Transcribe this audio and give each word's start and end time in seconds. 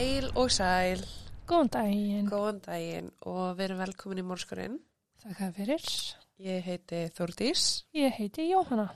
Heil 0.00 0.30
og 0.32 0.48
sæl, 0.48 1.02
Góðan 1.44 1.68
daginn. 1.74 2.28
góðan 2.30 2.60
daginn 2.64 3.08
og 3.28 3.50
við 3.58 3.66
erum 3.66 3.80
velkomin 3.82 4.20
í 4.22 4.24
Mórskurinn. 4.24 4.78
Þakka 5.20 5.48
fyrir. 5.58 5.88
Ég 6.40 6.62
heiti 6.64 7.00
Þórdís. 7.12 7.64
Ég 7.92 8.14
heiti 8.16 8.46
Jóhanna. 8.48 8.86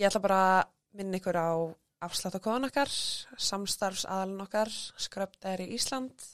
Ég 0.00 0.08
ætla 0.08 0.22
bara 0.24 0.38
að 0.62 0.70
minna 0.96 1.18
ykkur 1.20 1.36
á 1.36 1.52
afsláttakóðan 2.00 2.64
okkar, 2.70 2.88
samstarfsaðalinn 3.36 4.40
okkar, 4.46 4.72
skröpdæri 4.96 5.66
Ísland, 5.76 6.24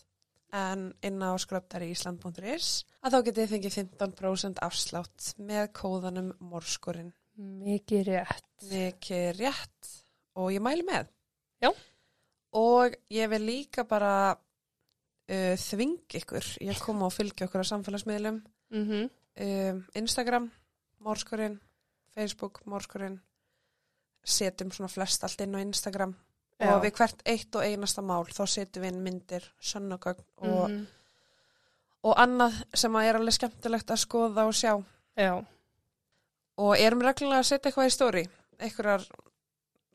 en 0.54 0.92
inn 1.02 1.18
á 1.18 1.34
skröpdæriísland.is 1.34 2.68
að 3.02 3.16
þá 3.16 3.18
getið 3.32 3.50
fengið 3.56 3.78
15% 3.80 4.62
afslátt 4.62 5.32
með 5.42 5.72
kóðanum 5.80 6.30
Mórskurinn. 6.38 7.10
Mikið 7.34 8.12
rétt. 8.12 8.46
Mikið 8.70 9.26
rétt 9.40 9.90
og 10.38 10.54
ég 10.54 10.62
mæli 10.62 10.86
með. 10.86 11.10
Já. 11.58 11.72
Og 12.54 12.94
ég 13.10 13.28
vil 13.30 13.42
líka 13.46 13.84
bara 13.84 14.32
uh, 14.34 15.54
þving 15.58 15.96
ykkur 16.20 16.50
að 16.70 16.82
koma 16.84 17.08
og 17.08 17.12
fylgja 17.16 17.48
okkur 17.48 17.64
á 17.66 17.72
samfélagsmiðlum. 17.72 18.42
Mm 18.70 18.84
-hmm. 18.88 19.10
um, 19.70 19.84
Instagram, 19.94 20.50
Mórskurinn, 21.00 21.60
Facebook, 22.14 22.62
Mórskurinn, 22.66 23.20
setjum 24.24 24.70
svona 24.72 24.88
flest 24.88 25.24
allt 25.24 25.40
inn 25.40 25.54
á 25.54 25.60
Instagram 25.60 26.14
og 26.60 26.82
við 26.84 26.92
hvert 26.96 27.22
eitt 27.26 27.54
og 27.56 27.64
einasta 27.64 28.02
mál 28.02 28.24
þá 28.30 28.46
setjum 28.46 28.82
við 28.84 28.92
inn 28.92 29.02
myndir, 29.02 29.52
sönnugögn 29.60 30.24
og, 30.36 30.70
Mhm. 30.70 30.86
og 32.02 32.14
annað 32.16 32.64
sem 32.74 32.92
að 32.92 33.04
er 33.08 33.14
alveg 33.16 33.32
skemmtilegt 33.34 33.90
að 33.90 33.96
skoða 34.06 34.46
og 34.46 34.54
sjá 34.54 34.84
Já. 35.16 35.44
og 36.56 36.76
erum 36.78 37.02
reglulega 37.02 37.40
að 37.40 37.44
setja 37.50 37.70
eitthvað 37.70 37.86
í 37.86 37.90
stóri, 37.90 38.28
einhverjar 38.58 39.04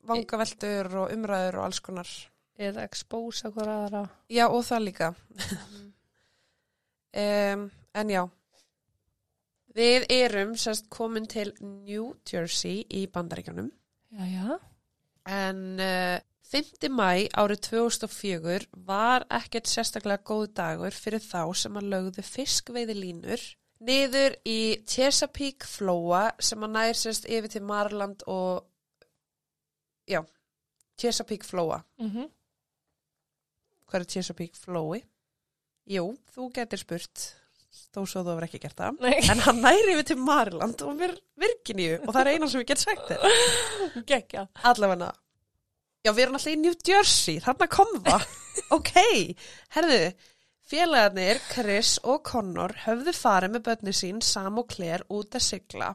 vangaveltur 0.06 0.94
og 0.96 1.10
umræður 1.12 1.58
og 1.58 1.64
alls 1.64 1.80
konar. 1.80 2.08
Eða 2.60 2.84
expósa 2.84 3.48
hver 3.54 3.70
aðra. 3.72 4.02
Já 4.28 4.44
og 4.48 4.64
það 4.66 4.86
líka. 4.90 5.14
Um, 7.10 7.64
en 7.98 8.10
já, 8.12 8.20
við 9.74 10.04
erum 10.14 10.52
sérst 10.54 10.84
komin 10.94 11.24
til 11.26 11.48
New 11.58 12.12
Jersey 12.22 12.84
í 12.86 13.08
já. 13.10 14.58
en 15.26 15.80
uh, 15.82 16.20
5. 16.50 16.86
mæ 16.86 17.26
árið 17.34 17.60
2004 17.66 18.70
var 18.86 19.26
ekkert 19.26 19.66
sérstaklega 19.66 20.22
góð 20.22 20.54
dagur 20.54 20.94
fyrir 20.94 21.18
þá 21.18 21.50
sem 21.54 21.82
að 21.82 21.90
lögðu 21.96 22.22
fiskveiði 22.22 22.94
línur 22.94 23.42
niður 23.82 24.36
í 24.46 24.60
Chesapeake 24.86 25.66
flóa 25.66 26.28
sem 26.38 26.62
að 26.62 26.74
nær 26.76 26.98
sérst 26.98 27.26
yfir 27.26 27.50
til 27.50 27.62
Marland 27.66 28.22
og 28.30 28.66
já, 30.06 30.22
Chesapeake 30.98 31.46
flóa. 31.46 31.82
Mm 31.98 32.10
-hmm. 32.10 32.30
Hvað 33.90 34.04
er 34.04 34.10
Chesapeake 34.14 34.60
flói? 34.60 35.00
Jú, 35.90 36.06
þú 36.30 36.50
getur 36.54 36.78
spurt 36.78 37.28
þó 37.90 38.02
svo 38.06 38.22
þú 38.22 38.34
hefur 38.34 38.46
ekki 38.46 38.60
gert 38.62 38.78
það. 38.78 39.00
Nei. 39.02 39.16
En 39.30 39.42
hann 39.46 39.62
næri 39.64 39.96
við 39.98 40.04
til 40.10 40.18
Mariland 40.22 40.82
og 40.86 40.94
mér 40.98 41.14
Virginíu 41.40 41.98
og 42.04 42.12
það 42.12 42.20
er 42.22 42.30
eina 42.34 42.50
sem 42.50 42.62
ég 42.62 42.70
get 42.70 42.82
sagt 42.82 43.10
þér. 43.10 44.04
Gekja. 44.06 44.46
Allavega. 44.70 45.10
Já, 46.00 46.12
við 46.16 46.22
erum 46.24 46.36
alltaf 46.38 46.52
í 46.54 46.60
New 46.60 46.76
Jersey, 46.86 47.40
þarna 47.44 47.66
kom 47.70 47.90
það. 48.06 48.22
ok, 48.76 48.94
herðu, 49.76 49.98
félagarnir 50.70 51.42
Chris 51.50 51.96
og 52.08 52.22
Connor 52.30 52.72
höfðu 52.86 53.12
farið 53.16 53.56
með 53.56 53.66
börni 53.66 53.94
sín 53.96 54.22
Sam 54.24 54.62
og 54.62 54.70
Claire 54.72 55.04
út 55.12 55.36
að 55.36 55.44
sigla. 55.44 55.90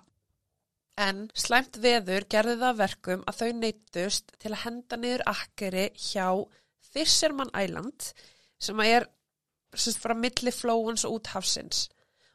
En 1.02 1.26
slæmt 1.36 1.80
veður 1.84 2.28
gerði 2.32 2.60
það 2.60 2.70
að 2.70 2.84
verkum 2.84 3.26
að 3.28 3.42
þau 3.42 3.50
neyttust 3.64 4.38
til 4.40 4.54
að 4.54 4.62
henda 4.62 5.00
niður 5.02 5.26
akkeri 5.32 5.88
hjá 5.98 6.28
Fisherman 6.96 7.52
Island 7.52 8.10
sem 8.62 8.80
er 8.86 9.10
sérst 9.76 10.00
frá 10.00 10.16
milli 10.16 10.54
flóans 10.56 11.04
og 11.08 11.20
út 11.20 11.34
hafsins. 11.34 11.90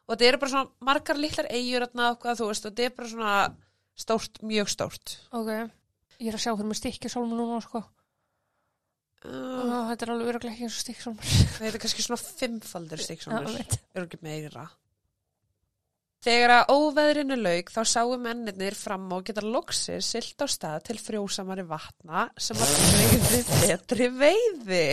Og 0.05 0.13
þetta 0.15 0.27
eru 0.27 0.41
bara 0.41 0.53
svona 0.53 0.87
margar 0.87 1.17
litlar 1.17 1.49
eigur 1.49 1.87
og 1.87 1.95
hvað 2.21 2.41
þú 2.41 2.49
veist 2.51 2.67
og 2.67 2.73
þetta 2.73 2.87
er 2.87 2.95
bara 2.97 3.11
svona 3.11 3.35
stórt, 3.97 4.41
mjög 4.45 4.69
stórt. 4.71 5.15
Ok. 5.33 5.49
Ég 6.21 6.29
er 6.29 6.37
að 6.37 6.43
sjá 6.43 6.51
fyrir 6.53 6.69
mig 6.69 6.77
stikkisólmu 6.77 7.37
núna, 7.37 7.61
sko. 7.65 7.81
Uh, 9.21 9.31
Ó, 9.31 9.79
þetta 9.91 10.05
er 10.05 10.11
alveg 10.15 10.31
öruglega 10.31 10.55
ekki 10.55 10.65
eins 10.65 10.77
og 10.77 10.83
stikkisólmur. 10.83 11.33
þetta 11.57 11.69
er 11.69 11.83
kannski 11.83 12.05
svona 12.05 12.21
fimmfaldur 12.21 13.03
veit. 13.05 13.75
eru 13.93 14.07
ekki 14.07 14.21
meira. 14.25 14.65
Þegar 16.21 16.51
að 16.53 16.71
óveðrinu 16.75 17.35
lauk 17.39 17.71
þá 17.73 17.79
sáu 17.89 18.11
mennirnir 18.21 18.75
fram 18.77 19.07
á 19.09 19.17
geta 19.25 19.41
loksir 19.41 20.03
silt 20.05 20.37
á 20.37 20.45
stað 20.45 20.83
til 20.91 20.97
frjósamari 21.01 21.63
vatna 21.65 22.27
sem 22.37 22.59
að 22.61 22.73
treyði 22.77 23.39
betri 23.63 24.09
veiði. 24.13 24.83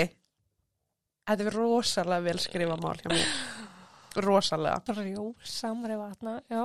Þetta 1.29 1.45
er 1.45 1.57
rosalega 1.59 2.25
vel 2.25 2.41
skrifa 2.41 2.79
mál 2.81 2.97
hjá 2.97 3.11
mér. 3.13 3.35
Rosalega. 4.25 4.95
Rjó, 4.97 5.25
samri 5.45 5.99
vatna. 6.01 6.39
Já. 6.49 6.63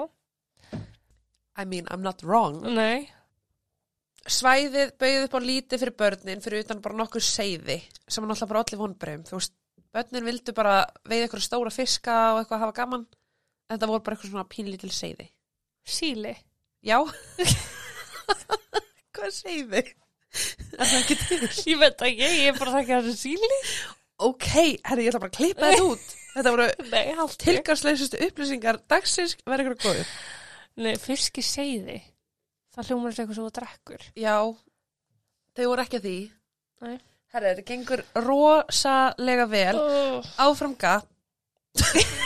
I 1.60 1.66
mean, 1.68 1.90
I'm 1.92 2.00
not 2.06 2.24
wrong. 2.24 2.62
Nei. 2.64 3.10
Svæðið 4.24 4.94
bauð 4.96 5.26
upp 5.26 5.36
á 5.36 5.40
lítið 5.44 5.84
fyrir 5.84 5.98
börnin 6.00 6.46
fyrir 6.46 6.64
utan 6.64 6.80
bara 6.86 6.96
nokkur 7.02 7.26
seiði 7.26 7.82
sem 8.08 8.24
var 8.24 8.32
náttúrulega 8.32 8.54
bara 8.54 8.64
allir 8.64 8.80
vonbreyum. 8.80 9.28
Þú 9.28 9.36
veist, 9.36 9.54
börnin 9.92 10.26
vildu 10.30 10.56
bara 10.56 10.78
veiða 11.04 11.28
ykkur 11.28 11.44
stóra 11.44 11.76
fiska 11.76 12.16
og 12.32 12.42
eitthvað 12.46 12.64
hafa 12.64 12.78
gaman. 12.80 13.06
Þetta 13.74 13.90
voru 13.90 14.04
bara 14.06 14.14
eitthvað 14.14 14.30
svona 14.30 14.50
pínlítil 14.52 14.92
seiði. 14.94 15.26
Síli. 15.90 16.34
Já. 16.86 17.00
Hvað 19.14 19.26
er 19.26 19.34
seiði? 19.34 19.82
Er 20.78 20.90
það 20.90 20.98
ekki 21.00 21.18
til? 21.24 21.40
Ég 21.72 21.80
veit 21.82 22.04
ekki, 22.06 22.28
ég 22.28 22.50
er 22.52 22.60
bara 22.60 22.70
að 22.70 22.78
þakka 22.78 23.00
þessu 23.08 23.18
síli. 23.24 23.60
Ok, 24.28 24.46
herri, 24.86 25.08
ég 25.08 25.10
ætla 25.10 25.24
bara 25.24 25.34
að 25.34 25.40
klippa 25.40 25.72
þetta 25.72 25.88
út. 25.90 26.14
Þetta 26.34 26.54
voru 26.54 26.68
tilgangsleisustu 27.46 28.22
upplýsingar 28.28 28.80
dagsins 28.94 29.36
verður 29.42 29.74
ykkur 29.74 29.82
góður. 29.88 30.14
Nei, 30.86 30.94
fiski 31.02 31.46
seiði. 31.46 31.98
Það 32.74 32.92
hljómar 32.92 33.14
þessu 33.14 33.24
eitthvað 33.24 33.40
svo 33.40 33.50
að 33.50 33.58
drekkur. 33.58 34.06
Já, 34.22 34.38
þau 35.58 35.66
voru 35.72 35.86
ekki 35.86 36.02
að 36.02 36.08
því. 36.10 36.18
Nei. 36.86 36.96
Herri, 37.34 37.50
þetta 37.50 37.66
gengur 37.72 38.06
rosalega 38.28 39.50
vel. 39.50 39.74
Oh. 39.82 40.36
Áfram 40.46 40.78
gatt. 40.78 41.10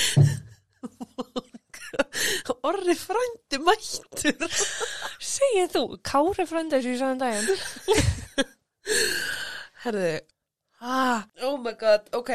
Orri 2.70 2.96
frændi 2.98 3.58
mættur. 3.64 4.50
Segið 5.34 5.68
þú, 5.74 5.82
Kári 6.06 6.44
frændi 6.48 6.78
þessu 6.78 6.92
í 6.94 7.00
saðan 7.00 7.22
daginn. 7.22 7.48
Herðu. 9.84 10.12
Ah, 10.80 11.20
oh 11.44 11.56
my 11.60 11.74
god, 11.80 12.02
ok. 12.16 12.30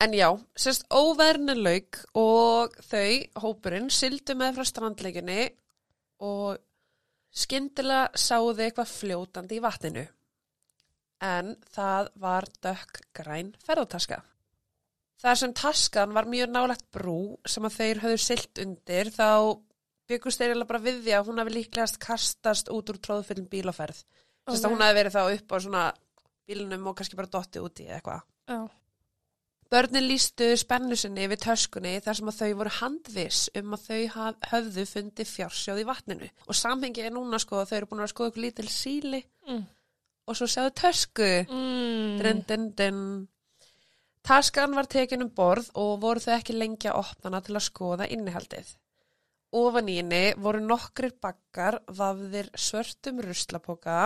En 0.00 0.14
já, 0.16 0.30
sérst 0.56 0.86
óverðinu 0.88 1.54
lauk 1.58 1.98
og 2.16 2.76
þau, 2.86 3.12
hópurinn, 3.42 3.90
sildu 3.92 4.32
með 4.38 4.54
frá 4.56 4.64
strandleikinni 4.70 5.42
og 6.24 6.56
skyndilega 7.30 8.18
sáðu 8.18 8.64
eitthvað 8.64 8.94
fljótandi 8.94 9.58
í 9.58 9.64
vatninu. 9.64 10.06
En 11.20 11.52
það 11.74 12.08
var 12.22 12.48
dökk 12.64 13.02
græn 13.16 13.52
ferðartaska. 13.66 14.22
Þar 15.20 15.36
sem 15.36 15.52
taskan 15.52 16.14
var 16.16 16.28
mjög 16.30 16.52
nálegt 16.54 16.86
brú 16.94 17.18
sem 17.48 17.66
að 17.68 17.74
þeir 17.76 17.98
höfðu 18.06 18.20
silt 18.24 18.60
undir 18.62 19.10
þá 19.12 19.28
byggust 20.10 20.40
þeir 20.40 20.64
bara 20.64 20.80
við 20.82 21.02
því 21.04 21.12
að 21.18 21.26
hún 21.28 21.40
hafi 21.42 21.52
líklegast 21.54 21.98
kastast 22.02 22.70
út 22.72 22.88
úr 22.90 22.98
tróðfyllin 23.04 23.50
bílaferð. 23.52 24.00
Sérst 24.48 24.64
að 24.66 24.72
hún 24.74 24.82
hafi 24.82 24.96
verið 24.96 25.14
þá 25.18 25.22
upp 25.36 25.52
á 25.52 25.56
svona 25.60 25.82
bílnum 26.48 26.86
og 26.90 26.96
kannski 26.98 27.18
bara 27.20 27.30
dotti 27.30 27.60
úti 27.62 27.84
eða 27.86 27.98
eitthvað. 28.00 28.22
Já. 28.50 28.60
Börnin 29.70 30.08
lístu 30.10 30.48
spennu 30.58 30.96
sinni 30.98 31.28
við 31.30 31.44
töskunni 31.44 31.92
þar 32.02 32.16
sem 32.18 32.30
að 32.32 32.38
þau 32.40 32.54
voru 32.58 32.72
handviss 32.80 33.44
um 33.60 33.76
að 33.76 33.84
þau 33.84 34.32
höfðu 34.50 34.86
fundið 34.90 35.28
fjársjóð 35.30 35.82
í 35.84 35.86
vatninu. 35.86 36.30
Og 36.50 36.58
samhengi 36.58 37.04
er 37.06 37.14
núna 37.14 37.38
sko 37.38 37.60
að 37.60 37.70
þau 37.70 37.76
eru 37.76 37.90
búin 37.92 38.02
að 38.02 38.10
skoða 38.10 38.32
ykkur 38.32 38.44
lítil 38.48 38.66
síli 38.72 39.20
Mm. 39.46 39.62
og 40.26 40.36
svo 40.36 40.46
sjáðu 40.50 40.72
tösku. 40.80 41.28
Mm. 41.46 42.18
Dun, 42.22 42.42
dun, 42.48 42.66
dun. 42.80 43.28
Taskan 44.30 44.76
var 44.78 44.86
tekin 44.86 45.24
um 45.24 45.30
borð 45.34 45.72
og 45.74 45.96
voru 46.04 46.20
þau 46.22 46.36
ekki 46.36 46.54
lengi 46.54 46.86
að 46.86 47.00
opna 47.00 47.26
hana 47.26 47.40
til 47.42 47.56
að 47.58 47.64
skoða 47.66 48.06
innihaldið. 48.14 48.68
Ofan 49.58 49.88
í 49.90 49.96
henni 49.98 50.20
voru 50.38 50.60
nokkrir 50.62 51.16
bakkar 51.18 51.80
vafðir 51.98 52.52
svörtum 52.54 53.18
ruslapoka 53.26 54.04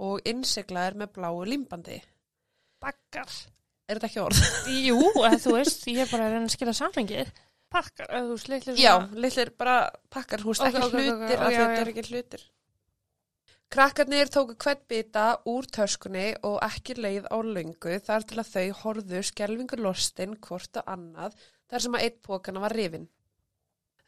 og 0.00 0.30
innsiglaðir 0.32 0.96
með 1.02 1.12
bláu 1.18 1.42
límbandi. 1.44 1.98
Bakkar. 2.80 3.28
Er 3.84 4.00
þetta 4.00 4.08
ekki 4.08 4.22
orð? 4.22 4.40
Jú, 4.86 4.96
þú 5.44 5.54
veist, 5.58 5.84
ég 5.92 6.06
er 6.06 6.08
bara 6.14 6.30
að 6.30 6.38
reyna 6.38 6.48
að 6.48 6.56
skila 6.56 6.76
samfengið. 6.80 7.34
Pakkar, 7.76 8.08
eða 8.08 8.24
þú 8.30 8.38
veist, 8.38 8.50
litlir 8.54 8.80
Já, 8.80 8.94
litlir 9.26 9.52
bara 9.60 9.76
pakkar, 10.08 10.46
húst, 10.46 10.64
Ok, 10.64 10.70
ekki 10.72 10.86
ok, 10.86 10.88
ok, 10.88 10.96
hlutir, 10.96 11.36
ok, 11.36 11.36
af 11.36 11.52
já, 11.52 11.60
þetta 11.60 11.84
er 11.84 11.92
ekki 11.92 12.06
hlutir. 12.08 12.48
Krakkarnir 13.70 14.26
tóku 14.26 14.56
hvert 14.58 14.80
bita 14.90 15.36
úr 15.46 15.62
töskunni 15.70 16.32
og 16.42 16.56
ekki 16.66 16.96
leið 16.98 17.28
á 17.30 17.38
löngu 17.38 18.00
þar 18.02 18.24
til 18.26 18.38
að 18.42 18.48
þau 18.50 18.70
horfðu 18.80 19.20
skelfingur 19.28 19.78
lostin 19.84 20.32
hvort 20.42 20.74
og 20.80 20.88
annað 20.90 21.36
þar 21.70 21.84
sem 21.84 21.94
að 21.94 22.02
eitt 22.06 22.16
pókana 22.26 22.62
var 22.64 22.74
rifin. 22.74 23.04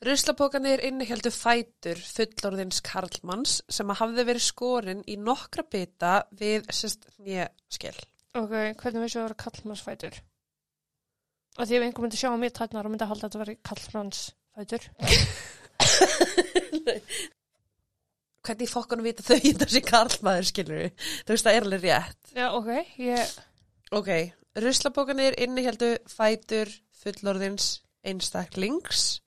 Ruslapókanir 0.03 0.83
inniheldu 0.83 1.31
fætur 1.31 1.95
fullorðins 2.03 2.83
karlmanns 2.83 3.63
sem 3.71 3.87
að 3.95 4.01
hafði 4.01 4.25
verið 4.33 4.45
skorinn 4.49 5.05
í 5.07 5.15
nokkra 5.29 5.63
bita 5.63 6.27
við 6.41 6.67
sérst 6.75 7.07
nýjaskell. 7.23 8.03
Ok, 8.35 8.51
hvernig 8.51 9.05
vissu 9.05 9.21
það 9.21 9.23
að 9.23 9.29
vera 9.29 9.43
kallmannsfætur? 9.45 10.19
Og 11.61 11.69
því 11.69 11.79
ef 11.79 11.87
einhver 11.87 12.09
myndi 12.09 12.19
sjá 12.19 12.35
á 12.35 12.43
mér 12.43 12.57
tætnar 12.59 12.91
og 12.91 12.97
myndi 12.97 13.09
halda 13.13 13.29
að 13.29 13.31
þetta 13.31 13.45
veri 13.45 13.57
kallmannsfætur. 13.71 14.89
Hvernig 18.43 18.71
fokkanum 18.71 19.07
vita 19.07 19.23
þau 19.23 19.39
þetta 19.39 19.69
sé 19.71 19.81
karlmaður 19.87 20.49
skilur 20.49 20.87
Þú 20.99 21.35
veist 21.35 21.47
það 21.47 21.57
er 21.59 21.67
alveg 21.69 21.85
rétt. 21.87 22.21
Já, 22.35 22.47
ok, 22.59 22.71
ég, 22.99 23.35
Ok, 23.93 24.09
ruslapókanir 24.57 25.35
inniheldu 25.37 25.99
fætur 26.09 26.71
fullorðins 26.97 27.83
einstaklings 28.09 29.21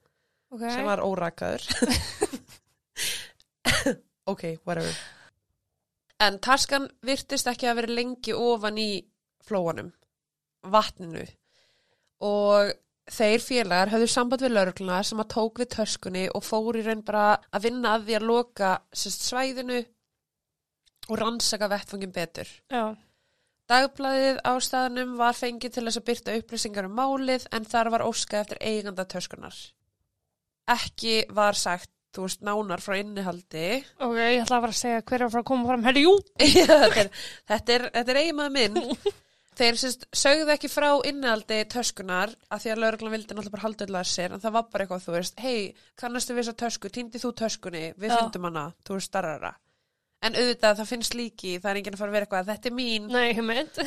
ok. 0.49 0.63
sem 0.63 0.87
var 0.87 1.03
órakaður. 1.05 1.67
ok, 4.31 4.43
whatever. 4.65 4.95
En 6.17 6.39
taskan 6.41 6.87
virtist 7.05 7.45
ekki 7.51 7.69
að 7.69 7.83
vera 7.83 7.97
lengi 7.99 8.33
ofan 8.33 8.79
í 8.81 8.89
flóanum, 9.45 9.91
vatninu 10.65 11.27
og 12.25 12.73
þeir 13.11 13.43
félagar 13.43 13.91
höfðu 13.93 14.09
samband 14.09 14.45
við 14.45 14.55
laurugluna 14.55 15.01
sem 15.05 15.21
að 15.21 15.31
tók 15.35 15.61
við 15.61 15.71
töskunni 15.77 16.27
og 16.33 16.45
fór 16.45 16.79
í 16.79 16.85
raun 16.85 17.03
bara 17.05 17.25
að 17.51 17.67
vinna 17.69 17.95
að 17.95 18.07
því 18.07 18.19
að 18.19 18.29
loka 18.31 18.71
sérst, 18.93 19.27
svæðinu 19.29 19.81
og 21.05 21.19
rannsaka 21.21 21.69
vettfangin 21.69 22.15
betur. 22.15 22.49
Já, 22.73 22.95
Dagblæðið 23.65 24.43
á 24.45 24.53
staðnum 24.61 25.15
var 25.17 25.33
fengið 25.33 25.73
til 25.73 25.83
þess 25.87 25.97
að 25.97 26.05
byrta 26.09 26.33
upplýsingar 26.37 26.85
um 26.85 26.99
málið 26.99 27.47
en 27.55 27.65
þar 27.65 27.89
var 27.95 28.03
óskað 28.05 28.43
eftir 28.43 28.59
eiganda 28.61 29.07
töskunar. 29.09 29.57
Ekki 30.69 31.15
var 31.33 31.57
sagt, 31.57 31.89
þú 32.13 32.27
veist, 32.27 32.43
nánar 32.45 32.83
frá 32.85 32.99
innihaldi. 32.99 33.81
ok, 33.97 34.13
ég 34.21 34.43
ætla 34.43 34.59
að 34.59 34.67
vera 34.67 34.75
að 34.75 34.81
segja 34.83 35.01
hver 35.01 35.25
er 35.25 35.37
að 35.41 35.47
koma 35.49 35.69
fram. 35.71 35.85
Herri, 35.89 36.05
jú! 36.05 36.13
þetta 37.49 37.77
er, 37.79 37.89
er, 37.89 38.05
er 38.05 38.21
eiginmaður 38.21 38.55
minn. 38.59 38.79
Þeir 39.55 39.77
sérst, 39.79 40.05
sögðu 40.11 40.51
ekki 40.51 40.69
frá 40.71 40.89
innihaldi 41.07 41.61
töskunar 41.71 42.33
að 42.51 42.63
því 42.63 42.71
að 42.73 42.81
lauruglan 42.83 43.13
vildi 43.13 43.29
náttúrulega 43.29 43.53
bara 43.53 43.63
halda 43.63 43.85
öll 43.85 43.99
að 44.01 44.09
sér 44.11 44.33
en 44.35 44.41
það 44.43 44.55
var 44.57 44.65
bara 44.71 44.85
eitthvað, 44.85 45.05
þú 45.05 45.13
veist, 45.15 45.37
hei, 45.39 45.59
kannastu 46.01 46.35
við 46.35 46.41
þessa 46.41 46.57
tösku, 46.63 46.91
týndi 46.91 47.21
þú 47.23 47.31
töskunni, 47.39 47.83
við 47.95 48.11
Já. 48.11 48.17
fundum 48.17 48.49
hana, 48.49 48.65
þú 48.83 48.97
veist, 48.97 49.11
starrara. 49.11 49.53
En 50.25 50.35
auðvitað 50.35 50.81
það 50.81 50.91
finnst 50.91 51.15
líki, 51.15 51.53
það 51.63 51.71
er 51.71 51.79
enginn 51.79 51.95
að 51.95 52.01
fara 52.01 52.11
að 52.11 52.17
vera 52.17 52.27
eitthvað, 52.27 52.51
þetta 52.51 52.69
er 52.71 52.75
mín, 52.81 53.07
Nei, 53.13 53.27
ég 53.31 53.45
meint. 53.45 53.79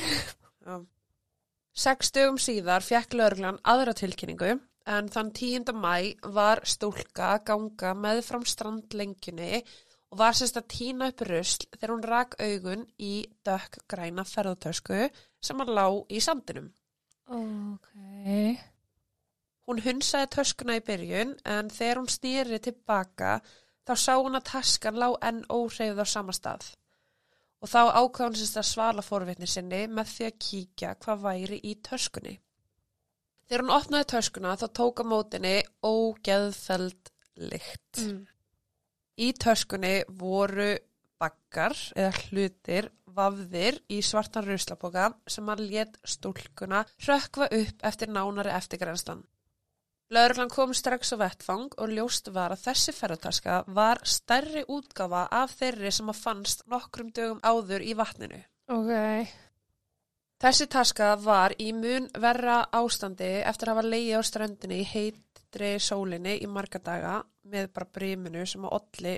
Sex 1.79 2.11
dögum 2.17 2.41
síðar 2.43 2.83
fekk 2.83 3.19
lögreglan 3.19 3.61
aðra 3.69 3.93
tilkynningu 3.95 4.57
en 4.89 5.11
þann 5.13 5.35
10. 5.37 5.75
mæ 5.77 6.17
var 6.35 6.65
stúlka 6.67 7.37
ganga 7.47 7.93
með 7.95 8.23
fram 8.27 8.47
strandlengjunni 8.49 9.61
og 10.09 10.21
var 10.23 10.37
sérst 10.37 10.59
að 10.59 10.71
tína 10.73 11.11
upp 11.13 11.25
rusl 11.29 11.67
þegar 11.77 11.93
hún 11.93 12.07
rak 12.09 12.37
augun 12.41 12.87
í 12.97 13.13
dökk 13.47 13.83
græna 13.91 14.25
ferðartösku 14.29 15.09
sem 15.45 15.61
að 15.63 15.75
lá 15.79 15.87
í 16.11 16.21
sandinum. 16.25 16.69
Ok. 17.29 17.93
Hún 19.69 19.83
hunsaði 19.85 20.31
töskuna 20.33 20.79
í 20.79 20.85
byrjun 20.85 21.35
en 21.45 21.69
þegar 21.73 22.01
hún 22.01 22.11
snýri 22.13 22.59
tilbaka 22.65 23.39
þá 23.89 23.95
sá 24.01 24.15
hún 24.17 24.39
að 24.39 24.49
taskan 24.49 25.01
lá 25.01 25.11
enn 25.25 25.43
óhreyfð 25.53 26.01
á 26.01 26.07
sama 26.09 26.35
stað. 26.37 26.71
Og 27.61 27.69
þá 27.69 27.81
ákvað 28.01 28.25
hún 28.29 28.39
sérst 28.39 28.61
að 28.61 28.69
svala 28.71 29.05
forvitni 29.05 29.49
sinni 29.51 29.83
með 29.91 30.13
því 30.15 30.29
að 30.29 30.39
kíkja 30.47 30.95
hvað 31.03 31.25
væri 31.27 31.61
í 31.67 31.75
töskunni. 31.85 32.35
Þegar 33.49 33.65
hún 33.65 33.75
opnaði 33.77 34.09
töskuna 34.13 34.57
þá 34.61 34.67
tók 34.77 35.03
á 35.03 35.05
mótinni 35.09 35.55
ógeðfeld 35.85 37.13
lykt. 37.49 38.03
Mm. 38.03 38.21
Í 39.19 39.29
töskunni 39.41 39.95
voru 40.21 40.71
baggar 41.19 41.75
eða 41.97 42.13
hlutir 42.29 42.91
vafðir 43.19 43.81
í 43.93 43.99
svartan 44.05 44.47
ruslapoka 44.47 45.11
sem 45.27 45.51
að 45.53 45.65
lét 45.73 45.99
stúlkuna 46.07 46.85
hrökkva 47.03 47.51
upp 47.61 47.85
eftir 47.91 48.15
nánari 48.15 48.55
eftirgrænslan. 48.55 49.27
Lögreglan 50.09 50.49
kom 50.49 50.71
strax 50.73 51.13
á 51.13 51.21
vettfang 51.21 51.75
og 51.77 51.91
ljóst 51.93 52.31
var 52.33 52.55
að 52.55 52.63
þessi 52.71 52.95
ferðartaska 52.97 53.59
var 53.77 53.99
stærri 54.09 54.63
útgafa 54.65 55.27
af 55.29 55.53
þeirri 55.59 55.93
sem 55.93 56.09
að 56.09 56.23
fannst 56.23 56.65
nokkrum 56.73 57.11
dögum 57.13 57.43
áður 57.45 57.85
í 57.85 57.93
vatninu. 57.99 58.41
Ok. 58.73 59.29
Þessi 60.41 60.69
taska 60.73 61.11
var 61.21 61.53
í 61.61 61.73
mun 61.77 62.09
verra 62.25 62.63
ástandi 62.73 63.29
eftir 63.51 63.69
að 63.69 63.77
hafa 63.77 63.91
leiði 63.91 64.17
á 64.17 64.23
ströndinni 64.25 64.81
í 64.81 64.89
heitri 64.95 65.75
sólinni 65.83 66.39
í 66.41 66.49
marga 66.49 66.81
daga 66.81 67.19
með 67.53 67.69
bara 67.75 67.93
bríminu 67.99 68.47
sem 68.49 68.65
að 68.65 68.79
olli 68.79 69.15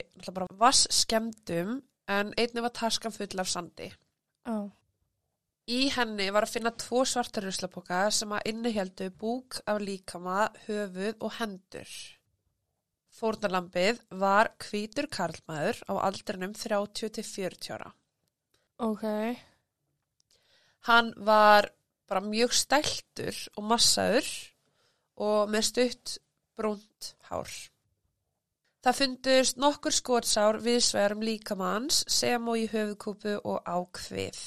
vass 0.58 0.88
skemmdum 0.90 1.76
en 2.10 2.34
einnig 2.36 2.64
var 2.66 2.74
taskan 2.74 3.14
full 3.14 3.42
af 3.42 3.48
sandi. 3.50 3.90
Já. 4.46 4.70
Í 5.70 5.82
henni 5.94 6.26
var 6.34 6.46
að 6.46 6.54
finna 6.56 6.72
tvo 6.74 7.04
svarta 7.06 7.42
ruslapoka 7.44 8.00
sem 8.14 8.32
að 8.34 8.48
inniheldu 8.50 9.10
búk 9.14 9.60
af 9.70 9.78
líkama, 9.84 10.48
höfuð 10.66 11.20
og 11.20 11.36
hendur. 11.38 11.92
Fórnarlambið 13.14 14.00
var 14.22 14.50
hvítur 14.64 15.06
karlmaður 15.12 15.82
á 15.86 15.94
aldrinum 16.08 16.54
30 16.56 17.12
til 17.18 17.26
40 17.26 17.74
ára. 17.76 17.92
Ok. 18.80 19.04
Hann 20.88 21.12
var 21.16 21.68
bara 22.08 22.24
mjög 22.24 22.54
stæltur 22.56 23.36
og 23.54 23.66
massaður 23.70 24.30
og 25.20 25.50
með 25.52 25.66
stutt 25.68 26.16
brúnt 26.58 27.12
hár. 27.28 27.50
Það 28.80 28.96
fundust 28.96 29.58
nokkur 29.60 29.92
skotsár 29.92 30.56
viðsvegarum 30.64 31.24
líkamanns 31.24 32.04
sem 32.08 32.48
og 32.48 32.56
í 32.56 32.66
höfukúpu 32.72 33.36
og 33.44 33.60
á 33.68 33.76
hvið. 33.76 34.38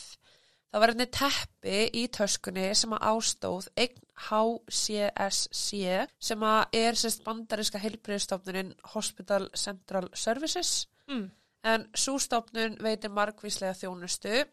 Það 0.73 0.81
var 0.81 0.93
einnig 0.93 1.11
teppi 1.13 1.81
í 1.93 2.07
töskunni 2.09 2.71
sem 2.73 2.95
að 2.97 3.03
ástóð 3.11 3.67
eign 3.77 3.99
HCSC 4.23 5.83
sem 6.17 6.45
að 6.49 6.79
er 6.79 6.97
sérst 6.97 7.21
bandariska 7.25 7.81
heilbriðstofnunin 7.83 8.73
Hospital 8.95 9.51
Central 9.53 10.09
Services 10.17 10.87
Mm. 11.03 11.31
en 11.63 11.85
sústofnun 11.93 12.77
veitir 12.81 13.11
margvíslega 13.11 13.75
þjónustu. 13.75 14.45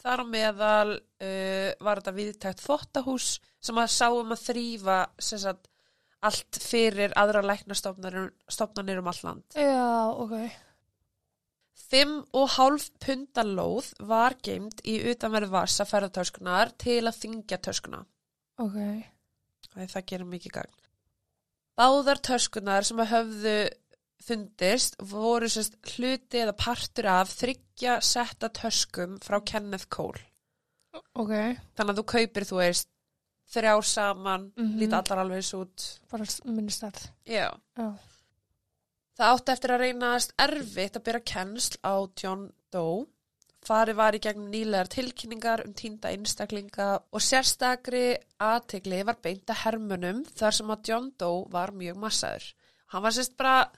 Þar 0.00 0.22
á 0.22 0.24
meðal 0.30 0.90
uh, 0.96 1.70
var 1.82 2.00
þetta 2.00 2.12
viðtækt 2.14 2.62
þvottahús 2.62 3.28
sem 3.60 3.80
að 3.82 3.90
sáum 3.90 4.32
að 4.32 4.44
þrýfa 4.44 4.98
sem 5.18 5.40
sagt, 5.42 5.66
allt 6.24 6.60
fyrir 6.62 7.12
aðra 7.18 7.42
læknastofnanir 7.44 9.00
um 9.02 9.10
all 9.10 9.20
land. 9.24 9.44
Já, 9.56 10.12
ok. 10.16 10.36
Fimm 11.86 12.22
og 12.34 12.48
hálf 12.56 12.88
punda 13.02 13.44
lóð 13.46 13.92
var 14.08 14.34
geimt 14.42 14.80
í 14.88 14.96
utanverð 15.12 15.52
vasa 15.52 15.86
ferðartöskunar 15.86 16.72
til 16.80 17.02
að 17.04 17.20
þingja 17.20 17.60
töskuna. 17.62 18.00
Ok. 18.58 18.78
Æ, 19.76 19.80
það 19.92 20.06
gerir 20.08 20.30
mikið 20.30 20.56
gagn. 20.56 20.78
Báðar 21.76 22.22
töskunar 22.24 22.86
sem 22.88 23.02
að 23.04 23.12
höfðu 23.12 23.56
fundist 24.26 24.96
voru 25.04 25.48
sérst 25.52 25.76
hluti 25.92 26.40
eða 26.40 26.56
partur 26.56 27.10
af 27.12 27.34
þryggja 27.36 27.98
setta 28.02 28.48
töskum 28.48 29.18
frá 29.22 29.38
Kenneth 29.44 29.90
Cole. 29.92 30.24
Ok. 31.14 31.34
Þannig 31.76 31.92
að 31.92 31.98
þú 32.00 32.06
kaupir, 32.14 32.46
þú 32.48 32.60
veist, 32.62 32.88
þrjár 33.52 33.84
saman, 33.84 34.52
Mhm. 34.56 34.78
líta 34.80 34.98
allar 35.02 35.18
alveg 35.24 35.36
eins 35.42 35.52
út. 35.54 36.00
Bara 36.10 36.24
s- 36.24 36.40
minni 36.44 36.70
stærð. 36.70 37.10
Já. 37.26 37.50
Já. 37.76 37.98
Það 39.18 39.32
átti 39.38 39.52
eftir 39.52 39.70
að 39.70 39.80
reynast 39.80 40.32
erfitt 40.38 40.96
að 40.98 41.04
byrja 41.04 41.24
kennsl 41.24 41.76
á 41.84 41.94
John 42.22 42.52
Doe. 42.70 43.06
Farið 43.66 43.94
var 43.96 44.12
í 44.12 44.20
gegnum 44.20 44.50
nýlegar 44.52 44.88
tilkynningar 44.88 45.64
um 45.66 45.72
týnda 45.74 46.10
einstaklinga 46.12 47.00
og 47.12 47.20
sérstakri 47.20 48.16
aðtegli 48.38 49.04
var 49.04 49.16
beint 49.22 49.46
að 49.46 49.62
hermunum 49.64 50.24
þar 50.24 50.52
sem 50.52 50.66
að 50.68 50.82
John 50.88 51.12
Doe 51.18 51.46
var 51.50 51.72
mjög 51.72 51.96
massaður. 51.96 52.52
Hann 52.88 53.02
var 53.02 53.10
sérst 53.10 53.36
bara 53.36 53.70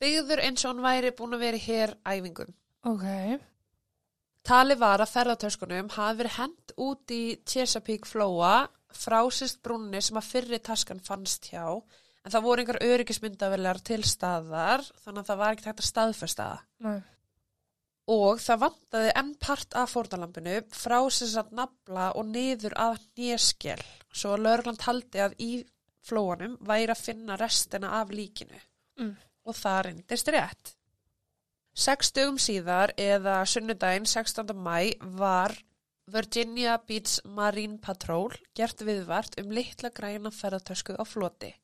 byggður 0.00 0.40
eins 0.44 0.64
og 0.64 0.74
hann 0.76 0.84
væri 0.84 1.10
búin 1.10 1.34
að 1.34 1.38
vera 1.40 1.58
hér 1.58 1.94
æfingum. 2.06 2.54
Ok. 2.84 3.40
Tali 4.44 4.74
var 4.76 4.98
að 5.00 5.12
ferðartöskunum 5.12 5.90
hafi 5.90 6.18
verið 6.22 6.36
hent 6.38 6.72
út 6.78 7.06
í 7.10 7.38
Chesapeake 7.44 8.06
flóa 8.08 8.68
frá 8.96 9.20
sérst 9.34 9.60
brúnni 9.64 10.00
sem 10.02 10.16
að 10.20 10.28
fyrri 10.32 10.58
taskan 10.64 11.00
fannst 11.04 11.50
hjá 11.52 11.64
en 12.24 12.32
það 12.32 12.44
voru 12.46 12.62
einhver 12.64 12.78
öryggismyndavelar 12.86 13.80
til 13.84 14.00
staðar 14.08 14.84
þannig 15.04 15.20
að 15.24 15.28
það 15.32 15.40
var 15.42 15.56
ekki 15.56 15.68
hægt 15.68 15.82
að 15.82 15.88
staðfesta 15.90 16.46
það. 16.48 17.02
Og 18.14 18.40
það 18.44 18.60
vantaði 18.66 19.12
enn 19.16 19.34
part 19.40 19.76
af 19.80 19.92
fórnalampinu 19.94 20.56
frá 20.76 20.98
sérst 21.08 21.38
að 21.40 21.52
nafla 21.56 22.10
og 22.20 22.26
niður 22.28 22.74
að 22.76 22.98
néskel 23.16 23.80
svo 24.12 24.34
að 24.36 24.42
lögreglan 24.44 24.80
taldi 24.80 25.22
að 25.24 25.36
í 25.40 25.50
flóanum 26.04 26.58
væri 26.68 26.92
að 26.92 27.00
finna 27.06 27.36
restina 27.40 27.94
af 28.00 28.12
líkinu 28.12 28.60
Mm. 29.00 29.16
og 29.44 29.56
það 29.58 29.78
reyndist 29.88 30.28
rétt. 30.30 30.68
Seks 31.74 32.12
dögum 32.14 32.36
síðar 32.38 32.92
eða 32.96 33.40
sunnudaginn 33.50 34.06
16. 34.06 34.52
mæ 34.54 34.92
var 35.18 35.50
Virginia 36.06 36.76
Beach 36.86 37.20
Marine 37.24 37.78
Patrol 37.80 38.32
gert 38.54 38.82
viðvart 38.84 39.38
um 39.40 39.52
litla 39.54 39.90
græna 39.94 40.30
ferðartösku 40.30 40.96
á 41.00 41.04
floti. 41.08 41.54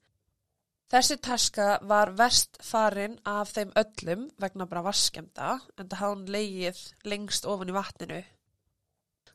Þessi 0.90 1.20
taska 1.22 1.66
var 1.86 2.14
verst 2.18 2.56
farin 2.66 3.18
af 3.28 3.52
þeim 3.54 3.70
öllum 3.78 4.24
vegna 4.42 4.66
bara 4.66 4.82
vaskemda 4.88 5.52
en 5.78 5.90
það 5.92 6.02
hún 6.06 6.24
leigið 6.34 6.80
lengst 7.06 7.46
ofan 7.46 7.70
í 7.70 7.76
vatninu. 7.76 8.22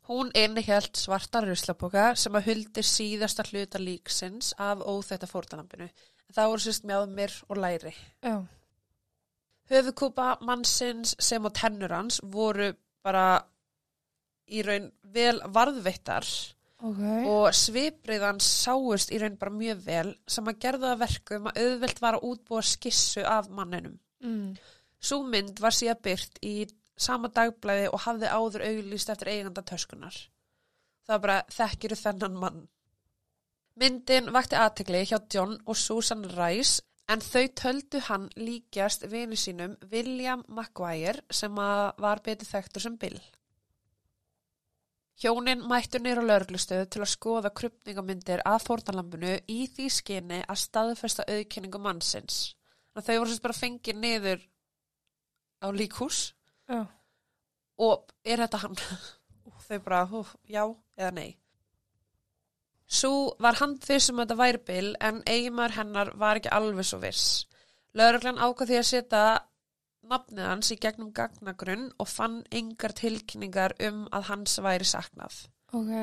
Hún 0.10 0.34
innihjalt 0.36 1.00
svarta 1.00 1.42
ruslapoka 1.46 2.10
sem 2.20 2.36
að 2.36 2.50
huldi 2.50 2.84
síðasta 2.84 3.46
hluta 3.48 3.80
líksins 3.82 4.52
af 4.62 4.84
óþætta 4.84 5.30
fórtalampinu. 5.30 5.88
Það 6.34 6.52
voru 6.52 6.66
sérst 6.66 6.86
mjáðumir 6.86 7.40
og 7.48 7.62
læri. 7.62 7.94
Já. 8.22 8.44
Höfukúpa 9.72 10.36
mannsins 10.46 11.16
sem 11.18 11.46
og 11.46 11.56
tennur 11.58 11.94
hans 11.94 12.20
voru 12.22 12.74
bara 13.06 13.46
í 14.48 14.62
raun 14.66 14.92
vel 15.16 15.40
varðveittar 15.54 16.28
Ok. 16.86 17.02
og 17.32 17.48
svipriðan 17.56 18.42
sáust 18.44 19.12
í 19.16 19.20
raun 19.22 19.38
bara 19.42 19.54
mjög 19.56 19.84
vel 19.86 20.16
sem 20.28 20.48
að 20.52 20.60
gerða 20.66 20.92
það 20.92 21.04
verkum 21.06 21.50
að 21.50 21.60
auðvelt 21.64 22.02
var 22.04 22.18
að 22.18 22.25
útbúa 22.30 22.64
skissu 22.66 23.24
af 23.25 23.50
manninum. 23.50 24.00
Mm. 24.22 24.56
Sú 25.00 25.22
mynd 25.24 25.60
var 25.62 25.75
síðan 25.75 26.02
byrt 26.04 26.40
í 26.46 26.56
sama 26.98 27.30
dagblæði 27.30 27.90
og 27.92 28.04
hafði 28.06 28.32
áður 28.32 28.66
auglýst 28.70 29.12
eftir 29.12 29.32
eiganda 29.34 29.64
töskunar. 29.66 30.16
Það 31.06 31.14
var 31.16 31.24
bara 31.25 31.42
þekkiru 31.54 31.98
þennan 32.00 32.40
mann. 32.42 32.62
Myndin 33.75 34.32
vakti 34.32 34.56
aðtegli 34.56 35.04
hjá 35.04 35.18
John 35.34 35.58
og 35.66 35.78
Susan 35.78 36.24
Rice 36.32 36.82
en 37.12 37.22
þau 37.22 37.46
töldu 37.60 38.00
hann 38.08 38.30
líkjast 38.40 39.06
vinu 39.12 39.38
sínum 39.38 39.75
William 39.92 40.46
Maguire 40.48 41.22
sem 41.30 41.54
var 41.56 42.24
betur 42.24 42.48
þekktur 42.50 42.86
sem 42.86 42.96
Bill. 42.98 43.20
Hjónin 45.22 45.64
mættu 45.70 46.02
nýra 46.04 46.24
lauruglustöðu 46.26 46.90
til 46.92 47.02
að 47.06 47.12
skoða 47.14 47.52
krupningamyndir 47.56 48.44
að 48.44 48.66
fórnalambinu 48.68 49.38
í 49.48 49.62
því 49.72 49.90
skinni 49.98 50.42
að 50.44 50.62
staðfesta 50.66 51.24
auðkynningu 51.32 51.80
mannsins. 51.80 52.56
Þannig 52.92 53.04
að 53.04 53.08
þau 53.08 53.20
voru 53.22 53.32
sérst 53.32 53.46
bara 53.46 53.60
fengið 53.60 54.02
niður 54.02 54.44
á 55.64 55.68
líkhús 55.72 56.20
Já. 56.68 56.82
og 57.80 58.12
er 58.28 58.44
þetta 58.44 58.64
hann? 58.66 58.82
þau 59.66 59.82
bara, 59.86 60.04
hú, 60.10 60.22
já 60.50 60.64
eða 60.98 61.12
nei. 61.16 61.32
Svo 62.86 63.34
var 63.42 63.58
handviss 63.58 64.12
um 64.12 64.20
að 64.22 64.28
þetta 64.28 64.40
væri 64.42 64.62
bil 64.68 64.90
en 65.02 65.24
eigimar 65.26 65.74
hennar 65.74 66.12
var 66.22 66.40
ekki 66.40 66.54
alveg 66.54 66.86
svo 66.86 67.00
viss. 67.02 67.46
Lauruglan 67.98 68.42
ákvað 68.42 68.72
því 68.72 68.78
að 68.82 68.90
setja 68.92 69.24
nafnið 70.10 70.48
hans 70.50 70.72
í 70.74 70.80
gegnum 70.82 71.12
gagnagrunn 71.16 71.90
og 72.00 72.10
fann 72.10 72.40
yngar 72.54 72.96
tilkynningar 72.98 73.76
um 73.88 74.06
að 74.16 74.30
hans 74.32 74.58
væri 74.64 74.88
saknað. 74.88 75.46
Ok. 75.76 75.94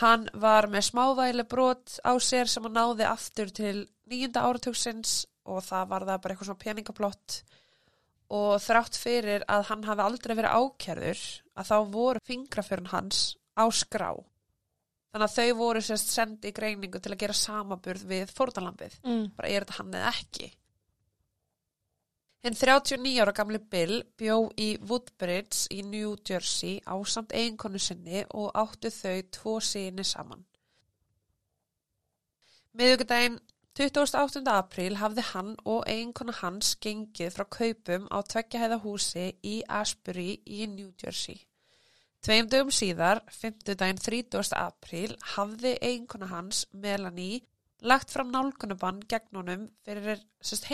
Hann 0.00 0.28
var 0.40 0.70
með 0.72 0.86
smávæli 0.88 1.44
brot 1.48 1.98
á 2.00 2.16
sér 2.16 2.48
sem 2.48 2.64
hann 2.64 2.78
náði 2.78 3.04
aftur 3.08 3.52
til 3.52 3.74
nýjunda 4.08 4.46
áratugsins 4.48 5.26
og 5.44 5.60
það 5.66 5.90
var 5.90 6.06
það 6.08 6.22
bara 6.22 6.34
eitthvað 6.34 6.48
svona 6.48 6.64
peningaplott 6.64 7.38
og 8.32 8.52
þrátt 8.64 8.96
fyrir 8.96 9.44
að 9.52 9.66
hann 9.68 9.84
hafi 9.84 10.04
aldrei 10.06 10.34
verið 10.38 10.56
ákjærður 10.56 11.22
að 11.52 11.68
þá 11.68 11.76
voru 11.92 12.22
fingrafjörn 12.24 12.92
hans 12.94 13.24
á 13.52 13.68
skrá. 13.68 14.14
Þannig 15.12 15.28
að 15.28 15.36
þau 15.36 15.58
voru 15.58 15.82
sérst 15.84 16.14
sendi 16.14 16.48
í 16.48 16.56
greiningu 16.56 17.00
til 17.02 17.12
að 17.12 17.20
gera 17.20 17.36
samaburð 17.36 18.06
við 18.08 18.32
fórnalambið. 18.32 18.94
Mm. 19.04 19.26
Bara 19.36 19.50
er 19.50 19.66
þetta 19.66 19.78
hann 19.82 19.96
eða 19.98 20.12
ekki? 20.14 20.48
Hinn 22.42 22.56
39 22.58 23.20
ára 23.22 23.30
gamli 23.30 23.58
Bill 23.70 24.00
bjó 24.18 24.48
í 24.58 24.72
Woodbridge 24.82 25.68
í 25.70 25.84
New 25.86 26.16
Jersey 26.26 26.80
á 26.82 26.98
samt 27.06 27.30
eiginkonu 27.38 27.78
sinni 27.78 28.24
og 28.34 28.48
áttu 28.58 28.90
þau 28.90 29.20
tvo 29.36 29.52
síni 29.62 30.02
saman. 30.02 30.42
Miðugudaginn 32.74 33.38
28. 33.78 34.42
apríl 34.50 34.98
hafði 34.98 35.22
hann 35.28 35.52
og 35.62 35.86
eiginkonu 35.86 36.34
hans 36.40 36.74
gengið 36.82 37.30
frá 37.36 37.46
kaupum 37.46 38.10
á 38.10 38.18
tveggjahæða 38.34 38.80
húsi 38.82 39.28
í 39.46 39.54
Ashbury 39.68 40.42
í 40.42 40.66
New 40.66 40.90
Jersey. 40.98 41.38
Tveim 42.26 42.50
dögum 42.50 42.74
síðar, 42.74 43.22
5. 43.30 43.70
daginn 43.70 44.02
30. 44.02 44.50
apríl, 44.58 45.14
hafði 45.36 45.76
eiginkonu 45.78 46.26
hans, 46.34 46.66
Melanie, 46.72 47.46
lagt 47.86 48.10
fram 48.10 48.34
nálgunubann 48.34 48.98
gegn 49.06 49.38
honum 49.38 49.70
fyrir 49.86 50.18
sérst 50.42 50.66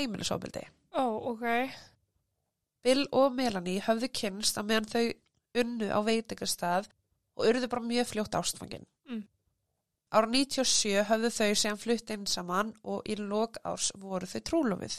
Ó, 0.97 1.05
ok. 1.33 1.45
Bill 2.85 3.05
og 3.13 3.35
Melanie 3.37 3.83
höfðu 3.85 4.09
kynst 4.21 4.59
að 4.61 4.71
meðan 4.71 4.93
þau 4.93 5.07
unnu 5.63 5.91
á 5.91 6.01
veitingastað 6.07 6.89
og 7.39 7.51
urðu 7.51 7.69
bara 7.71 7.89
mjög 7.91 8.11
fljótt 8.13 8.39
ástfangin. 8.39 8.87
Mm. 9.09 9.25
Ára 10.15 10.31
97 10.31 11.05
höfðu 11.11 11.31
þau 11.35 11.51
sem 11.63 11.79
flutt 11.79 12.11
inn 12.15 12.27
saman 12.27 12.73
og 12.83 13.05
í 13.05 13.19
lok 13.21 13.59
árs 13.69 13.91
voru 14.01 14.29
þau 14.31 14.41
trúlofið. 14.51 14.99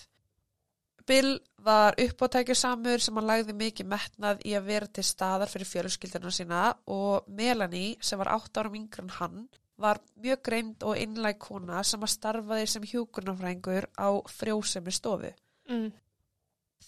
Bill 1.10 1.40
var 1.66 1.96
uppátækju 1.98 2.54
samur 2.56 3.02
sem 3.02 3.16
hann 3.18 3.26
lagði 3.26 3.56
mikið 3.58 3.88
metnað 3.90 4.44
í 4.46 4.54
að 4.54 4.68
vera 4.68 4.90
til 4.94 5.04
staðar 5.08 5.50
fyrir 5.50 5.70
fjölskyldina 5.72 6.30
sína 6.36 6.68
og 6.94 7.26
Melanie 7.40 7.96
sem 8.06 8.20
var 8.22 8.30
8 8.36 8.62
árum 8.62 8.78
yngre 8.78 9.08
en 9.08 9.16
hann 9.18 9.48
var 9.80 10.02
mjög 10.22 10.44
greind 10.46 10.86
og 10.86 11.00
innlæg 11.02 11.40
kona 11.42 11.82
sem 11.88 12.04
að 12.06 12.14
starfaði 12.14 12.68
sem 12.70 12.86
hjúkurnafrængur 12.92 13.88
á 13.98 14.10
frjósemi 14.30 14.94
stofu. 14.94 15.32
Mm. 15.70 15.90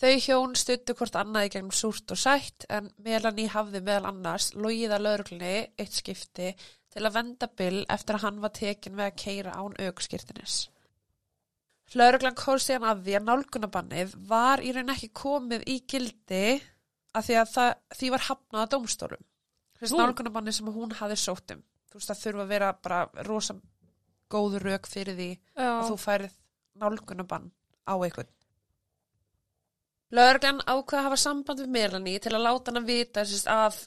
Þau 0.01 0.13
hjón 0.25 0.53
stuttu 0.57 0.95
hvort 0.97 1.17
annað 1.19 1.47
í 1.47 1.49
gegnum 1.53 1.73
súrt 1.75 2.11
og 2.13 2.17
sætt 2.17 2.65
en 2.73 2.87
Melanie 3.05 3.51
hafði 3.51 3.83
meðal 3.85 4.09
annars 4.09 4.51
logið 4.57 4.95
að 4.95 5.03
lauruglunni 5.05 5.55
eitt 5.77 5.97
skipti 5.97 6.53
til 6.91 7.03
að 7.05 7.15
venda 7.19 7.49
Bill 7.59 7.83
eftir 7.91 8.17
að 8.17 8.25
hann 8.25 8.39
var 8.41 8.53
tekin 8.55 8.97
við 8.97 9.07
að 9.07 9.19
keira 9.21 9.55
án 9.55 9.75
augskirtinis. 9.85 10.55
Lauruglan 11.97 12.37
komst 12.39 12.69
síðan 12.69 12.87
að 12.87 13.03
því 13.05 13.15
að 13.17 13.27
nálgunabannið 13.27 14.13
var 14.29 14.63
í 14.63 14.71
raun 14.75 14.93
ekki 14.93 15.11
komið 15.21 15.65
í 15.67 15.77
gildi 15.91 16.45
að 17.11 17.27
því 17.27 17.37
að 17.41 17.49
það, 17.51 17.71
því 17.99 18.11
var 18.13 18.25
hafnað 18.29 18.61
að 18.63 18.71
dómstólum. 18.73 19.25
Þess 19.81 19.95
nálgunabannið 19.99 20.57
sem 20.57 20.71
hún 20.71 20.95
hafði 21.01 21.17
sótt 21.19 21.55
um. 21.55 21.63
Þú 21.91 21.99
veist 21.99 22.11
það 22.11 22.21
þurfa 22.23 22.45
að 22.45 22.53
vera 22.53 22.73
bara 22.79 23.25
rosa 23.27 23.57
góð 24.31 24.61
rök 24.63 24.87
fyrir 24.87 25.17
því 25.17 25.31
Já. 25.35 25.67
að 25.67 25.89
þú 25.89 25.97
færið 25.99 26.37
nálgunabann 26.79 27.51
á 27.83 27.93
einhvern. 27.99 28.31
Lögreglan 30.11 30.59
ákvað 30.65 30.99
að 30.99 31.05
hafa 31.07 31.19
samband 31.21 31.63
við 31.63 31.71
Melanie 31.71 32.19
til 32.19 32.33
að 32.35 32.45
láta 32.47 32.71
hana 32.71 32.83
vita 32.87 33.23
sérst, 33.27 33.47
af 33.47 33.77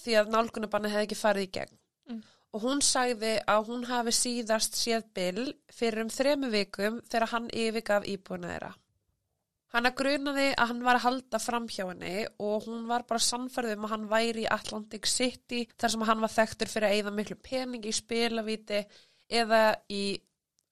því 0.00 0.18
að 0.20 0.34
nálgunabanni 0.34 0.90
hefði 0.92 1.06
ekki 1.06 1.20
farið 1.20 1.46
í 1.46 1.52
gegn. 1.58 1.78
Mm. 2.08 2.20
Og 2.56 2.64
hún 2.64 2.82
sagði 2.82 3.36
að 3.46 3.70
hún 3.70 3.86
hafi 3.86 4.14
síðast 4.16 4.78
séð 4.78 5.06
Bill 5.14 5.46
fyrir 5.74 6.02
um 6.06 6.12
þremu 6.12 6.50
vikum 6.54 7.00
þegar 7.06 7.32
hann 7.34 7.48
yfirgaf 7.52 8.06
íbúina 8.08 8.52
þeirra. 8.54 8.74
Hanna 9.74 9.90
grunaði 9.92 10.46
að 10.56 10.70
hann 10.70 10.84
var 10.86 10.96
að 10.96 11.04
halda 11.04 11.38
fram 11.44 11.66
hjá 11.68 11.82
henni 11.90 12.22
og 12.40 12.64
hún 12.64 12.86
var 12.88 13.04
bara 13.08 13.20
sannfærið 13.20 13.74
um 13.76 13.84
að 13.84 13.92
hann 13.92 14.06
væri 14.08 14.46
í 14.46 14.48
Atlantic 14.54 15.10
City 15.10 15.66
þar 15.76 15.92
sem 15.92 16.04
hann 16.08 16.22
var 16.24 16.32
þekktur 16.32 16.70
fyrir 16.72 16.88
að 16.88 16.94
eyða 16.96 17.12
miklu 17.18 17.36
pening 17.44 17.84
í 17.84 17.92
spilavíti 17.92 18.80
eða 19.28 19.60
í 19.92 20.04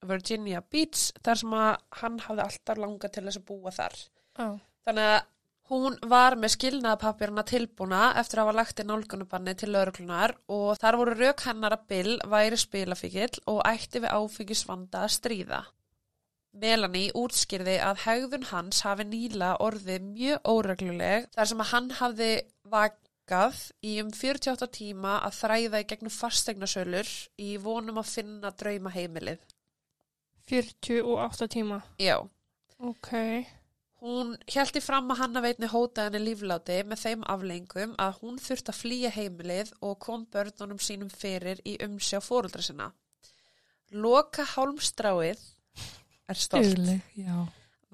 Virginia 0.06 0.62
Beach 0.64 1.10
þar 1.20 1.42
sem 1.42 1.52
að 1.58 1.68
hann 2.00 2.16
hafði 2.24 2.46
alltaf 2.46 2.80
langað 2.80 3.12
til 3.12 3.26
þess 3.26 3.42
að 3.42 3.46
búa 3.50 3.74
þar. 3.76 4.00
Já. 4.38 4.48
Þannig 4.86 5.08
að 5.12 5.22
hún 5.66 5.96
var 6.06 6.36
með 6.38 6.52
skilnaðapapirna 6.54 7.42
tilbúna 7.46 8.02
eftir 8.20 8.38
að 8.38 8.46
hafa 8.46 8.58
lagt 8.60 8.82
í 8.82 8.84
nálgunubanni 8.86 9.54
til 9.58 9.72
lauruglunar 9.74 10.36
og 10.54 10.76
þar 10.78 10.98
voru 11.00 11.16
rauk 11.18 11.42
hennar 11.42 11.74
að 11.74 11.88
Bill 11.90 12.12
væri 12.30 12.60
spilafíkil 12.62 13.32
og 13.50 13.64
ætti 13.66 14.04
við 14.04 14.14
áfengisvanda 14.14 15.02
að 15.02 15.16
stríða. 15.16 15.64
Melanie 16.56 17.10
útskýrði 17.18 17.74
að 17.84 18.04
hegðun 18.04 18.46
hans 18.52 18.84
hafi 18.86 19.08
nýla 19.10 19.50
orðið 19.64 20.06
mjög 20.06 20.48
óregluleg 20.54 21.26
þar 21.34 21.50
sem 21.50 21.64
að 21.64 21.70
hann 21.72 21.90
hafði 21.98 22.30
vakað 22.76 23.60
í 23.82 23.98
um 24.04 24.14
48 24.14 24.70
tíma 24.78 25.18
að 25.26 25.36
þræða 25.42 25.82
í 25.82 25.90
gegnum 25.90 26.14
fastegnasölur 26.14 27.12
í 27.42 27.50
vonum 27.60 28.00
að 28.00 28.14
finna 28.14 28.54
drauma 28.54 28.94
heimilið. 28.94 29.42
48 30.46 31.50
tíma. 31.58 31.82
Já. 31.98 32.20
Ok. 32.78 33.12
Hún 34.04 34.34
hjælti 34.52 34.82
fram 34.84 35.08
að 35.12 35.22
hann 35.22 35.38
að 35.40 35.46
veitni 35.46 35.68
hóta 35.72 36.04
henni 36.06 36.20
lífláti 36.20 36.82
með 36.84 37.02
þeim 37.02 37.22
aflengum 37.32 37.94
að 38.02 38.18
hún 38.20 38.40
þurfti 38.42 38.72
að 38.72 38.80
flýja 38.82 39.12
heimilið 39.14 39.72
og 39.80 39.98
kom 40.04 40.26
börnunum 40.32 40.80
sínum 40.82 41.08
fyrir 41.08 41.62
í 41.64 41.78
umsjá 41.86 42.20
fóruldra 42.20 42.64
sinna. 42.64 42.90
Loka 43.96 44.44
hálmstráið 44.52 45.40
er 46.28 46.40
stolt 46.40 46.82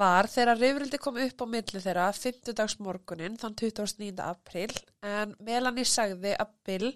var 0.03 0.27
þegar 0.31 0.59
rifrildi 0.59 0.99
kom 0.99 1.19
upp 1.21 1.45
á 1.45 1.47
milli 1.55 1.81
þeirra 1.85 2.09
50 2.17 2.57
dags 2.59 2.79
morgunin 2.83 3.39
þann 3.39 3.57
29. 3.61 4.13
april 4.25 4.71
en 5.07 5.35
Melanie 5.39 5.87
sagði 5.89 6.33
að 6.35 6.55
Bill 6.67 6.93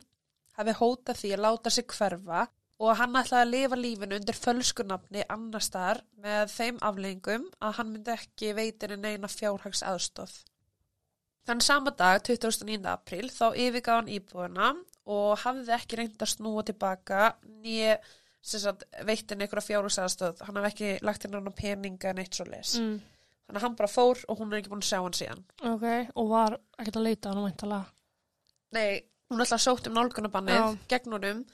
hafi 0.58 0.74
hótað 0.80 1.20
því 1.20 1.32
að 1.36 1.44
láta 1.44 1.72
sig 1.72 1.86
hverfa 1.92 2.46
og 2.82 2.92
hann 2.98 3.16
ætlaði 3.16 3.42
að 3.44 3.52
lifa 3.54 3.78
lífinu 3.80 4.18
undir 4.18 4.36
fölskunafni 4.36 5.24
annar 5.32 5.64
staðar 5.64 6.02
með 6.22 6.52
þeim 6.52 6.82
aflengum 6.84 7.46
að 7.64 7.78
hann 7.78 7.94
myndi 7.94 8.12
ekki 8.12 8.52
veitinu 8.58 8.98
neina 9.00 9.30
fjárhags 9.32 9.82
aðstóð. 9.86 10.34
Þann 11.46 11.62
sama 11.62 11.92
dag, 11.94 12.20
29. 12.26 12.82
april, 12.90 13.30
þá 13.30 13.46
yfirgaf 13.54 14.00
hann 14.00 14.12
íbúðuna 14.12 14.70
og 15.06 15.36
hafði 15.44 15.74
ekki 15.76 16.00
reynd 16.00 16.22
að 16.22 16.32
snúa 16.32 16.64
tilbaka 16.66 17.26
nýja 17.62 17.96
sagt, 18.46 18.84
veitt 19.06 19.30
henni 19.30 19.46
einhverja 19.46 19.66
fjárhúsaðastöð, 19.70 20.42
hann 20.46 20.58
hafði 20.58 20.72
ekki 20.72 20.90
lagt 21.06 21.26
henni 21.26 21.38
hann 21.38 21.56
peninga 21.56 22.10
en 22.12 22.22
eitt 22.22 22.38
svo 22.38 22.46
les. 22.50 22.76
mm. 22.82 22.96
Þannig 23.46 23.60
að 23.60 23.62
hann 23.62 23.76
bara 23.78 23.90
fór 23.90 24.22
og 24.26 24.40
hún 24.40 24.50
er 24.52 24.58
ekki 24.58 24.72
búin 24.72 24.82
að 24.82 24.88
sjá 24.88 24.98
hann 24.98 25.14
síðan. 25.14 25.44
ok, 25.70 25.86
og 26.18 26.30
var 26.32 26.56
ekkert 26.80 26.98
að 26.98 27.06
leita 27.06 27.30
hann 27.30 27.44
væntalega. 27.46 27.92
Nei, 28.74 28.88
hún 29.30 29.42
ætla 29.44 29.58
að 29.58 29.64
sótt 29.68 29.86
um 29.86 29.94
nálgunabannið 29.94 30.80
gegn 30.90 31.14
honum, 31.14 31.44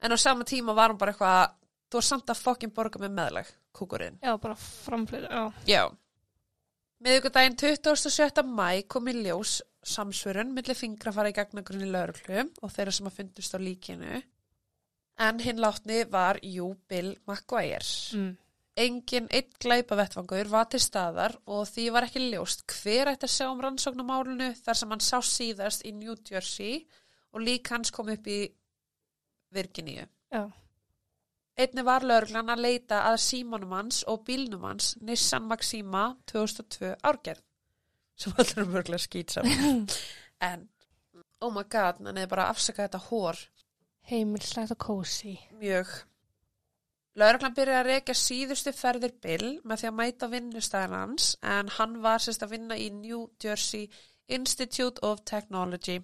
en 0.00 0.14
á 0.14 0.18
sama 0.20 0.46
tíma 0.48 0.74
var 0.76 0.92
hún 0.92 1.00
bara 1.00 1.14
eitthvað, 1.14 1.56
þú 1.90 2.02
er 2.02 2.06
samt 2.10 2.32
að 2.32 2.44
fokkin 2.44 2.74
borga 2.74 3.02
með 3.02 3.16
meðlag, 3.16 3.50
kúkurinn. 3.76 4.20
Já, 4.22 4.34
bara 4.40 4.56
framflýð, 4.60 5.28
já. 5.68 5.82
Miðvikudaginn 7.00 7.56
27. 7.56 8.44
mæ 8.44 8.82
kom 8.88 9.08
í 9.08 9.14
ljós 9.22 9.60
samsvörun 9.86 10.52
millir 10.52 10.76
fingra 10.76 11.12
fara 11.16 11.30
í 11.32 11.36
gagnagrunni 11.36 11.88
lauruglu 11.88 12.42
og 12.60 12.72
þeirra 12.74 12.92
sem 12.92 13.08
að 13.08 13.16
fundust 13.16 13.56
á 13.56 13.58
líkinu. 13.60 14.20
En 15.20 15.40
hinn 15.40 15.60
látni 15.60 16.02
var 16.08 16.40
jú 16.44 16.74
Bill 16.88 17.14
McGuire. 17.26 17.84
Mm. 18.16 18.30
Engin 18.80 19.26
eitt 19.34 19.56
glæpa 19.60 19.96
vettvangur 19.98 20.48
var 20.52 20.68
til 20.72 20.80
staðar 20.80 21.34
og 21.50 21.66
því 21.68 21.86
var 21.92 22.06
ekki 22.06 22.22
ljóst 22.30 22.62
hver 22.68 23.10
ætti 23.12 23.26
að 23.28 23.34
sjá 23.34 23.48
um 23.48 23.60
rannsóknumálunu 23.64 24.52
þar 24.60 24.78
sem 24.78 24.94
hann 24.94 25.04
sá 25.04 25.18
síðast 25.24 25.84
í 25.88 25.92
New 25.96 26.14
Jersey 26.28 26.84
og 27.34 27.44
lík 27.44 27.68
hans 27.72 27.92
kom 27.92 28.12
upp 28.12 28.28
í 28.30 28.42
Virginíu. 29.54 30.06
Já. 30.32 30.44
Einni 31.60 31.84
var 31.84 32.06
lögreglan 32.06 32.52
að 32.54 32.62
leita 32.64 33.02
að 33.10 33.18
símanum 33.24 33.72
hans 33.76 34.02
og 34.08 34.22
bílnum 34.24 34.62
hans 34.64 34.94
Nissan 35.04 35.48
Maxima 35.50 36.04
2002 36.30 36.94
árgerð 37.04 37.42
sem 38.20 38.36
allir 38.36 38.60
er 38.62 38.68
mörglega 38.68 39.00
skýt 39.00 39.34
saman. 39.34 39.86
en, 40.50 40.68
oh 41.40 41.52
my 41.52 41.64
god, 41.64 42.02
hann 42.04 42.20
er 42.20 42.28
bara 42.28 42.48
að 42.48 42.54
afsaka 42.54 42.86
þetta 42.86 43.02
hór 43.08 43.40
Heimilslegt 44.10 44.74
og 44.74 44.80
kósi. 44.84 45.38
mjög. 45.60 45.88
Lögreglan 47.20 47.54
byrjaði 47.54 47.80
að 47.80 47.88
rekja 47.88 48.14
síðustu 48.16 48.72
ferðir 48.76 49.12
Bill 49.22 49.48
með 49.64 49.82
því 49.82 49.88
að 49.88 49.96
mæta 49.98 50.28
vinnustæðan 50.30 50.96
hans 50.96 51.32
en 51.42 51.72
hann 51.76 51.98
var 52.04 52.22
sérst 52.22 52.44
að 52.46 52.54
vinna 52.54 52.78
í 52.78 52.90
New 52.94 53.26
Jersey 53.42 53.88
Institute 54.28 55.02
of 55.02 55.24
Technology. 55.26 55.98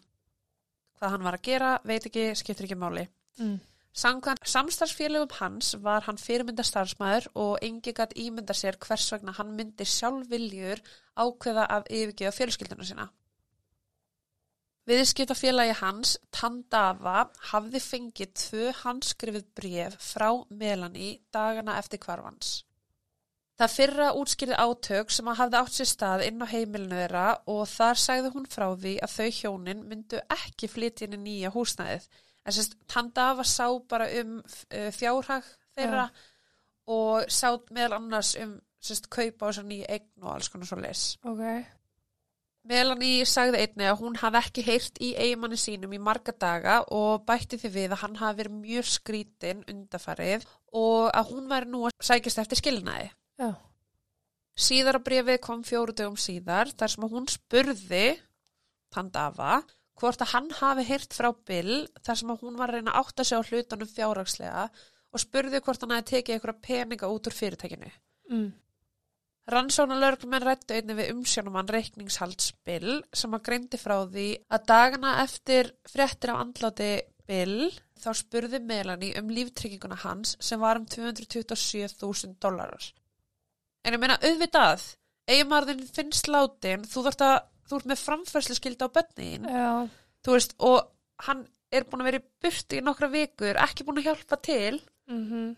Hvað 0.98 1.12
hann 1.14 1.26
var 1.28 1.38
að 1.38 1.46
gera, 1.46 1.70
veit 1.84 2.08
ekki, 2.08 2.32
skiptir 2.34 2.66
ekki 2.66 2.78
máli. 2.80 3.06
Mm. 3.38 3.60
Samkvæmt 3.96 4.48
samstarfsfélögum 4.48 5.36
hans 5.40 5.74
var 5.82 6.04
hann 6.04 6.18
fyrirmynda 6.20 6.62
starfsmæður 6.62 7.28
og 7.34 7.58
engi 7.62 7.92
gætt 7.96 8.12
ímynda 8.16 8.52
sér 8.56 8.76
hvers 8.86 9.06
vegna 9.12 9.32
hann 9.38 9.54
myndi 9.56 9.84
sjálf 9.88 10.28
viljur 10.30 10.82
ákveða 11.16 11.64
af 11.76 11.88
yfirgefa 11.90 12.36
fjölskylduna 12.38 12.84
sína. 12.84 13.06
Viðskiptafélagi 14.86 15.72
hans, 15.80 16.12
Tandava, 16.30 17.24
hafði 17.50 17.80
fengið 17.82 18.34
tvö 18.42 18.68
handskrifið 18.84 19.48
bref 19.58 19.96
frá 20.12 20.28
Melanie 20.50 21.16
dagana 21.34 21.78
eftir 21.80 21.98
hvarfans. 22.04 22.52
Það 23.56 23.72
fyrra 23.72 24.12
útskýrði 24.20 24.60
átök 24.60 25.10
sem 25.16 25.32
að 25.32 25.38
hafði 25.40 25.58
átt 25.62 25.74
sér 25.78 25.88
stað 25.90 26.26
inn 26.28 26.44
á 26.44 26.46
heimilinu 26.52 27.00
þeirra 27.00 27.26
og 27.48 27.64
þar 27.72 28.00
sagði 28.04 28.32
hún 28.36 28.46
frá 28.52 28.66
því 28.76 28.94
að 29.00 29.14
þau 29.16 29.28
hjónin 29.40 29.82
myndu 29.88 30.20
ekki 30.36 30.68
flytja 30.68 31.08
inn 31.08 31.16
í 31.16 31.22
nýja 31.24 31.54
húsnæðið. 31.56 32.06
En 32.46 32.54
sérst, 32.54 32.76
Tandava 32.86 33.44
sá 33.44 33.66
bara 33.90 34.06
um 34.22 34.38
uh, 34.38 34.90
fjárhag 34.94 35.46
þeirra 35.74 36.06
og 36.86 37.26
sá 37.32 37.48
meðal 37.74 37.98
annars 37.98 38.36
um 38.38 38.54
sérst, 38.78 39.08
kaupa 39.10 39.48
á 39.48 39.50
þessar 39.50 39.66
nýja 39.66 39.88
eign 39.96 40.22
og 40.22 40.36
alls 40.36 40.50
konar 40.52 40.70
svo 40.70 40.78
les. 40.78 41.08
Ok. 41.26 41.42
Melanie 42.66 43.26
sagði 43.28 43.60
einni 43.62 43.86
að 43.86 44.00
hún 44.00 44.16
hafði 44.18 44.40
ekki 44.42 44.64
heyrt 44.66 44.98
í 45.02 45.12
eigimanni 45.14 45.58
sínum 45.60 45.92
í 45.94 46.00
marga 46.02 46.34
daga 46.34 46.80
og 46.94 47.22
bætti 47.26 47.60
því 47.62 47.70
við 47.76 47.94
að 47.94 48.02
hann 48.02 48.16
hafi 48.18 48.40
verið 48.40 48.56
mjög 48.56 48.88
skrítin 48.90 49.62
undafarið 49.70 50.46
og 50.74 51.12
að 51.14 51.30
hún 51.30 51.46
væri 51.50 51.70
nú 51.70 51.84
að 51.86 51.94
sækjast 52.08 52.42
eftir 52.42 52.62
skilnaði. 52.62 53.12
Já. 53.38 53.50
Síðar 54.56 54.98
að 54.98 55.06
brefið 55.06 55.40
kom 55.44 55.62
fjóru 55.68 55.94
dögum 55.94 56.18
síðar 56.18 56.72
þar 56.74 56.94
sem 56.94 57.08
hún 57.12 57.28
spurði 57.30 58.06
Tandafa 58.94 59.60
hvort 60.00 60.22
að 60.22 60.32
hann 60.34 60.50
hafi 60.58 60.84
heyrt 60.90 61.16
frá 61.16 61.30
Bill 61.48 61.86
þar 62.04 62.20
sem 62.20 62.30
að 62.32 62.44
hún 62.44 62.60
var 62.60 62.72
að 62.72 62.80
reyna 62.80 62.92
að 62.92 63.00
átta 63.02 63.24
sig 63.24 63.40
á 63.40 63.48
hlutunum 63.48 63.90
fjárhagslega 63.90 64.68
og 65.16 65.22
spurði 65.22 65.62
hvort 65.64 65.82
hann 65.82 65.94
hafi 65.96 66.08
tekið 66.12 66.36
einhverja 66.36 66.64
peninga 66.68 67.10
út 67.12 67.28
úr 67.30 67.36
fyrirtækinu. 67.36 67.90
Mm. 68.30 68.46
Rannsóna 69.46 69.96
lögreglumenn 70.02 70.42
rættu 70.42 70.74
einni 70.74 70.96
við 70.98 71.12
umsjónumann 71.12 71.68
reikningshalds 71.70 72.50
Bill 72.66 72.96
sem 73.14 73.34
að 73.36 73.44
greindi 73.46 73.78
frá 73.78 74.00
því 74.02 74.28
að 74.50 74.64
dagana 74.72 75.12
eftir 75.22 75.70
fréttir 75.86 76.32
af 76.32 76.40
andláti 76.42 76.90
Bill 77.26 77.70
þá 78.02 78.10
spurði 78.18 78.60
Melanie 78.62 79.14
um 79.20 79.30
líftrygginguna 79.30 79.98
hans 80.02 80.34
sem 80.42 80.60
var 80.60 80.80
um 80.80 80.86
227.000 80.90 82.36
dólarar. 82.42 82.90
En 83.86 83.94
ég 83.94 84.02
meina 84.02 84.18
auðvitað, 84.18 84.82
eiginmarðin 85.30 85.84
finnst 85.94 86.26
látin, 86.30 86.82
þú 86.90 87.06
þarft 87.06 87.24
að, 87.26 87.36
þú 87.66 87.78
ert 87.80 87.90
með 87.92 88.02
framfærslu 88.06 88.56
skilda 88.58 88.88
á 88.88 88.94
bönniðin, 88.96 89.46
Já. 89.50 89.70
þú 90.24 90.34
veist, 90.36 90.56
og 90.62 90.90
hann 91.26 91.46
er 91.74 91.86
búin 91.88 92.04
að 92.04 92.10
vera 92.10 92.20
í 92.22 92.26
burti 92.42 92.80
í 92.80 92.84
nokkra 92.84 93.08
vikur, 93.12 93.58
ekki 93.62 93.86
búin 93.86 94.00
að 94.02 94.10
hjálpa 94.10 94.40
til. 94.42 94.82
Mm 95.10 95.54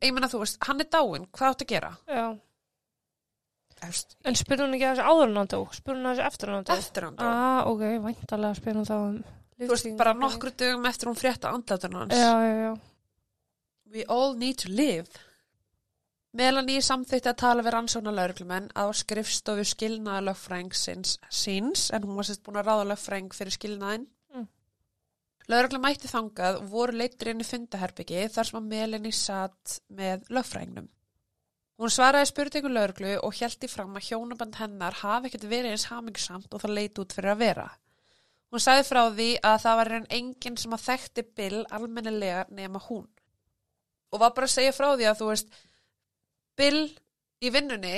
Ég 0.00 0.14
meina, 0.16 0.30
þú 0.32 0.38
veist, 0.40 0.56
hann 0.64 0.80
er 0.80 0.86
dáinn, 0.88 1.26
hvað 1.28 1.50
áttu 1.52 1.64
að 1.66 1.72
gera? 1.74 1.90
Já. 2.08 2.24
Efst, 3.84 4.14
En 4.24 4.36
spyr 4.36 4.62
hún 4.62 4.72
ekki 4.76 4.86
að 4.88 4.94
þessi 4.96 5.08
áður 5.08 5.34
hann 5.36 5.50
dó? 5.52 5.58
Spyr 5.76 5.94
hún 5.96 6.08
að 6.08 6.14
þessi 6.14 6.26
eftir 6.30 6.52
hann 6.52 6.64
dó? 6.64 6.72
eftir 6.76 7.04
hann 7.04 7.18
dó. 7.18 7.26
Ah, 7.28 7.60
ok, 7.68 7.82
væntalega 8.06 8.56
spyr 8.56 8.78
hún 8.80 8.88
þá 8.88 8.94
um 8.96 9.18
Þú 9.60 9.68
veist, 9.74 9.88
bara 10.00 10.14
nokkru 10.16 10.52
dögum 10.56 10.86
eftir 10.88 11.10
hún 11.10 11.18
frétta 11.20 11.52
andláturinn 11.52 11.98
hans. 12.00 12.16
Já, 12.16 12.32
já, 12.40 12.54
já. 12.64 12.72
We 13.92 14.04
all 14.08 14.32
need 14.40 14.56
to 14.64 14.70
live. 14.72 15.08
Melanie 16.30 16.78
samþýtti 16.78 17.26
að 17.26 17.40
tala 17.42 17.62
við 17.66 17.74
rannsóna 17.74 18.12
lauruglumenn 18.14 18.68
á 18.78 18.86
skrifstofu 18.94 19.64
skilnaða 19.66 20.28
lögfrængsins 20.28 21.16
síns, 21.26 21.88
en 21.90 22.04
hún 22.06 22.14
var 22.20 22.28
sérst 22.28 22.44
búin 22.46 22.60
að 22.60 22.68
ráða 22.68 22.84
lögfræng 22.92 23.34
fyrir 23.34 23.56
skilnaðin. 23.56 24.04
Mm. 24.30 24.46
Lögreglum 25.50 25.82
mætti 25.82 26.10
þangað 26.10 26.60
og 26.60 26.68
voru 26.70 26.94
leittir 27.00 27.32
inn 27.32 27.42
í 27.42 27.48
fundaherbyggi 27.48 28.28
þar 28.30 28.46
sem 28.46 28.60
að 28.60 28.68
Melanie 28.70 29.16
satt 29.16 29.80
með 29.90 30.30
lögfrængnum. 30.30 30.86
Hún 31.80 31.90
svaraði 31.90 32.28
spurningu 32.28 32.70
lauruglu 32.70 33.16
og 33.24 33.34
hjælti 33.34 33.66
fram 33.72 33.96
að 33.96 34.10
hjónaband 34.10 34.58
hennar 34.60 35.00
hafi 35.00 35.30
ekkert 35.30 35.46
verið 35.50 35.74
eins 35.74 35.86
hamingsamt 35.90 36.54
og 36.54 36.62
það 36.62 36.76
leit 36.76 37.00
út 37.02 37.16
fyrir 37.16 37.32
að 37.32 37.42
vera. 37.42 37.64
Hún 38.52 38.62
sagði 38.62 38.84
frá 38.86 39.00
því 39.08 39.28
að 39.50 39.56
það 39.64 39.80
var 39.80 39.90
enn 39.96 40.06
enginn 40.18 40.60
sem 40.60 40.76
að 40.76 40.84
þekkti 40.84 41.24
Bill 41.40 41.64
almennilega 41.74 42.44
nema 42.54 42.82
hún. 42.86 43.08
Og 44.12 44.22
var 44.22 44.34
bara 44.36 44.46
að 44.50 44.54
segja 44.54 44.76
frá 44.76 44.90
því 44.92 45.08
að 45.08 45.18
þú 45.22 45.28
veist, 45.30 45.58
Bill 46.60 46.80
í 47.40 47.50
vinnunni 47.54 47.96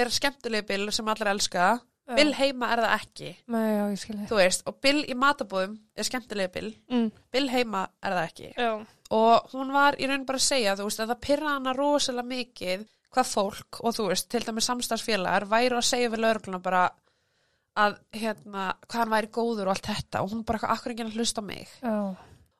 er 0.00 0.10
skemmtilegi 0.14 0.66
Bill 0.70 0.90
sem 0.94 1.08
allir 1.12 1.30
elska, 1.34 1.70
Já. 2.10 2.14
Bill 2.18 2.32
heima 2.34 2.72
er 2.74 2.80
það 2.82 2.92
ekki, 2.96 3.28
Nei, 3.54 3.66
já, 3.70 3.82
ég 3.92 3.98
skilji. 4.02 4.24
þú 4.30 4.38
veist, 4.40 4.62
og 4.66 4.78
Bill 4.82 5.02
í 5.06 5.14
matabóðum 5.14 5.76
er 5.94 6.06
skemmtilegi 6.08 6.52
Bill, 6.56 6.70
Mm. 6.90 7.10
Bill 7.30 7.48
heima 7.52 7.84
er 8.02 8.16
það 8.16 8.24
ekki. 8.30 8.48
Já. 8.56 8.86
Og 9.10 9.50
hún 9.52 9.70
var 9.74 9.94
í 9.98 10.06
raun 10.08 10.24
bara 10.26 10.38
að 10.38 10.46
segja, 10.48 10.74
þú 10.78 10.84
veist, 10.88 11.00
að 11.04 11.12
það 11.12 11.20
pyrra 11.26 11.52
hana 11.54 11.72
rosalega 11.74 12.26
mikið 12.32 12.86
hvað 13.14 13.26
fólk 13.34 13.80
og 13.84 13.94
þú 13.94 14.08
veist, 14.08 14.28
til 14.30 14.40
dæmis 14.46 14.66
samstagsfélagar 14.70 15.46
væru 15.50 15.78
að 15.78 15.86
segja 15.90 16.10
við 16.10 16.20
laurugluna 16.24 16.60
bara 16.62 16.82
að 17.78 17.96
hérna, 18.14 18.74
hvað 18.88 18.98
hann 19.04 19.14
væri 19.14 19.30
góður 19.34 19.66
og 19.70 19.74
allt 19.76 19.86
þetta 19.90 20.22
og 20.24 20.30
hún 20.32 20.44
bara 20.46 20.58
eitthvað 20.58 20.74
akkur 20.76 20.92
ekki 20.94 21.06
að 21.06 21.14
hlusta 21.18 21.42
á 21.42 21.44
mig. 21.46 21.68
Já. 21.82 21.94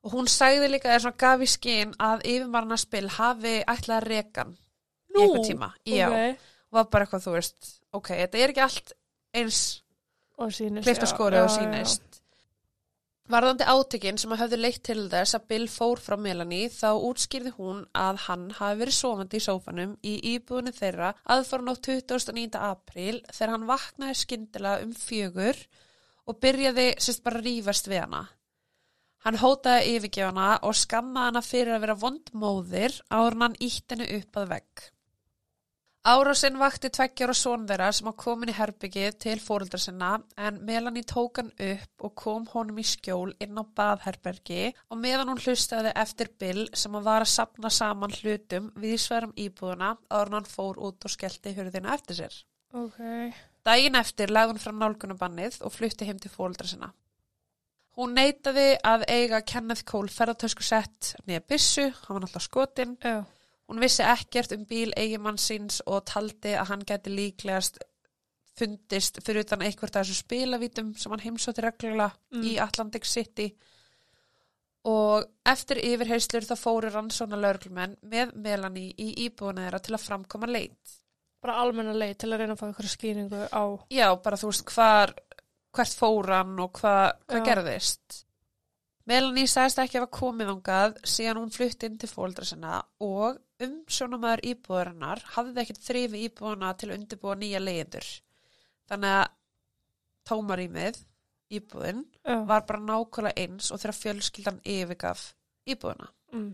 Og 0.05 0.13
hún 0.15 0.29
sagði 0.31 0.71
líka 0.71 0.89
eða 0.91 1.03
svona 1.05 1.19
gaf 1.19 1.41
í 1.45 1.49
skinn 1.51 1.95
að 1.99 2.23
yfirmarna 2.25 2.79
spil 2.81 3.09
hafi 3.19 3.57
ætlað 3.69 3.97
að 3.99 4.09
rekan 4.15 4.57
í 5.17 5.23
einhver 5.25 5.45
tíma. 5.47 5.73
Já, 5.87 6.09
Ok. 6.09 6.39
og 6.71 6.79
var 6.79 6.85
bara 6.93 7.07
eitthvað, 7.07 7.25
þú 7.27 7.33
veist, 7.39 7.73
ok, 7.93 8.09
þetta 8.23 8.39
er 8.45 8.55
ekki 8.55 8.65
allt 8.67 8.93
eins 9.35 9.83
Og 10.39 10.49
sýnist. 10.55 10.85
klift 10.87 11.03
já, 11.03 11.45
og 11.45 11.51
sýnist. 11.51 12.07
Varðandi 13.31 13.63
átökin 13.63 14.17
sem 14.19 14.33
að 14.35 14.41
höfðu 14.43 14.57
leitt 14.59 14.83
til 14.83 15.03
þess 15.11 15.37
að 15.39 15.45
Bill 15.53 15.67
fór 15.71 16.01
frá 16.03 16.17
Melanie 16.19 16.67
þá 16.69 16.99
útskýrði 16.99 17.53
hún 17.55 17.85
að 17.95 18.17
hann 18.27 18.49
hafi 18.59 18.81
verið 18.81 18.97
sofandi 18.97 19.39
í 19.39 19.45
sófanum 19.45 19.93
í 20.03 20.15
íbúðinu 20.33 20.73
þeirra 20.75 21.13
aðfóran 21.31 21.71
á 21.71 21.75
29. 21.79 22.59
apríl 22.59 23.21
þegar 23.31 23.53
hann 23.55 23.69
vaknaði 23.71 24.17
skyndilega 24.19 24.83
um 24.83 24.97
fjögur 24.99 25.61
og 26.27 26.41
byrjaði 26.43 26.89
sérst 26.99 27.23
bara 27.23 27.39
að 27.39 27.47
rífast 27.47 27.87
við 27.93 28.03
hana. 28.03 28.25
Hann 29.23 29.39
hótaði 29.39 29.95
yfirgefana 29.95 30.49
og 30.67 30.75
skammaði 30.75 31.31
hana 31.31 31.43
fyrir 31.45 31.77
að 31.77 31.85
vera 31.87 31.99
vondmóðir 32.03 32.99
áður 33.13 33.37
en 33.37 33.47
hann 33.47 33.59
ítt 33.63 33.95
henni 33.95 34.11
upp 34.19 34.43
að 34.43 34.51
vegg. 34.57 34.91
Árásinn 36.01 36.57
vakti 36.57 36.89
tveggjar 36.89 37.29
og 37.29 37.37
son 37.37 37.67
þeirra 37.69 37.91
sem 37.93 38.07
að 38.09 38.15
komin 38.23 38.49
í 38.49 38.55
herbyggið 38.57 39.17
til 39.21 39.35
fóreldra 39.45 39.77
sinna 39.83 40.15
en 40.41 40.61
Melanie 40.65 41.05
tók 41.05 41.37
hann 41.43 41.51
upp 41.53 42.05
og 42.07 42.15
kom 42.17 42.47
honum 42.55 42.79
í 42.81 42.85
skjól 42.89 43.35
inn 43.37 43.61
á 43.61 43.65
baðherbergi 43.77 44.71
og 44.89 44.97
meðan 44.97 45.29
hún 45.29 45.43
hlustaði 45.45 45.91
eftir 46.01 46.31
Bill 46.41 46.63
sem 46.73 46.97
að 46.97 47.05
var 47.05 47.27
að 47.27 47.33
sapna 47.35 47.69
saman 47.77 48.17
hlutum 48.17 48.71
við 48.81 48.95
sverum 49.03 49.35
íbúðuna 49.37 49.91
áður 50.09 50.33
hann 50.39 50.49
fór 50.49 50.81
út 50.89 51.05
og 51.05 51.13
skellti 51.13 51.53
hurðina 51.59 51.93
eftir 51.93 52.17
sér. 52.23 52.39
Ok. 52.73 52.97
Dægin 53.69 53.99
eftir 54.01 54.33
lagði 54.33 54.55
hún 54.55 54.63
fram 54.63 54.81
nálgunabannið 54.81 55.59
og 55.69 55.75
flutti 55.75 56.09
heim 56.09 56.23
til 56.23 56.33
fóreldra 56.33 56.71
sinna. 56.71 56.95
Hún 58.01 58.17
neitaði 58.17 58.71
að 58.89 59.05
eiga 59.13 59.43
Kenneth 59.45 59.85
Cole 59.85 60.09
ferðartösku 60.09 60.65
sett 60.65 61.13
nýja 61.29 61.45
byssu, 61.45 61.91
hann 62.07 62.17
var 62.17 62.25
náttúrulega 62.25 62.47
skotin. 62.47 62.97
Já. 63.05 63.21
Hún 63.71 63.79
vissi 63.83 64.03
ekkert 64.03 64.53
um 64.57 64.65
bíl 64.67 64.91
eigimann 64.99 65.39
síns 65.39 65.79
og 65.87 66.03
taldi 66.11 66.57
að 66.59 66.73
hann 66.73 66.81
geti 66.89 67.13
líklegast 67.15 67.79
fundist 68.59 69.21
fyrir 69.25 69.45
utan 69.47 69.63
eitthvað 69.63 69.95
af 70.01 70.03
þessu 70.09 70.17
spilavítum 70.25 70.89
sem 70.99 71.13
hann 71.15 71.23
heimsótti 71.23 71.63
reglulega 71.65 72.11
Mm. 72.35 72.43
í 72.51 72.57
Atlantic 72.61 73.07
City 73.07 73.47
og 74.91 75.27
eftir 75.47 75.79
yfirheyslur 75.85 76.47
þá 76.49 76.55
fóru 76.59 76.91
rannsóna 76.93 77.37
lögreglumenn 77.39 77.97
með 78.03 78.33
Melanie 78.41 78.95
í 78.99 79.11
íbúinu 79.27 79.61
þeirra 79.67 79.81
til 79.85 79.95
að 79.97 80.05
framkoma 80.07 80.49
leit. 80.49 80.97
Bara 81.41 81.59
almenna 81.63 81.93
leið 81.97 82.17
til 82.21 82.31
að 82.33 82.39
reyna 82.43 82.57
að 82.57 82.61
fá 82.63 82.67
ykkur 82.73 82.89
skýringu 82.95 83.43
á... 83.53 83.63
Já, 83.93 84.09
bara 84.25 84.37
þú 84.41 84.51
veist 84.51 84.65
hvar, 84.75 85.13
hvert 85.77 85.95
fór 86.01 86.33
hann 86.35 86.59
og 86.65 86.73
hvað, 86.81 87.07
hvað 87.29 87.41
Já. 87.41 87.47
gerðist. 87.51 88.25
Melanie 89.11 89.49
sagðist 89.51 89.81
ekki 89.83 89.99
að 89.99 90.05
hafa 90.05 90.19
komið 90.21 90.51
ángað 90.53 90.99
síðan 91.09 91.41
hún 91.41 91.53
flutti 91.55 91.89
inn 91.89 91.99
til 91.99 92.11
fóldra 92.11 92.47
sinna 92.47 92.77
og 93.03 93.41
umsjónamaður 93.65 94.43
íbúðurinnar 94.53 95.23
hafði 95.35 95.63
ekkert 95.65 95.83
þrifi 95.83 96.25
íbúðuna 96.29 96.71
til 96.79 96.91
að 96.91 96.97
undirbúa 96.99 97.37
nýja 97.41 97.61
leyendur. 97.63 98.07
Þannig 98.91 99.17
að 99.17 99.27
tómarýmið, 100.31 101.01
íbúðin, 101.59 102.05
Já. 102.23 102.37
var 102.47 102.67
bara 102.69 102.83
nákvæmlega 102.87 103.45
eins 103.45 103.71
og 103.75 103.83
þegar 103.83 103.99
fjölskyldan 103.99 104.61
yfirgaf 104.77 105.25
íbúðuna. 105.67 106.11
Mm. 106.35 106.51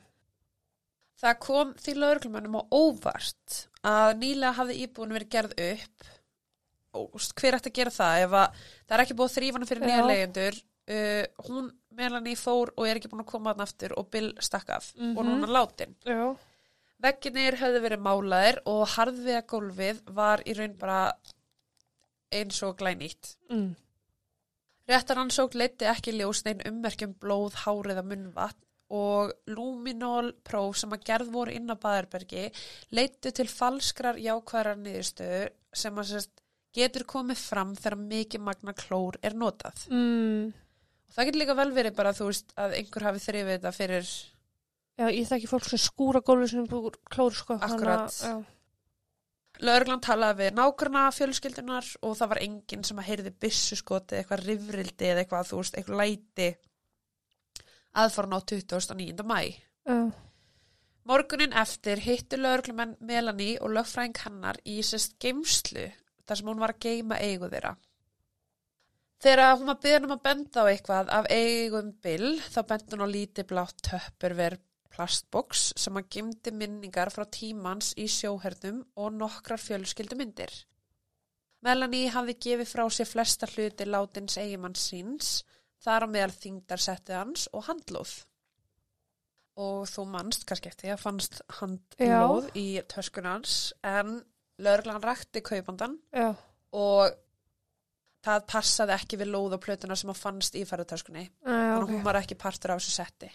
Það 1.20 1.40
kom 1.44 1.72
því 1.80 1.96
lauruglumennum 1.96 2.58
á 2.60 2.62
óvart 2.72 3.58
að 3.86 4.14
nýlega 4.22 4.56
hafði 4.58 4.78
íbúin 4.84 5.14
verið 5.16 5.32
gerð 5.32 5.58
upp 5.66 6.12
og 6.96 7.20
hver 7.36 7.58
ætti 7.58 7.72
að 7.72 7.76
gera 7.76 7.92
það 7.92 8.22
ef 8.24 8.38
að 8.40 8.64
það 8.64 8.96
er 8.96 9.04
ekki 9.04 9.16
búið 9.18 9.36
þrýfana 9.36 9.68
fyrir 9.68 9.84
nýja 9.84 10.00
Já. 10.00 10.08
leyendur 10.10 10.58
uh, 10.96 11.24
hún 11.48 11.70
Melanie 11.96 12.36
fór 12.36 12.72
og 12.76 12.86
er 12.86 12.98
ekki 13.00 13.08
búin 13.12 13.24
að 13.24 13.30
koma 13.32 13.52
hann 13.54 13.64
aftur 13.64 13.94
og 13.96 14.10
Bill 14.12 14.32
stakk 14.40 14.68
af 14.76 14.92
Mhm. 14.96 15.16
og 15.18 15.24
núna 15.24 15.46
látin. 15.48 15.94
Vegginir 17.02 17.56
höfðu 17.60 17.80
verið 17.84 18.00
málaðir 18.06 18.58
og 18.66 18.86
harðviða 18.94 19.42
gólfið 19.46 19.98
var 20.16 20.42
í 20.46 20.54
raun 20.56 20.76
bara 20.78 21.12
eins 22.32 22.62
og 22.62 22.76
glænýtt. 22.78 23.36
Mm. 23.50 23.74
Réttaransók 24.88 25.54
leiti 25.58 25.84
ekki 25.90 26.12
ljósnein 26.14 26.62
ummerkjum 26.68 27.14
blóð, 27.20 27.54
hárið 27.64 27.98
að 28.00 28.08
munnvatn 28.12 28.62
og 28.96 29.32
luminol 29.50 30.28
próf 30.46 30.76
sem 30.78 30.92
að 30.94 31.02
gerð 31.08 31.32
voru 31.34 31.50
inn 31.56 31.66
á 31.68 31.74
Baðarbergi 31.74 32.44
leitu 32.94 33.32
til 33.34 33.48
falskrar 33.50 34.14
jákvæðrar 34.22 34.78
niðurstöðu 34.78 35.48
sem 35.74 35.96
að 35.98 36.12
sérst, 36.12 36.30
getur 36.76 37.02
komið 37.08 37.36
fram 37.40 37.74
þegar 37.74 37.98
mikið 37.98 38.40
magna 38.46 38.72
klór 38.78 39.16
er 39.22 39.34
notað. 39.34 39.88
Mm. 39.90 40.52
Og 41.06 41.16
það 41.16 41.28
getur 41.28 41.42
líka 41.42 41.58
vel 41.58 41.70
verið 41.76 41.94
bara 41.98 42.14
þú 42.16 42.30
veist 42.30 42.56
að 42.58 42.74
einhver 42.80 43.06
hafi 43.06 43.22
þrifið 43.22 43.54
þetta 43.56 43.74
fyrir 43.76 44.10
Já, 44.96 45.10
ég 45.12 45.26
þekki 45.28 45.48
fólk 45.50 45.66
sem 45.68 45.80
skúra 45.80 46.22
gólfið 46.24 46.52
sinni 46.54 46.70
búið 46.70 46.94
klór, 47.12 47.34
sko. 47.36 47.58
Akkurat. 47.60 48.14
Lögreglan 49.60 50.00
talaði 50.04 50.46
við 50.46 50.56
nágrana 50.56 51.02
fjölskyldunar 51.12 51.88
og 52.04 52.14
það 52.16 52.30
var 52.32 52.40
enginn 52.44 52.84
sem 52.84 53.00
að 53.00 53.08
heyrði 53.10 53.32
byssuskoti, 53.44 54.18
eitthvað 54.18 54.44
rifrildi 54.44 55.10
eða 55.10 55.22
eitthvað, 55.22 55.50
þú 55.50 55.60
veist, 55.60 55.76
eitthvað 55.76 56.00
læti 56.00 56.48
aðfarn 57.96 58.36
á 58.36 58.40
29. 58.40 59.26
mæ. 59.28 59.38
Já. 59.88 59.98
Morgunin 61.06 61.54
eftir 61.56 62.00
hittu 62.02 62.40
lögreglumenn 62.40 62.96
Melanie 62.98 63.60
og 63.60 63.76
lögfræðing 63.76 64.16
hennar 64.24 64.58
í 64.66 64.80
sérst 64.84 65.20
geimslu 65.22 65.86
þar 66.26 66.40
sem 66.40 66.48
hún 66.50 66.60
var 66.64 66.74
að 66.74 66.82
geima 66.88 67.20
eigu 67.20 67.52
þeirra. 67.52 67.76
Þegar 69.26 69.56
hún 69.58 69.66
var 69.66 69.78
byggðan 69.82 70.04
um 70.06 70.12
að 70.14 70.20
benda 70.22 70.62
á 70.62 70.70
eitthvað 70.70 71.08
af 71.10 71.24
eigum 71.34 71.88
Bill 71.98 72.28
þá 72.46 72.58
benda 72.68 72.92
hún 72.94 73.00
á 73.02 73.08
lítið 73.10 73.48
blátt 73.50 73.80
töpperver 73.82 74.54
plastboks 74.94 75.64
sem 75.74 75.98
að 75.98 76.06
gemdi 76.14 76.52
minningar 76.54 77.10
frá 77.10 77.24
tímans 77.34 77.88
í 77.98 78.06
sjóhernum 78.06 78.84
og 78.94 79.16
nokkrar 79.16 79.58
fjölskyldumyndir. 79.64 80.54
Melanie 81.66 82.12
hafði 82.14 82.36
gefið 82.46 82.70
frá 82.70 82.84
sér 82.86 83.10
flesta 83.10 83.50
hluti 83.50 83.90
látins 83.90 84.38
eigimanns 84.38 84.86
síns, 84.92 85.34
þar 85.82 86.06
á 86.06 86.08
meðal 86.14 86.38
þingdarsettið 86.38 87.18
hans 87.18 87.50
og 87.50 87.66
handlóð. 87.66 88.14
Og 89.58 89.90
þú 89.90 90.08
manst 90.14 90.46
kannski 90.46 90.70
eftir 90.70 90.94
að 90.94 91.02
fannst 91.02 91.42
handlóð 91.58 92.52
í 92.54 92.68
töskunans 92.94 93.72
en 93.82 94.20
lögreglan 94.62 95.02
rakti 95.02 95.42
kaupandan 95.42 95.98
Já. 96.14 96.36
og 96.70 97.24
það 98.26 98.46
passaði 98.52 98.94
ekki 98.96 99.18
við 99.22 99.32
lóð 99.32 99.56
og 99.56 99.64
plötuna 99.64 99.96
sem 99.98 100.12
að 100.12 100.20
fannst 100.20 100.58
í 100.58 100.64
ferðartöskunni. 100.68 101.26
Þannig 101.46 101.74
að 101.74 101.82
ok. 101.82 101.92
hún 101.94 102.06
var 102.06 102.20
ekki 102.20 102.38
partur 102.40 102.74
af 102.74 102.82
þessu 102.82 102.96
setti. 102.98 103.30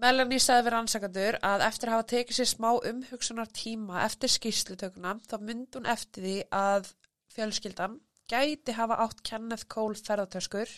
Melanie 0.00 0.40
sagði 0.40 0.64
við 0.64 0.72
rannsakandur 0.74 1.36
að 1.44 1.64
eftir 1.66 1.90
að 1.90 1.96
hafa 1.96 2.06
tekið 2.14 2.38
sér 2.38 2.48
smá 2.48 2.68
umhugsunar 2.88 3.50
tíma 3.52 4.04
eftir 4.06 4.32
skýrslutökuna 4.32 5.18
þá 5.28 5.34
myndi 5.44 5.76
hún 5.76 5.90
eftir 5.92 6.24
því 6.24 6.36
að 6.56 6.88
fjölskyldan 7.34 7.98
gæti 8.30 8.76
hafa 8.78 8.96
átt 9.04 9.20
Kenneth 9.26 9.68
Cole 9.68 10.00
ferðartöskur 10.00 10.72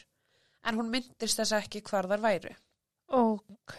en 0.66 0.78
hún 0.78 0.90
myndist 0.90 1.38
þess 1.38 1.54
ekki 1.60 1.84
hvar 1.86 2.08
þar 2.10 2.24
væru. 2.24 2.56
Ok. 3.12 3.78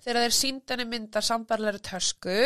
Þegar 0.00 0.24
þeir 0.24 0.34
síndi 0.34 0.74
henni 0.74 0.88
myndar 0.88 1.26
sambarlegri 1.26 1.82
tösku 1.86 2.36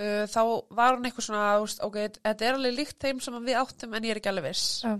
uh, 0.00 0.24
þá 0.30 0.40
var 0.78 0.96
hún 0.96 1.08
eitthvað 1.08 1.26
svona, 1.28 1.44
veist, 1.62 1.82
ok, 1.84 1.98
þetta 2.20 2.48
er 2.48 2.58
alveg 2.58 2.76
líkt 2.78 2.98
þeim 3.02 3.20
sem 3.24 3.38
við 3.44 3.58
áttum 3.60 3.96
en 3.96 4.06
ég 4.08 4.14
er 4.14 4.22
ekki 4.22 4.32
alveg 4.32 4.48
viss. 4.50 4.66
Já. 4.86 4.94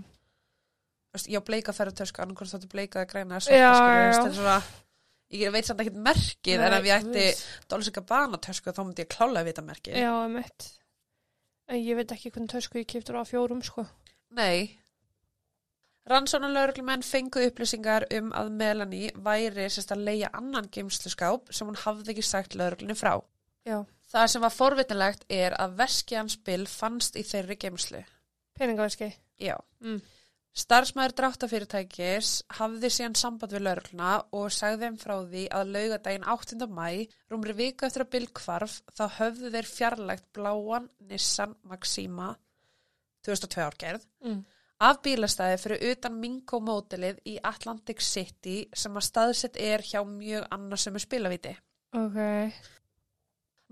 Veist, 1.13 1.29
ég 1.29 1.41
á 1.41 1.47
bleika 1.47 1.75
ferðartösku, 1.77 2.23
annarkvæmst 2.23 2.57
þáttu 2.57 2.71
bleika 2.71 3.03
að 3.03 3.09
græna 3.11 3.37
Já, 3.37 3.45
svarta, 3.45 3.73
skilur, 3.77 3.97
já, 3.97 4.05
veist, 4.05 4.17
já. 4.17 4.21
þetta 4.21 4.31
er 4.31 4.37
svona, 4.39 4.59
ég 5.39 5.55
veit 5.55 5.69
samt 5.69 5.83
ekkert 5.83 5.99
merkið, 6.07 6.53
en 6.55 6.63
Nei, 6.63 6.77
ef 6.77 6.87
ég 6.89 7.03
ætti. 7.09 7.49
Dolce 7.73 7.93
Gabbana 7.97 8.39
tösku 8.41 8.73
þá 8.73 8.81
myndi 8.83 9.05
ég 9.05 9.11
klálega 9.13 9.49
vita 9.49 9.65
merkið. 9.65 9.99
Já, 10.01 10.13
mitt. 10.33 10.69
En 11.69 11.79
ég 11.79 11.99
veit 11.99 12.15
ekki 12.15 12.31
hvernig 12.33 12.51
tösku 12.51 12.81
ég 12.81 12.89
kiptur 12.89 13.21
á 13.21 13.23
fjórum, 13.29 13.61
sko. 13.65 13.85
Nei. 14.33 14.73
Rannsónalörglumenn 16.09 17.05
fengu 17.07 17.45
upplýsingar 17.47 18.03
um 18.17 18.33
að 18.35 18.49
Melanie 18.59 19.11
væri 19.23 19.69
sérst 19.71 19.93
að 19.95 20.03
leia 20.09 20.31
annan 20.35 20.67
geimsluskáp 20.73 21.53
sem 21.55 21.69
hún 21.69 21.79
hafði 21.79 22.11
ekki 22.11 22.25
sagt 22.27 22.57
lögreglunni 22.59 22.97
frá. 22.99 23.13
Já. 23.63 23.77
Það 24.13 24.27
sem 24.29 24.43
var 24.45 24.53
forvitinlegt 24.53 25.23
er 25.33 25.55
að 25.57 25.77
veski 25.79 26.17
hans 26.19 26.35
bil 26.45 26.65
fannst 26.69 27.15
í 27.17 27.23
þeirri 27.25 27.55
geimslu. 27.63 28.03
Peningaverski. 28.59 29.07
Já. 29.41 29.55
Mm. 29.81 30.01
Starfsmæður 30.53 31.15
dráttafyrirtækis 31.17 32.27
hafði 32.59 32.91
síðan 32.93 33.15
samband 33.17 33.55
við 33.55 33.63
lögregluna 33.65 34.11
og 34.37 34.51
sagði 34.53 34.83
þeim 34.85 34.97
frá 35.01 35.13
því 35.31 35.45
að 35.57 35.71
laugadaginn 35.73 36.27
8. 36.29 36.67
mæ, 36.69 36.89
rúmri 37.33 37.55
viku 37.57 37.87
eftir 37.87 38.03
að 38.05 38.11
Bill 38.13 38.27
kvarf, 38.37 38.75
þá 38.93 39.03
höfðu 39.17 39.49
þeir 39.55 39.69
fjarlægt 39.71 40.27
bláan 40.37 40.85
Nissan 41.09 41.55
Maxima 41.65 42.35
2002 43.25 43.65
árgerð 43.65 44.05
Mm. 44.21 44.43
af 44.79 45.01
bílastæði 45.01 45.57
fyrir 45.63 45.83
utan 45.91 46.19
Mingo 46.21 46.59
mótilið 46.59 47.17
í 47.25 47.39
Atlantic 47.43 48.01
City 48.05 48.67
sem 48.75 48.93
að 48.93 49.07
staðsett 49.09 49.57
er 49.57 49.81
hjá 49.81 50.03
mjög 50.05 50.45
annarsömu 50.51 50.99
spilavíti. 51.01 51.55
Ok. 51.97 52.53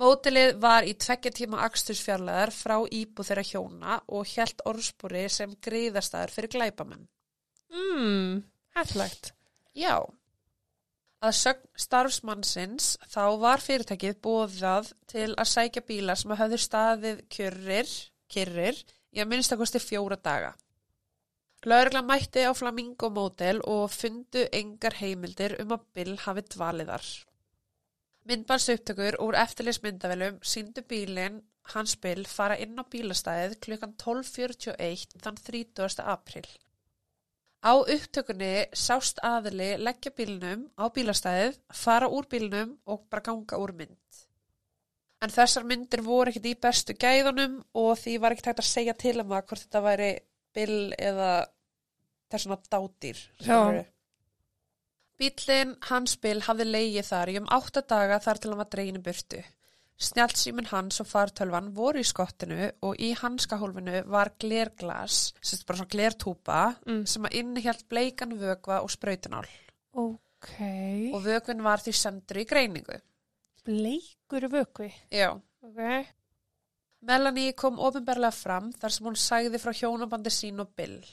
Mótilið 0.02 0.56
var 0.58 0.88
í 0.90 0.96
tveggja 0.98 1.30
tíma 1.38 1.60
akstursfjarlæðar 1.68 2.50
frá 2.56 2.80
íbú 2.90 3.22
þeirra 3.28 3.44
hjóna 3.46 3.98
og 4.10 4.26
hjælt 4.32 4.64
orðspúri 4.66 5.28
sem 5.30 5.54
greiðastæður 5.62 6.34
fyrir 6.34 6.54
glæpamenn. 6.56 7.04
Mm. 7.70 8.42
Hættlegt. 8.74 9.36
Já. 9.78 10.02
Að 11.22 11.36
sögn 11.38 11.70
starfsmannsins 11.78 12.96
þá 13.14 13.24
var 13.44 13.62
fyrirtækið 13.62 14.18
bóðað 14.26 14.90
til 15.12 15.30
að 15.36 15.52
sækja 15.54 15.86
bíla 15.86 16.18
sem 16.18 16.34
höfðu 16.40 16.60
staðið 16.66 17.22
kjörrir, 17.30 17.94
kyrrir 18.26 18.82
í 19.14 19.22
að 19.22 19.30
minnstakosti 19.30 19.84
fjóra 19.84 20.18
daga. 20.18 20.56
Lögregla 21.62 22.02
mætti 22.02 22.42
á 22.42 22.58
Flamingo 22.58 23.12
Motel 23.14 23.62
og 23.70 23.92
fundu 23.94 24.48
engar 24.50 24.98
heimildir 24.98 25.60
um 25.62 25.76
að 25.78 25.86
Bill 25.94 26.16
hafi 26.26 26.42
dvaliðar. 26.56 27.06
Myndbansuptökur 28.30 29.18
úr 29.24 29.38
eftirlismyndavelum 29.42 30.38
síndu 30.46 30.84
bílinn 30.88 31.40
hans 31.74 31.96
Bill 32.02 32.26
fara 32.30 32.58
inn 32.62 32.78
á 32.78 32.84
bílastæðið 32.86 33.56
klukkan 33.66 33.96
12.41 34.04 35.16
þann 35.24 35.40
30. 35.48 36.04
april. 36.06 36.46
Á 37.62 37.74
upptökunni 37.78 38.54
sást 38.74 39.22
aðili 39.26 39.76
leggja 39.78 40.14
bílnum 40.18 40.66
á 40.82 40.90
bílastæðið, 40.94 41.60
fara 41.74 42.10
úr 42.10 42.26
bílnum 42.30 42.76
og 42.90 43.06
bara 43.10 43.26
ganga 43.26 43.60
úr 43.62 43.74
mynd. 43.78 44.22
En 45.22 45.30
þessar 45.30 45.66
myndir 45.70 46.02
voru 46.02 46.32
ekkert 46.32 46.50
í 46.50 46.58
bestu 46.58 46.96
gæðunum 46.98 47.60
og 47.78 47.92
því 48.02 48.16
var 48.22 48.34
ekkert 48.34 48.52
hægt 48.52 48.64
að 48.64 48.70
segja 48.72 48.96
til 48.98 49.20
um 49.22 49.30
það 49.30 49.46
hvort 49.50 49.66
þetta 49.66 49.84
væri 49.86 50.12
Bill 50.52 50.80
eða 50.98 51.32
þessuna 52.34 52.58
dátýr. 52.66 53.20
Já. 53.46 53.60
Bílinn 55.22 55.76
hans 55.86 56.16
Bill 56.18 56.42
hafði 56.42 56.66
leigið 56.66 57.06
þar 57.12 57.30
í 57.30 57.36
um 57.38 57.50
átta 57.54 57.84
daga 57.86 58.18
þar 58.24 58.40
til 58.42 58.52
hann 58.52 58.62
var 58.64 58.70
dreginu 58.74 59.02
burtu. 59.06 59.42
Snjálfsýmin 60.02 60.72
hans 60.72 60.98
og 61.04 61.06
fartölvan 61.12 61.68
voru 61.78 62.02
í 62.02 62.08
skottinu 62.08 62.72
og 62.88 62.98
í 62.98 63.12
hanskahólfinu 63.20 64.00
var 64.10 64.32
glerglas, 64.42 65.28
sem 65.38 65.60
sagt 65.60 65.68
bara 65.68 65.78
svona 65.78 65.94
glertúpa, 65.94 66.62
Mm. 66.88 67.06
sem 67.06 67.24
að 67.24 67.36
innihjalt 67.38 67.86
bleikan 67.88 68.34
vökva 68.34 68.82
og 68.82 68.90
sprautunál. 68.90 69.46
Ok. 69.94 70.58
Og 71.14 71.22
vökvin 71.22 71.62
var 71.62 71.78
því 71.78 71.94
sendur 71.94 72.42
í 72.42 72.48
greiningu. 72.50 72.98
Bleikur 73.64 74.50
vökvi. 74.50 74.92
Já. 75.12 75.40
Ok. 75.62 76.08
Melanie 77.02 77.54
kom 77.54 77.78
ofinberlega 77.78 78.32
fram 78.34 78.74
þar 78.74 78.90
sem 78.90 79.06
hún 79.06 79.16
sagði 79.16 79.60
frá 79.62 79.72
hjónabandi 79.72 80.30
sín 80.34 80.60
og 80.60 80.76
Bill. 80.76 81.06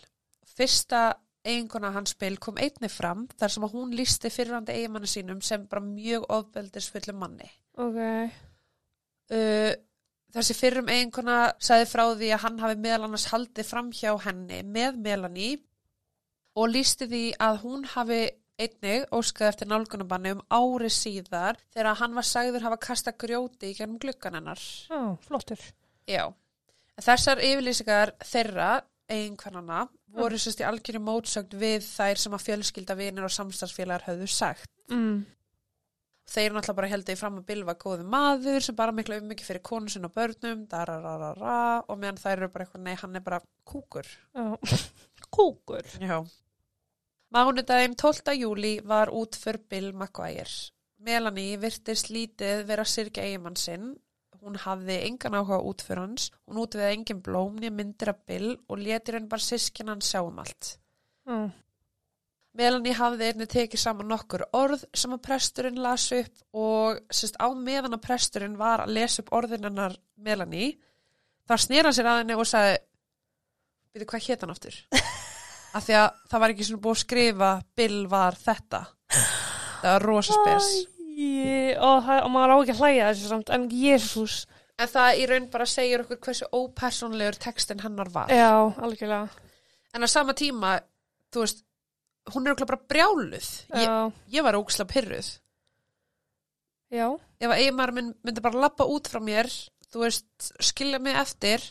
Fyrsta 0.57 1.15
eiginkona 1.49 1.91
hans 1.95 2.15
Bill 2.21 2.39
kom 2.43 2.61
einni 2.61 2.91
fram 2.93 3.27
þar 3.39 3.55
sem 3.55 3.67
að 3.67 3.75
hún 3.77 3.95
lísti 3.97 4.31
fyrrandi 4.33 4.77
eigimanni 4.77 5.11
sínum 5.11 5.43
sem 5.45 5.67
bara 5.71 5.85
mjög 5.85 6.27
ofbeldisfullum 6.39 7.21
manni. 7.23 7.49
Ok. 7.79 7.99
Uh, 9.29 9.73
þessi 10.35 10.57
fyrrum 10.57 10.91
eiginkona 10.93 11.39
sagði 11.63 11.89
frá 11.91 12.05
því 12.11 12.33
að 12.35 12.45
hann 12.45 12.61
hafi 12.65 12.81
meðal 12.85 13.09
annars 13.09 13.29
haldið 13.33 13.71
fram 13.71 13.93
hjá 13.97 14.13
henni 14.25 14.61
með 14.67 15.01
Melanie 15.05 15.57
og 16.59 16.71
lísti 16.73 17.09
því 17.09 17.25
að 17.45 17.63
hún 17.65 17.89
hafi 17.95 18.23
einnig 18.59 19.07
óskaði 19.15 19.53
eftir 19.53 19.69
nálgunabanni 19.71 20.35
um 20.35 20.45
ári 20.51 20.91
síðar 20.91 21.59
þegar 21.71 21.99
hann 22.01 22.17
var 22.19 22.27
sagður 22.27 22.67
hafa 22.67 22.81
kasta 22.89 23.15
grjóti 23.15 23.71
í 23.71 23.77
gennum 23.79 24.01
gluggan 24.03 24.39
hennar. 24.41 24.63
Já, 24.91 25.03
flottur. 25.29 25.63
Já. 26.09 26.25
Þessar 26.99 27.43
yfirlýsingar 27.47 28.17
þeirra 28.27 28.71
eiginkvennana 29.09 29.87
voru 30.19 30.39
sérst 30.41 30.63
í 30.63 30.67
algjörju 30.69 31.01
mótsögn 31.05 31.59
við 31.61 31.83
þær 31.87 32.23
sem 32.23 32.37
að 32.37 32.45
fjölskylda 32.47 32.97
vinir 32.99 33.27
og 33.27 33.35
samstagsfélagar 33.35 34.07
höfðu 34.09 34.31
sagt. 34.33 34.71
Mm. 34.93 35.27
Þeir 36.29 36.53
náttúrulega 36.53 36.77
bara 36.77 36.91
heldur 36.93 37.17
í 37.17 37.19
fram 37.19 37.39
að 37.41 37.47
Bill 37.49 37.63
var 37.65 37.79
góði 37.81 38.05
maður 38.05 38.65
sem 38.67 38.77
bara 38.77 38.93
miklu 38.93 39.17
um 39.17 39.31
mikið 39.31 39.49
fyrir 39.49 39.65
konu 39.65 39.93
sinna 39.93 40.11
og 40.11 40.17
börnum, 40.19 40.67
darararara, 40.69 41.85
og 41.89 42.01
meðan 42.01 42.21
þær 42.21 42.35
eru 42.35 42.51
bara 42.53 42.67
eitthvað, 42.67 42.83
nei, 42.85 42.97
hann 43.01 43.17
er 43.17 43.25
bara 43.25 43.39
kúkur. 43.65 44.11
Já. 44.37 44.45
Kúkur. 45.39 45.89
Já. 46.03 46.19
Mánudaginn 47.33 47.97
12. 47.97 48.35
júli 48.43 48.75
var 48.85 49.13
út 49.13 49.37
fyrir 49.41 49.65
Bill 49.73 49.89
McGuire. 49.95 50.53
Melanie 51.05 51.57
virtist 51.61 52.09
lítið 52.13 52.65
vera 52.69 52.85
að 52.85 52.93
syrkja 52.93 53.25
eigimann 53.25 53.57
sinn. 53.61 53.91
Hún 54.43 54.59
hafði 54.63 55.01
engan 55.09 55.39
áhuga 55.39 55.59
út 55.67 55.83
fyrir 55.83 56.05
hans. 56.05 56.29
Hún 56.47 56.61
útviði 56.63 56.93
engin 56.95 57.23
blómni 57.25 57.71
myndir 57.75 58.13
af 58.13 58.21
Bill 58.29 58.53
og 58.69 58.79
letir 58.79 59.19
henn 59.19 59.31
bara 59.31 59.43
sískinn 59.43 59.91
hann 59.91 60.05
sjá 60.05 60.21
um 60.23 60.39
allt. 60.43 60.77
Já. 61.29 61.51
Melanie 62.59 62.95
hafði 62.97 63.29
einnig 63.29 63.51
tekið 63.53 63.81
saman 63.81 64.09
nokkur 64.11 64.43
orð 64.57 64.83
sem 64.97 65.13
að 65.15 65.23
presturinn 65.29 65.79
las 65.83 66.09
upp 66.17 66.59
og 66.59 66.99
sérst 67.15 67.39
á 67.39 67.47
meðan 67.55 67.95
að 67.95 68.05
presturinn 68.09 68.59
var 68.59 68.83
að 68.83 68.95
lesa 68.97 69.23
upp 69.23 69.31
orðin 69.39 69.69
hennar 69.69 69.95
Melanie 70.17 70.73
þá 71.47 71.55
snýra 71.63 71.93
sér 71.95 72.11
að 72.11 72.21
henni 72.23 72.39
og 72.39 72.49
sagði 72.49 72.81
byrju 73.95 74.11
hvað 74.11 74.27
hétt 74.27 74.45
hann 74.45 74.55
aftur 74.57 74.81
af 75.77 75.87
því 75.87 75.99
að 76.01 76.09
það 76.33 76.45
var 76.45 76.55
ekki 76.55 76.69
svona 76.69 76.85
búið 76.89 76.97
að 76.97 77.03
skrifa 77.05 77.53
Bill 77.79 78.01
var 78.11 78.41
þetta 78.43 78.83
það 79.15 79.91
var 79.93 80.09
rosa 80.09 80.41
spes 80.41 80.73
Æ, 81.19 81.75
og, 81.83 82.05
það, 82.07 82.21
og 82.25 82.31
maður 82.35 82.55
á 82.55 82.57
ekki 82.63 82.75
að 82.77 82.83
hlæja 82.83 83.09
þessu 83.11 83.31
samt, 83.33 83.53
en 83.55 83.69
jésús. 83.75 84.37
en 84.79 84.91
það 84.93 85.19
í 85.19 85.25
raun 85.27 85.49
bara 85.51 85.67
segir 85.67 86.05
okkur 86.05 86.21
hversu 86.23 86.47
ópersonlegur 86.55 87.39
textin 87.43 87.81
hennar 87.83 88.11
var 88.15 88.31
Já, 88.31 88.53
algjörlega. 88.79 89.29
en 89.95 90.07
á 90.07 90.09
sama 90.09 90.35
tíma, 90.39 90.77
þú 91.35 91.43
veist 91.43 91.65
hún 92.33 92.47
er 92.47 92.55
okkur 92.55 92.69
bara 92.71 92.87
brjáluð 92.93 93.49
ég, 93.75 94.13
ég 94.37 94.45
var 94.47 94.59
óksla 94.61 94.87
pyrruð 94.89 95.33
já, 96.95 97.09
ef 97.41 97.49
að 97.51 97.59
eiginmaður 97.59 97.95
minn 97.99 98.13
myndi 98.23 98.45
bara 98.45 98.63
lappa 98.67 98.87
út 98.89 99.11
frá 99.11 99.21
mér 99.25 99.49
þú 99.89 100.05
veist, 100.05 100.53
skilja 100.61 101.01
mig 101.03 101.17
eftir 101.19 101.65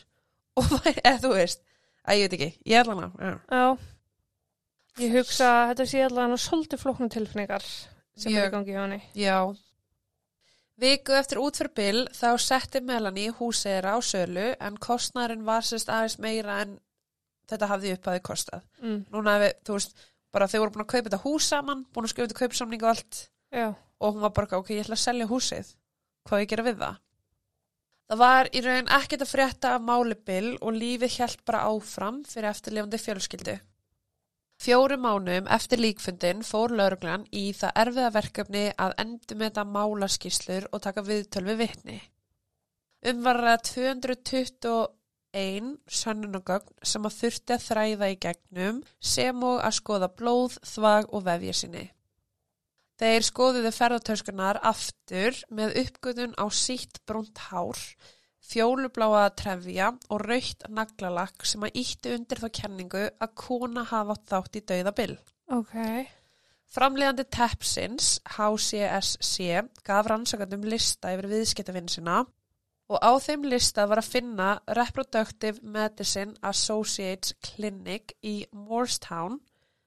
og 0.58 0.66
eða 1.06 1.18
þú 1.22 1.32
veist 1.36 1.62
að 2.08 2.20
ég 2.20 2.26
veit 2.28 2.36
ekki, 2.38 2.50
ég 2.72 2.80
er 2.82 2.90
hana 2.92 3.08
já. 3.16 3.32
já. 3.48 3.78
Ég 4.98 5.12
hugsa 5.14 5.48
þetta 5.70 5.84
sé 5.86 6.00
allavega 6.02 6.38
svolítið 6.42 6.80
flóknum 6.82 7.10
tilfinningar 7.12 7.64
sem 8.18 8.32
Ég- 8.34 8.42
er 8.44 8.50
í 8.50 8.54
gangi 8.56 8.74
hjá 8.74 8.82
henni. 8.84 9.00
já 9.14 9.38
Viku 10.78 11.12
eftir 11.18 11.40
útfyrir 11.42 11.72
Bill 11.74 12.04
þá 12.14 12.28
setti 12.38 12.80
Melanie 12.86 13.32
húseira 13.34 13.96
á 13.96 13.98
sölu 13.98 14.52
en 14.62 14.76
kostnærin 14.78 15.42
var 15.46 15.64
sérst 15.66 15.88
aðeins 15.90 16.18
meira 16.22 16.60
en 16.62 16.76
þetta 17.50 17.66
hafði 17.72 17.94
upp 17.96 18.06
að 18.06 18.14
þið 18.18 18.22
kostað. 18.28 18.62
Mm. 18.82 19.00
Núna 19.10 19.34
hefði, 19.38 19.48
þú 19.66 19.72
veist, 19.78 19.96
bara 20.32 20.46
þau 20.46 20.58
voru 20.60 20.70
búin 20.76 20.84
að 20.84 20.92
kaupa 20.92 21.08
þetta 21.08 21.22
hús 21.24 21.48
saman, 21.50 21.84
búin 21.94 22.06
að 22.06 22.14
þetta 22.20 22.38
kaupsamning 22.42 22.82
og 22.84 22.92
allt 22.92 23.20
Já, 23.50 23.68
og 23.98 24.14
hún 24.14 24.20
var 24.22 24.30
bara, 24.36 24.58
ok, 24.60 24.70
ég 24.76 24.84
ætla 24.84 24.94
að 24.98 25.02
selja 25.02 25.26
húsið 25.26 25.74
hvað 26.28 26.42
ég 26.42 26.46
að 26.46 26.50
gera 26.52 26.66
við 26.68 26.78
það 26.84 26.96
það 28.08 28.18
var 28.22 28.48
í 28.52 28.60
raun 28.64 28.92
ekkert 28.98 29.24
að 29.24 29.32
frétta 29.32 29.74
af 29.74 29.82
máli 29.88 30.14
Bill 30.28 30.52
og 30.60 30.76
lífið 30.76 31.14
hjælt 31.16 31.42
bara 31.48 31.64
áfram 31.72 32.22
fyrir 32.28 32.50
eftirlifandi 32.52 33.00
fjölskyldu 33.02 33.56
fjórum 34.58 35.04
mánum 35.06 35.48
eftir 35.54 35.78
líkfundin 35.82 36.42
fór 36.46 36.74
lauruglan 36.74 37.26
í 37.30 37.52
það 37.56 37.76
erfiða 37.82 38.14
verkefni 38.16 38.64
að 38.76 38.94
endumeta 39.04 39.64
málaskíslur 39.64 40.64
og 40.72 40.82
taka 40.86 41.04
viðtöl 41.06 41.44
við 41.46 41.60
vitni. 41.62 41.98
Umvarða 43.06 43.54
221 43.68 45.68
sönnunagögn 46.00 46.74
sem 46.82 47.06
að 47.06 47.18
þurfti 47.20 47.54
að 47.54 47.66
þræða 47.68 48.06
í 48.10 48.18
gegnum 48.26 48.82
sem 48.98 49.44
og 49.46 49.62
að 49.62 49.78
skoða 49.78 50.08
blóð, 50.18 50.52
þvag 50.66 51.04
og 51.14 51.20
vefja 51.28 51.54
sinni. 51.60 51.86
Þeir 52.98 53.22
skoðuðu 53.22 53.70
ferðartöskunar 53.76 54.58
aftur 54.66 55.38
með 55.54 55.76
uppgötun 55.84 56.34
á 56.34 56.50
sítt 56.50 56.98
brúnt 57.06 57.38
hár, 57.46 57.78
fjólubláa 58.48 59.26
trefja 59.36 59.90
og 60.08 60.22
raukt 60.24 60.64
naglalakk 60.72 61.44
sem 61.46 61.66
að 61.66 61.80
ítti 61.82 62.14
undir 62.16 62.40
þá 62.42 62.48
kenningu 62.60 63.04
að 63.10 63.34
kona 63.42 63.84
hafa 63.90 64.16
átt 64.16 64.32
þátt 64.32 64.60
í 64.60 64.64
dauðabill. 64.72 65.18
ok. 65.52 65.76
Framleiðandi 66.68 67.24
Tepsins, 67.32 68.18
HCSC, 68.28 69.62
gaf 69.86 70.08
rannsakandum 70.10 70.66
lista 70.68 71.14
yfir 71.14 71.30
viðskiptavinnsina 71.30 72.18
og 72.92 72.98
á 73.04 73.12
þeim 73.20 73.46
lista 73.48 73.86
var 73.88 74.02
að 74.02 74.10
finna 74.12 74.48
Reproductive 74.76 75.64
Medicine 75.64 76.36
Associates 76.44 77.34
Clinic 77.44 78.12
í 78.20 78.42
Moorestown 78.52 79.38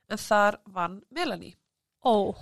en 0.09 0.21
þar 0.21 0.57
vann 0.73 0.99
Melanie. 1.13 1.53
Ó, 2.01 2.33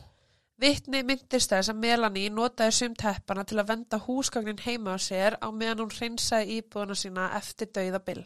Vittni 0.60 1.06
myndist 1.08 1.54
þess 1.54 1.72
að 1.72 1.80
Melanie 1.80 2.32
notaði 2.36 2.76
sum 2.76 2.95
teppana 3.00 3.45
til 3.48 3.62
að 3.62 3.69
venda 3.69 4.00
húsgagnin 4.04 4.60
heima 4.65 4.95
á 4.95 5.00
sér 5.00 5.38
á 5.39 5.48
meðan 5.56 5.86
hún 5.86 5.93
hreinsaði 5.95 6.58
íbúðuna 6.60 6.98
sína 7.00 7.30
eftir 7.38 7.69
dauða 7.72 8.02
Bill. 8.04 8.26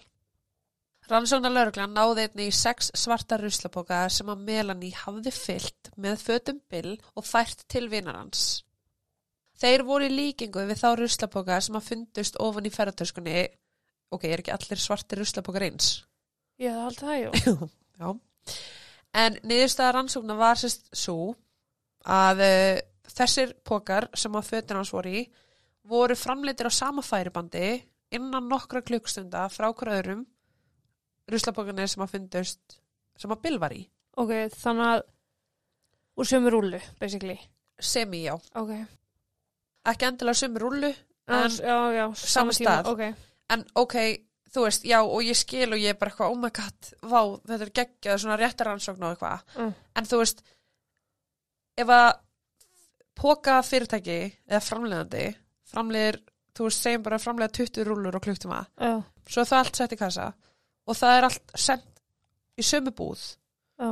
Rannsóknar 1.12 1.54
lauruglan 1.54 1.94
náði 1.94 2.26
einni 2.26 2.48
í 2.48 2.56
sex 2.56 2.90
svarta 2.98 3.38
ruslapoka 3.38 4.00
sem 4.10 4.32
að 4.34 4.46
Melanie 4.48 4.98
hafði 4.98 5.34
fyllt 5.36 5.92
með 6.00 6.24
fötum 6.24 6.62
Bill 6.72 6.96
og 7.14 7.28
fært 7.28 7.68
til 7.70 7.86
vinar 7.92 8.18
hans. 8.18 8.64
Þeir 9.62 9.86
voru 9.86 10.08
í 10.08 10.16
líkingu 10.16 10.64
við 10.66 10.82
þá 10.82 10.90
ruslapoka 10.98 11.60
sem 11.62 11.78
að 11.78 11.90
fundust 11.92 12.40
ofan 12.42 12.66
í 12.66 12.74
ferðartöskunni. 12.74 13.46
Ok, 14.16 14.26
er 14.26 14.42
ekki 14.42 14.56
allir 14.56 14.82
svartir 14.82 15.22
ruslapokar 15.22 15.68
eins? 15.68 16.00
ég 16.62 16.72
hef 16.72 16.82
haldið 16.88 17.08
það, 17.08 17.20
jú. 17.22 17.70
Já. 18.02 18.10
En 19.14 19.38
niðurstaða 19.46 19.94
rannsóknar 19.98 20.40
var 20.40 20.60
sérst 20.60 20.90
svo 20.98 21.34
að 22.04 22.44
uh, 22.44 22.82
þessir 23.14 23.56
pokar 23.64 24.10
sem 24.18 24.36
að 24.36 24.50
fötin 24.50 24.80
hans 24.80 24.92
voru 24.94 25.14
í 25.22 25.24
voru 25.88 26.16
framleitir 26.16 26.70
á 26.70 26.74
sama 26.74 27.04
færibandi 27.04 27.78
innan 28.14 28.48
nokkra 28.50 28.84
klukkstunda 28.86 29.48
frá 29.52 29.70
hver 29.72 29.96
öðrum 29.98 30.26
ruslapokarnir 31.32 31.90
sem 31.92 32.04
að 32.04 32.16
fundust 32.18 32.80
sem 33.20 33.32
að 33.32 33.42
Bill 33.46 33.60
var 33.62 33.76
í. 33.76 33.84
Ok, 34.20 34.32
þannig 34.58 34.90
að 34.90 35.04
úr 36.20 36.30
sömu 36.30 36.52
rúlu, 36.54 36.80
basically. 37.00 37.38
Semi, 37.80 38.24
já. 38.28 38.36
Ok. 38.60 38.74
Ekki 39.90 40.08
endilega 40.08 40.40
sumi 40.40 40.62
rullu, 40.62 40.92
En, 41.28 41.52
já, 41.52 41.92
já, 41.94 42.06
sama 42.16 42.52
tíma, 42.52 42.82
stað. 42.82 42.90
Ok, 42.92 43.28
en 43.56 43.62
ok, 43.80 43.96
þú 44.52 44.66
veist, 44.66 44.88
já, 44.88 44.98
og 45.04 45.22
ég 45.24 45.38
skil 45.40 45.70
og 45.72 45.80
ég 45.80 45.94
er 45.94 46.00
bara 46.00 46.12
eitthvað, 46.12 46.34
oh 46.34 46.40
my 46.40 46.52
god, 46.52 46.90
vá, 47.00 47.20
þetta 47.48 47.68
er 47.68 47.72
geggjað, 47.80 48.18
svona 48.24 48.40
réttaransókn 48.42 49.06
og 49.08 49.14
eitthvað. 49.16 49.46
Mm. 49.56 49.72
En 50.00 50.10
þú 50.10 50.20
veist, 50.20 50.44
ef 51.80 51.94
að 51.94 52.10
póka 53.18 53.58
fyrirtæki 53.66 54.20
eða 54.50 54.62
framleiðandi, 54.66 55.26
framleiðir, 55.74 56.20
þú 56.54 56.68
veist, 56.68 56.86
segjum 56.86 57.06
bara 57.06 57.20
að 57.20 57.26
framleiða 57.28 57.56
20 57.60 57.88
rúllur 57.90 58.18
og 58.18 58.26
klukktíma, 58.26 58.62
já, 58.78 58.94
svo 59.28 59.44
er 59.44 59.52
það 59.52 59.62
allt 59.64 59.82
sett 59.82 59.96
í 59.96 60.00
kassa 60.00 60.30
og 60.84 61.00
það 61.00 61.18
er 61.18 61.28
allt 61.30 61.54
sendt 61.66 62.02
í 62.60 62.66
sömu 62.66 62.94
búð, 62.98 63.22
já. 63.82 63.92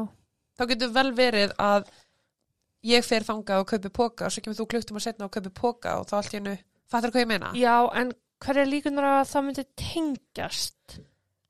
þá 0.57 0.65
getur 0.73 0.95
vel 0.97 1.11
verið 1.17 1.55
að 1.61 1.87
ég 2.91 3.05
fer 3.05 3.25
þangað 3.25 3.63
og 3.63 3.69
kaupi 3.69 3.93
póka 3.93 4.27
og 4.27 4.33
svo 4.33 4.43
kemur 4.45 4.57
þú 4.57 4.67
klukktíma 4.73 5.03
setna 5.03 5.29
og 5.29 5.33
kaupi 5.33 5.53
póka 5.53 5.99
og 6.01 6.09
þá 6.09 6.17
allt 6.19 6.35
í 6.35 6.39
hennu, 6.39 6.57
fattar 6.89 7.13
hvað 7.13 7.25
ég 7.25 7.31
meina? 7.31 7.53
Já, 7.57 7.75
en 7.97 8.13
hver 8.41 8.61
er 8.61 8.69
líkunar 8.69 9.09
að 9.09 9.27
það 9.31 9.47
myndi 9.47 9.65
tengjast? 9.77 10.97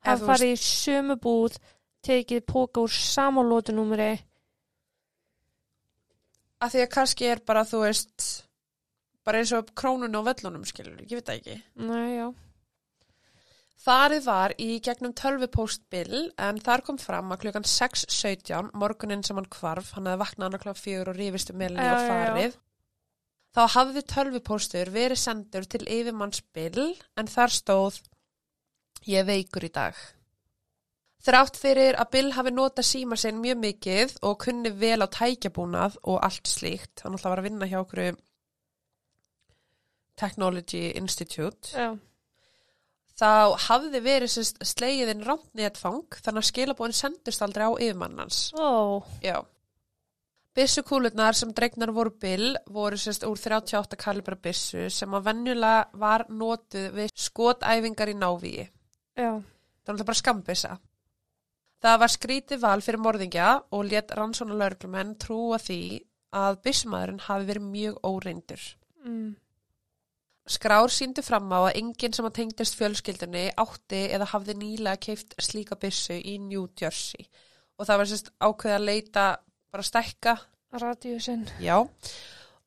Að 0.02 0.24
fara 0.26 0.48
í 0.50 0.58
sömu 0.58 1.16
búð, 1.22 1.56
tekið 2.02 2.42
póka 2.48 2.82
úr 2.82 2.92
sama 2.92 3.44
lótunúmeri. 3.46 4.16
Að 6.62 6.74
því 6.74 6.84
að 6.84 6.92
kannski 6.94 7.28
er 7.32 7.42
bara, 7.46 7.66
þú 7.66 7.82
veist 7.84 8.30
bara 9.26 9.42
eins 9.42 9.52
og 9.54 9.70
krónun 9.78 10.18
og 10.18 10.26
vellunum 10.30 10.64
skilur, 10.66 10.98
ég 11.02 11.18
veit 11.18 11.28
það 11.28 11.38
ekki. 11.40 11.58
Nei, 11.88 12.08
já. 12.16 12.26
Farið 13.82 14.26
var 14.28 14.52
í 14.62 14.76
gegnum 14.84 15.14
tölvupóstbill 15.18 16.28
en 16.38 16.60
þar 16.62 16.84
kom 16.86 16.98
fram 17.02 17.32
að 17.34 17.40
klukkan 17.44 17.66
6.17 17.66 18.70
morgunin 18.78 19.24
sem 19.26 19.38
hann 19.40 19.48
kvarf, 19.50 19.96
hann 19.96 20.06
hefði 20.06 20.20
vaknað 20.20 20.58
klukkan 20.62 20.78
4 20.78 21.10
og 21.10 21.18
rífist 21.18 21.50
um 21.50 21.58
meðlinni 21.58 21.88
Já, 21.88 21.96
og 21.96 21.98
já, 21.98 22.06
já. 22.06 22.12
farið. 22.12 22.58
Þá 23.52 23.62
hafði 23.74 24.02
tölvupóstur 24.14 24.92
verið 24.94 25.20
sendur 25.20 25.66
til 25.68 25.82
yfirmannsbill 25.82 26.86
en 27.18 27.28
þar 27.28 27.52
stóð 27.58 27.98
ég 29.10 29.26
veikur 29.26 29.66
í 29.66 29.72
dag. 29.74 29.98
Þrátt 31.22 31.58
fyrir 31.60 31.94
að 32.02 32.08
Bill 32.16 32.30
hafi 32.34 32.50
notað 32.50 32.86
síma 32.88 33.16
sinn 33.20 33.38
mjög 33.38 33.60
mikið 33.62 34.14
og 34.26 34.40
kunni 34.42 34.72
vel 34.74 35.04
á 35.04 35.06
tækjabúnað 35.06 36.00
og 36.02 36.18
allt 36.26 36.50
slíkt, 36.50 37.04
hann 37.04 37.14
alltaf 37.14 37.30
var 37.30 37.42
að 37.42 37.46
vinna 37.46 37.68
hjá 37.70 37.78
okkur 37.84 38.16
Technology 40.18 40.90
Institute 40.98 41.70
Já, 41.72 41.94
þá 43.18 43.54
hafði 43.68 44.02
verið 44.04 44.34
slegiðin 44.66 45.22
rámnetfang 45.26 46.18
þannig 46.18 46.42
að 46.42 46.50
skilabóin 46.50 46.96
sendust 46.96 47.42
aldrei 47.44 47.70
á 47.70 47.72
yfirmannans. 47.78 48.42
ó, 48.58 49.02
Já. 49.22 49.40
Byssukúlurnar 50.52 51.32
sem 51.32 51.48
dregnar 51.56 51.94
voru 51.96 52.10
bill 52.20 52.58
voru 52.68 52.98
sérst 53.00 53.22
úr 53.24 53.38
38 53.40 53.96
kalibra 53.96 54.36
byssu 54.36 54.90
sem 54.92 55.14
að 55.16 55.30
venjulega 55.30 55.86
var 55.96 56.26
notuð 56.28 56.90
við 56.98 57.14
skotæfingar 57.14 58.10
í 58.12 58.18
návíi. 58.18 58.66
já, 59.16 59.38
Það 59.38 59.86
var 59.86 59.94
alltaf 59.94 60.06
bara 60.10 60.20
skambissa. 60.20 60.78
Það 61.82 61.98
var 61.98 62.12
skrítið 62.14 62.60
val 62.62 62.80
fyrir 62.84 63.02
morðingja 63.02 63.46
og 63.74 63.88
let 63.90 64.12
rannsóna 64.14 64.54
lauruglumenn 64.54 65.16
trúa 65.18 65.58
því 65.58 65.80
að 66.32 66.60
byssumæðurinn 66.66 67.24
hafi 67.26 67.48
verið 67.48 67.70
mjög 67.72 67.96
óreindur. 68.06 68.66
mm, 69.04 69.32
Skrár 70.46 70.90
síndu 70.90 71.22
fram 71.22 71.52
á 71.54 71.70
að 71.70 71.76
enginn 71.78 72.14
sem 72.16 72.26
að 72.26 72.34
tengdist 72.40 72.74
fjölskyldunni 72.74 73.44
átti 73.62 74.00
eða 74.10 74.26
hafði 74.32 74.56
nýlega 74.58 74.98
keift 74.98 75.36
slíka 75.38 75.78
byssu 75.78 76.16
í 76.18 76.38
New 76.42 76.66
Jersey. 76.78 77.28
Og 77.78 77.86
það 77.86 78.00
var 78.00 78.10
sérst 78.10 78.30
ákveð 78.42 78.74
að 78.74 78.86
leita 78.88 79.26
bara 79.70 79.86
stækka, 79.86 80.34
radíusinn. 80.74 81.46
já. 81.62 81.78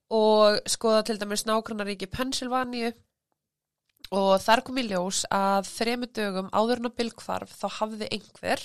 Og 0.10 0.60
skoða 0.72 1.04
til 1.04 1.20
dæmis 1.20 1.44
nágrannaríki 1.46 2.08
Pennsylvania. 2.08 2.94
Og 4.12 4.40
þar 4.40 4.64
kom 4.64 4.78
í 4.78 4.88
ljós 4.88 5.26
að 5.34 5.68
þremu 5.68 6.08
dögum 6.16 6.50
áður 6.54 6.80
en 6.80 6.90
að 6.92 6.98
bylgkvarf 7.00 7.56
þá 7.60 7.68
hafði 7.80 8.08
einhver 8.12 8.62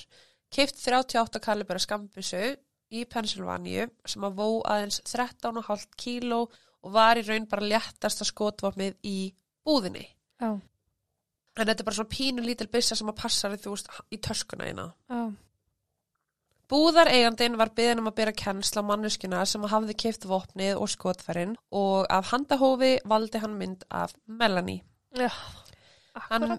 keift 0.51 0.81
38 0.83 1.41
kalibera 1.45 1.79
skambissu 1.83 2.41
í 2.91 3.05
Pennsylvania 3.07 3.87
sem 4.09 4.25
að 4.27 4.41
vó 4.41 4.49
aðeins 4.67 5.01
13,5 5.07 5.87
kíló 5.97 6.41
og 6.81 6.95
var 6.95 7.21
í 7.21 7.27
raun 7.27 7.47
bara 7.51 7.69
léttasta 7.69 8.27
skotvopnið 8.27 8.97
í 9.07 9.33
búðinni. 9.67 10.07
Já, 10.41 10.59
En 11.59 11.67
þetta 11.67 11.83
er 11.83 11.85
bara 11.85 11.97
svona 11.99 12.15
pínu 12.15 12.43
lítil 12.47 12.69
byssa 12.73 12.97
sem 12.97 13.09
að 13.11 13.19
passa 13.21 13.51
þú 13.53 13.75
veist 13.75 13.89
í 14.15 14.19
töskuna 14.23 14.69
eina. 14.71 14.85
já, 15.11 15.33
Búðareigandinn 16.71 17.57
var 17.59 17.73
beðin 17.75 17.99
um 17.99 18.09
að 18.13 18.15
bera 18.21 18.33
kennsla 18.33 18.85
á 18.87 18.87
manneskuna 18.87 19.41
sem 19.51 19.65
hafði 19.73 19.97
keift 19.99 20.27
vopnið 20.31 20.79
og 20.79 20.93
skotfærin 20.93 21.57
og 21.75 22.07
af 22.15 22.31
handahófi 22.31 22.93
valdi 23.11 23.41
hann 23.43 23.57
mynd 23.59 23.83
af 23.91 24.15
Melanie. 24.27 24.85
já, 25.11 25.31
akkurat. 26.15 26.31
hann 26.31 26.59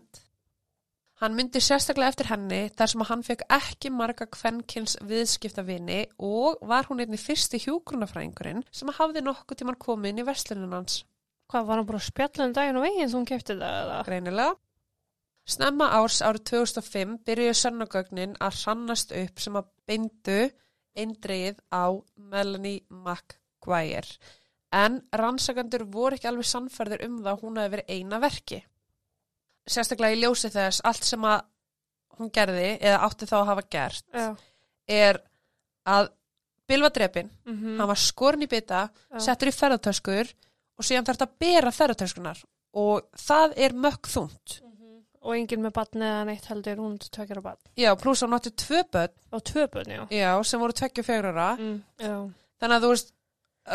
myndi 1.37 1.59
sérstaklega 1.61 2.09
eftir 2.09 2.29
henni 2.31 2.59
þar 2.73 2.89
sem 2.89 3.01
hann 3.05 3.23
fekk 3.25 3.43
ekki 3.53 3.91
marga 3.93 4.25
kvenkins 4.25 4.95
viðskiptavini 5.05 5.99
og 6.25 6.63
var 6.65 6.87
hún 6.89 7.03
einni 7.03 7.19
fyrsti 7.21 7.59
hjúgrunafræðingurinn 7.61 8.63
sem 8.73 8.89
hafði 8.97 9.21
nokkuð 9.27 9.59
tíman 9.59 9.77
komið 9.85 10.09
inn 10.15 10.23
í 10.23 10.25
verslunum 10.25 10.73
hans. 10.79 11.03
Hvað, 11.51 11.67
var 11.67 11.77
hann 11.77 11.89
bara 11.91 11.99
að 12.01 12.07
spjalla 12.07 12.47
um 12.47 12.55
daginn 12.57 12.79
og 12.79 12.85
veginn 12.87 13.11
þú 13.11 13.19
hún 13.19 13.29
kefti 13.29 13.53
það 13.59 13.77
eða? 13.83 13.99
Greinilega. 14.07 14.57
Snemma 15.51 15.91
árs 15.99 16.23
árið 16.25 16.43
2005 16.49 17.13
byrjuðu 17.27 17.59
sönnugögnin 17.59 18.35
að 18.41 18.57
hrannast 18.63 19.13
upp 19.21 19.45
sem 19.45 19.61
að 19.61 19.69
beindu 19.85 20.41
eindreið 20.97 21.61
á 21.69 21.85
Melanie 22.33 22.81
McGuire. 22.89 24.17
En 24.73 25.01
rannsakandur 25.13 25.85
voru 25.85 26.17
ekki 26.17 26.33
alveg 26.33 26.49
sannfærður 26.49 27.05
um 27.05 27.21
það 27.21 27.33
að 27.35 27.41
hún 27.45 27.61
hefði 27.61 27.77
verið 27.77 27.97
eina 27.99 28.21
verki. 28.25 28.63
Sérstaklega 29.69 30.15
í 30.17 30.21
ljósi 30.23 30.49
þess 30.53 30.81
allt 30.83 31.03
sem 31.05 31.21
að 31.27 31.43
hún 32.19 32.31
gerði 32.33 32.77
eða 32.81 33.01
átti 33.07 33.27
þá 33.29 33.35
að 33.41 33.45
hafa 33.51 33.63
gert 33.71 34.05
Já. 34.13 34.35
er 34.87 35.21
að 35.87 36.09
drepinn, 36.93 37.29
Mm 37.45 37.77
hann 37.79 37.87
var 37.89 37.99
skorn 37.99 38.41
í 38.43 38.47
Já. 39.11 39.19
settur 39.19 39.49
í 39.51 39.51
ferðartöskur 39.55 40.33
og 40.77 40.85
síðan 40.85 41.05
þarf 41.05 41.17
þetta 41.19 41.29
að 41.29 41.39
bera 41.39 41.71
ferðartöskunar 41.71 42.43
og 42.73 43.07
það 43.17 43.53
er 43.57 43.73
mökk 43.73 44.07
þungt. 44.07 44.61
Og 45.21 45.35
enginn 45.37 45.61
með 45.61 45.73
batn 45.75 46.01
eða 46.01 46.21
neitt 46.25 46.45
heldur, 46.49 46.79
hún 46.81 46.95
tökjara 46.97 47.41
batn. 47.45 47.67
Já, 47.77 47.91
pluss 47.95 48.21
hann 48.23 48.33
átti 48.33 48.49
tvö 48.57 48.79
börn, 48.89 49.11
Og 49.31 49.43
tvö 49.43 49.67
bönn, 49.69 49.91
já. 49.91 50.07
já, 50.09 50.43
sem 50.43 50.59
voru 50.59 50.73
tveggju 50.73 51.03
fegurara. 51.05 51.51
Mm, 51.59 51.83
Þannig 52.61 52.75
að 52.77 52.81
þú 52.81 52.89
veist, 52.89 53.11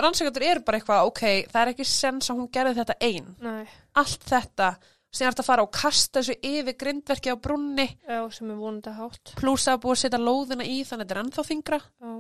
rannsækjandur 0.03 0.43
eru 0.43 0.61
bara 0.67 0.79
eitthvað, 0.81 1.07
ok, 1.07 1.23
það 1.53 1.61
er 1.63 1.71
ekki 1.71 1.85
sens 1.87 2.31
að 2.31 2.37
hún 2.41 2.51
gerði 2.51 2.75
þetta 2.81 2.97
ein. 3.01 3.37
nei, 3.41 3.67
Allt 3.95 4.25
þetta, 4.27 4.73
sem 5.17 5.27
er 5.31 5.35
að 5.41 5.47
fara 5.49 5.65
og 5.65 5.71
kasta 5.75 6.21
þessu 6.21 6.37
yfir 6.45 6.77
grindverki 6.81 7.33
á 7.33 7.37
brunni, 7.41 7.87
já, 8.05 8.21
sem 8.37 8.51
er 8.53 8.59
vonandi 8.61 8.93
hátt. 8.99 9.33
pluss 9.41 9.67
að 9.73 9.81
búið 9.85 9.95
að 9.97 10.03
setja 10.05 10.21
lóðina 10.21 10.67
í, 10.69 10.79
þannig 10.85 11.05
að 11.05 11.07
þetta 11.07 11.17
er 11.17 11.23
ennþá 11.25 11.45
þingra. 11.51 11.79
Já, 12.05 12.17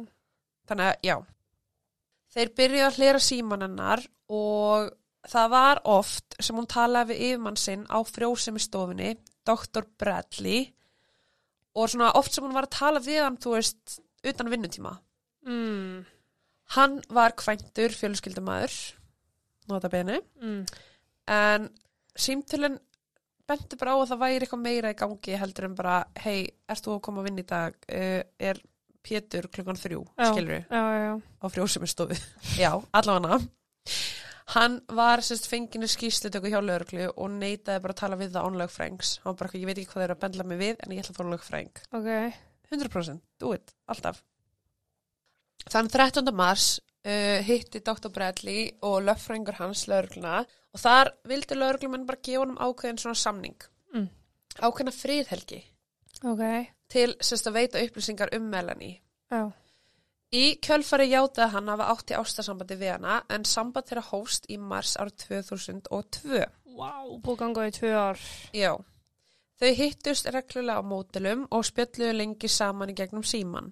Þannig 0.66 0.86
að, 0.90 0.96
já. 1.06 1.16
Þeir 2.36 2.48
byrjuðu 2.58 2.86
að 2.86 2.96
hlera 3.00 3.20
síman 3.22 3.62
hennar 3.62 4.00
og 4.34 4.88
það 5.30 5.52
var 5.52 5.80
oft 5.92 6.34
sem 6.42 6.56
hún 6.58 6.66
talaði 6.70 7.12
við 7.12 7.22
yfirmann 7.28 7.60
sinn 7.60 7.84
á 7.86 7.98
frjósemi 8.06 8.60
stofinni, 8.62 9.12
Dr. 9.46 9.86
Bradley, 10.00 10.64
og 11.76 11.90
svona 11.92 12.10
oft 12.18 12.34
sem 12.34 12.44
hún 12.44 12.54
var 12.56 12.66
að 12.66 12.74
tala 12.80 13.02
við 13.04 13.20
hann, 13.22 13.38
þú 13.38 13.54
veist, 13.56 13.98
utan 14.26 14.50
vinnutíma. 14.50 14.96
mm, 15.46 16.04
Hann 16.74 16.96
var 17.14 17.30
kvæntur 17.38 17.92
fjölskyldumæður, 17.94 18.72
nota 19.70 19.88
beni, 19.92 20.16
mm, 20.42 20.64
en 21.30 21.68
símtölinn 22.18 22.80
benti 23.50 23.78
bara 23.80 23.94
á 23.94 23.96
að 24.00 24.08
það 24.12 24.22
væri 24.22 24.46
eitthvað 24.46 24.64
meira 24.64 24.92
í 24.92 24.98
gangi 24.98 25.36
heldur 25.40 25.68
en 25.68 25.76
bara, 25.78 25.98
hei, 26.24 26.46
ert 26.68 26.84
þú 26.84 26.96
að 26.96 27.04
koma 27.06 27.22
að 27.22 27.28
vinna 27.30 27.44
í 27.44 27.50
dag? 27.50 27.78
Uh, 27.90 28.22
er 28.50 28.62
Pétur 29.06 29.46
klukkan 29.54 29.78
þrjú, 29.78 30.00
skilur 30.18 30.64
já. 30.66 31.14
á 31.14 31.46
frjósumistofu. 31.46 32.16
Já, 32.64 32.72
allavega 32.90 33.38
Hann 34.54 34.80
var 34.94 35.22
sérst 35.26 35.48
fenginu 35.50 35.88
skýslutöku 35.90 36.50
hjá 36.52 36.60
lögreglu 36.62 37.08
og 37.14 37.32
neitaði 37.34 37.82
bara 37.82 37.94
að 37.94 38.00
tala 38.00 38.18
við 38.18 38.34
það 38.34 38.46
án 38.46 38.58
lögfrængs. 38.60 39.10
Hann 39.22 39.32
var 39.32 39.38
bara, 39.40 39.58
ég 39.58 39.66
veit 39.66 39.78
ekki 39.80 39.90
hvað 39.90 40.02
þeir 40.02 40.06
eru 40.06 40.16
að 40.16 40.22
bendla 40.22 40.46
mig 40.46 40.60
við, 40.60 40.76
en 40.82 40.94
ég 40.94 41.02
ætla 41.02 41.14
að 41.14 41.18
fóra 41.18 41.32
lögfræng. 41.34 41.80
Ok, 41.98 42.10
100%, 42.70 43.22
do 43.42 43.52
it, 43.54 43.74
alltaf. 43.90 44.22
Þann 45.66 45.90
13. 45.90 46.30
mars 46.34 46.68
uh, 47.06 47.38
hitti 47.46 47.82
Dr. 47.86 48.10
Bradley 48.12 48.70
og 48.82 49.00
lögfrængur 49.06 49.60
hans 49.60 49.86
lögregluna 49.90 50.42
og 50.42 50.82
þar 50.82 51.12
vildi 51.28 51.56
lögreglumenn 51.56 52.06
bara 52.08 52.22
gefa 52.22 52.42
honum 52.42 52.58
ákveðin 52.60 53.00
svona 53.00 53.18
samning. 53.20 53.56
Mm. 53.94 54.08
Ákveðina 54.60 54.94
friðhelgi 54.94 55.62
ok, 56.24 56.42
til 56.92 57.14
sérst 57.20 57.48
að 57.48 57.60
veita 57.60 57.82
upplýsingar 57.84 58.34
um 58.36 58.50
Melanie. 58.50 59.00
já, 59.30 59.52
Í 60.34 60.58
kjölfari 60.58 61.06
játaði 61.12 61.52
hann 61.52 61.68
hafa 61.70 61.86
átt 61.92 62.10
í 62.10 62.16
ástasambandi 62.18 62.76
við 62.80 62.96
hana 62.96 63.20
en 63.30 63.44
samband 63.46 63.86
þeirra 63.86 64.02
hóst 64.08 64.48
í 64.50 64.58
mars 64.58 64.96
árið 64.98 65.20
2002. 65.22 66.42
wow, 66.76 67.12
búið 67.22 67.38
ganga 67.38 67.66
í 67.68 67.74
tvö 67.76 67.92
ár. 67.94 68.24
Já. 68.52 68.72
Þau 69.56 69.70
hittust 69.78 70.26
reglulega 70.34 70.82
á 70.82 70.84
mótilum 70.84 71.46
og 71.50 71.64
spjöldluðu 71.64 72.16
lengi 72.18 72.48
saman 72.50 72.90
í 72.90 72.96
gegnum 72.98 73.22
síman. 73.24 73.70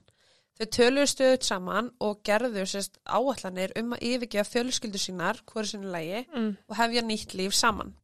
Þau 0.55 0.67
töluðu 0.77 1.11
stöðut 1.11 1.47
saman 1.49 1.91
og 2.07 2.21
gerðu 2.27 2.63
sérst 2.71 3.01
áallanir 3.05 3.75
um 3.81 3.97
að 3.97 4.05
yfirgefa 4.07 4.53
fjölskyldu 4.53 5.01
sínar 5.03 5.41
hverju 5.51 5.73
sinni 5.73 5.91
lægi 5.91 6.27
Mm, 6.31 6.57
og 6.69 6.77
hefja 6.79 7.03
nýtt 7.03 7.35
líf 7.35 7.55
saman. 7.55 7.95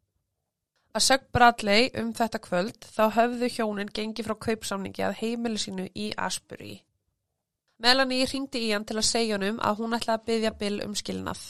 Að 0.90 1.06
sög 1.06 1.26
Bradley 1.32 1.90
um 1.94 2.12
þetta 2.12 2.40
kvöld 2.42 2.86
þá 2.96 3.04
höfðu 3.14 3.48
hjónin 3.54 3.92
gengið 3.94 4.26
frá 4.26 4.34
kaupsamningi 4.34 5.04
að 5.06 5.18
heimili 5.22 5.58
sínu 5.62 5.86
í 5.94 6.10
Asbury. 6.18 6.82
Melanie 7.78 8.26
ringdi 8.26 8.66
í 8.66 8.72
hann 8.74 8.84
til 8.84 8.98
að 8.98 9.06
segja 9.06 9.38
honum 9.38 9.60
að 9.62 9.78
hún 9.78 9.94
ætlaði 9.94 10.18
að 10.18 10.26
byggja 10.26 10.50
Bill 10.58 10.82
um 10.84 10.96
skilnað. 10.98 11.44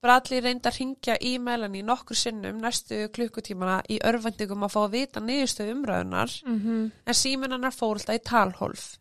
Bradley 0.00 0.40
reyndi 0.40 0.68
að 0.68 0.78
ringja 0.78 1.16
í 1.20 1.38
Melanie 1.40 1.82
nokkur 1.84 2.16
sinnum 2.16 2.60
næstu 2.60 3.08
klukkutímana 3.12 3.80
í 3.88 3.98
örvendingum 4.04 4.64
að 4.64 4.74
fá 4.76 4.80
að 4.84 4.94
vita 4.94 5.20
niðurstöðu 5.24 5.74
umræðunar 5.76 6.36
mm 6.44 6.90
en 7.06 7.14
síminn 7.14 7.52
hennar 7.52 7.72
fór 7.72 7.96
alltaf 7.96 8.20
í 8.20 8.24
talhólf. 8.24 8.99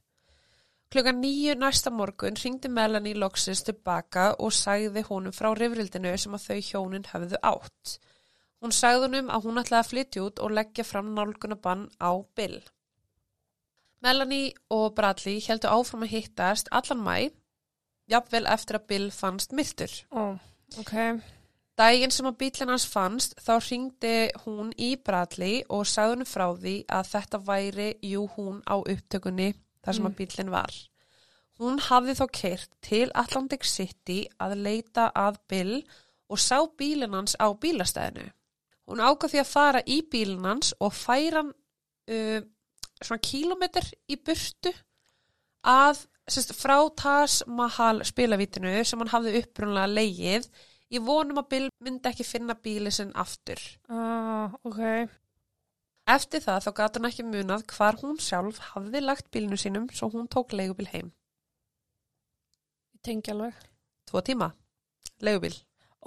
Klukkan 0.89 1.19
nýju 1.21 1.53
næsta 1.53 1.91
morgun 1.93 2.37
ringdi 2.43 2.69
Melanie 2.73 3.13
loksins 3.13 3.61
tilbaka 3.61 4.31
og 4.41 4.53
sagði 4.57 5.03
honum 5.09 5.35
frá 5.35 5.51
rifrildinu 5.53 6.15
sem 6.17 6.33
að 6.33 6.45
þau 6.47 6.63
hjónin 6.69 7.05
höfðu 7.11 7.37
átt. 7.45 7.99
Hún 8.59 8.73
sagði 8.73 9.05
honum 9.05 9.29
að 9.29 9.45
hún 9.45 9.61
ætlaði 9.61 9.83
að 9.83 9.89
flytja 9.91 10.23
út 10.25 10.41
og 10.41 10.55
leggja 10.57 10.87
fram 10.91 11.13
nálgunabann 11.13 11.85
á 12.01 12.11
Bill. 12.35 12.57
Melanie 14.01 14.55
og 14.73 14.95
Bradley 14.97 15.37
heldu 15.45 15.69
áfram 15.69 16.07
að 16.07 16.13
hittast 16.15 16.71
allan 16.71 17.05
mæ, 17.05 17.29
jafnvel 18.09 18.47
eftir 18.49 18.79
að 18.79 18.87
Bill 18.89 19.11
fannst 19.11 19.53
myrtur. 19.53 19.93
ó, 20.09 20.41
ok, 20.81 21.21
Dægin 21.79 22.11
sem 22.11 22.27
að 22.27 22.37
bílinn 22.41 22.73
hans 22.73 22.89
fannst 22.89 23.37
þá 23.39 23.53
ringdi 23.63 24.17
hún 24.43 24.73
í 24.75 24.95
Bradley 24.97 25.61
og 25.69 25.85
sagði 25.87 26.17
henni 26.17 26.25
frá 26.27 26.47
því 26.57 26.73
að 26.97 27.09
þetta 27.13 27.45
væri 27.45 27.89
jú 28.03 28.25
hún 28.33 28.63
á 28.67 28.75
upptökunni 28.81 29.53
þar 29.85 29.93
sem 29.95 30.03
Mm. 30.03 30.11
að 30.11 30.17
bílinn 30.19 30.51
var. 30.51 30.73
Hún 31.59 31.79
hafði 31.79 32.15
þá 32.15 32.25
keirt 32.31 32.69
til 32.81 33.11
Atlantic 33.15 33.63
City 33.67 34.27
að 34.39 34.55
leita 34.63 35.11
að 35.15 35.37
Bill 35.47 35.83
og 36.29 36.37
sá 36.39 36.57
bílinn 36.77 37.13
hans 37.13 37.35
á 37.39 37.47
bílastæðinu. 37.53 38.29
Hún 38.87 38.99
ákvað 39.03 39.31
því 39.33 39.39
að 39.41 39.51
fara 39.53 39.81
í 39.85 40.01
bílinn 40.01 40.45
hans 40.45 40.73
og 40.79 40.93
færa 40.93 41.43
hann 41.43 41.51
uh, 42.09 42.41
svona 43.01 43.21
kílómetr 43.21 43.85
í 44.09 44.15
burtu 44.15 44.71
að 45.67 46.05
sérst, 46.29 46.53
frá 46.55 46.77
Taj 46.95 47.43
Mahal 47.47 48.03
spilavítinu 48.05 48.71
sem 48.85 48.99
hann 48.99 49.11
hafði 49.11 49.41
upprunlega 49.43 49.87
leigið 49.91 50.47
í 50.91 50.99
vonum 51.03 51.37
að 51.41 51.49
Bill 51.49 51.69
myndi 51.83 52.09
ekki 52.09 52.25
finna 52.25 52.55
bíli 52.55 52.91
sinn 52.91 53.11
aftur. 53.15 53.59
Ah, 53.89 54.49
ok. 54.63 55.09
Eftir 56.09 56.41
það 56.41 56.63
þá 56.65 56.69
gat 56.79 56.97
hann 56.97 57.09
ekki 57.09 57.25
munað 57.27 57.65
hvar 57.75 57.99
hún 58.01 58.17
sjálf 58.23 58.61
hafði 58.71 59.01
lagt 59.03 59.27
bílinu 59.33 59.59
sínum 59.61 59.89
svo 59.93 60.09
hún 60.13 60.29
tók 60.31 60.55
leigubíl 60.57 60.89
heim. 60.93 61.11
Tengi 63.05 63.31
alveg. 63.33 63.59
Tvo 64.09 64.23
tíma. 64.25 64.49
Leigubíl. 65.21 65.53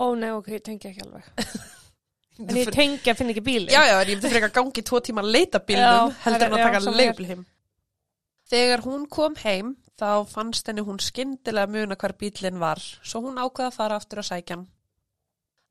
Ó, 0.01 0.15
nei, 0.19 0.33
ok, 0.35 0.51
tengi 0.65 0.91
ekki 0.91 1.07
alveg. 1.07 1.31
En 2.41 2.57
ég 2.57 2.71
tengi 2.73 3.11
að 3.13 3.19
finna 3.19 3.35
ekki 3.35 3.43
bíli. 3.45 3.69
Já, 3.69 3.83
já, 3.85 3.99
en 4.01 4.09
ég 4.09 4.17
myndi 4.17 4.31
frekar 4.33 4.53
gangi 4.57 4.83
tvo 4.89 4.99
tíma 5.05 5.21
að 5.21 5.35
leita 5.35 5.61
bílnum 5.63 5.85
Já, 6.09 6.21
heldur 6.25 6.47
en 6.47 6.55
að 6.57 6.63
taka 6.65 6.81
sama 6.81 6.97
leigubíl 6.97 7.27
heim. 7.29 7.43
Þegar 8.49 8.83
hún 8.87 9.03
kom 9.13 9.37
heim 9.43 9.75
þá 10.01 10.25
fannst 10.31 10.71
henni 10.71 10.85
hún 10.87 11.01
skyndilega 11.01 11.71
muna 11.71 11.99
hvar 12.01 12.15
bílinn 12.19 12.61
var 12.63 12.81
svo 12.81 13.21
hún 13.27 13.37
ákvaða 13.37 13.69
að 13.69 13.77
fara 13.77 13.99
aftur 14.01 14.23
að 14.23 14.31
sækja 14.31 14.57
hann. 14.57 14.65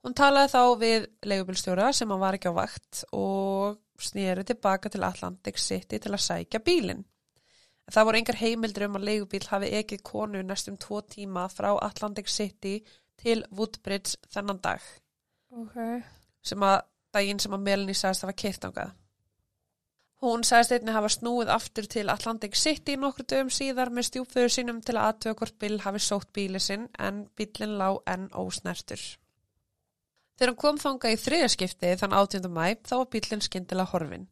Hún 0.01 0.15
talaði 0.17 0.49
þá 0.49 0.61
við 0.81 1.07
leigubílstjóra 1.29 1.91
sem 1.93 2.09
hann 2.09 2.21
var 2.21 2.37
ekki 2.37 2.49
á 2.49 2.57
vakt 2.57 3.03
og 3.13 3.77
snýri 4.01 4.43
tilbaka 4.49 4.89
til 4.89 5.03
Atlantic 5.05 5.59
City 5.61 5.99
til 6.01 6.13
að 6.15 6.23
sækja 6.25 6.61
bílinn. 6.65 7.03
Það 7.91 8.07
voru 8.07 8.21
engar 8.21 8.39
heimildur 8.39 8.87
um 8.87 8.97
að 8.97 9.05
leigubíl 9.09 9.43
hafi 9.51 9.69
ekið 9.81 10.01
konu 10.07 10.41
næstum 10.45 10.77
tvo 10.81 11.01
tíma 11.05 11.45
frá 11.51 11.69
Atlantic 11.83 12.31
City 12.31 12.79
til 13.21 13.43
Woodbridge 13.51 14.17
þennan 14.33 14.61
dag 14.63 14.81
Ok. 15.51 15.75
sem 16.41 16.63
að 16.63 16.79
daginn 17.13 17.39
sem 17.43 17.53
að 17.53 17.65
Melanie 17.67 17.97
sagðist 17.97 18.25
hafa 18.25 18.37
keirt 18.41 18.65
ángað. 18.65 18.93
Hún 20.21 20.45
sagðist 20.45 20.75
einnig 20.75 20.93
hafa 20.95 21.09
snúið 21.09 21.49
aftur 21.49 21.87
til 21.89 22.09
Atlantic 22.13 22.55
City 22.55 22.95
nokkur 22.95 23.25
dögum 23.25 23.49
síðar 23.53 23.89
með 23.89 24.07
stjúpföður 24.09 24.53
sínum 24.55 24.81
til 24.85 24.95
að 24.95 25.07
aðtöða 25.09 25.37
hvort 25.39 25.57
Bill 25.59 25.79
hafi 25.81 26.01
sótt 26.05 26.29
bíli 26.33 26.61
sinn 26.61 26.87
en 26.97 27.25
bílinn 27.37 27.77
lá 27.81 27.89
enn 28.05 28.29
ósnertur. 28.37 29.01
Þegar 30.39 30.51
hann 30.51 30.59
kom 30.63 30.77
þangað 30.81 31.15
í 31.15 31.19
þriðaskipti 31.21 31.95
þann 32.01 32.15
18. 32.17 32.47
mæ 32.49 32.65
þá 32.87 32.93
var 33.01 33.09
bílinn 33.13 33.43
skyndilega 33.45 33.91
horfin. 33.93 34.27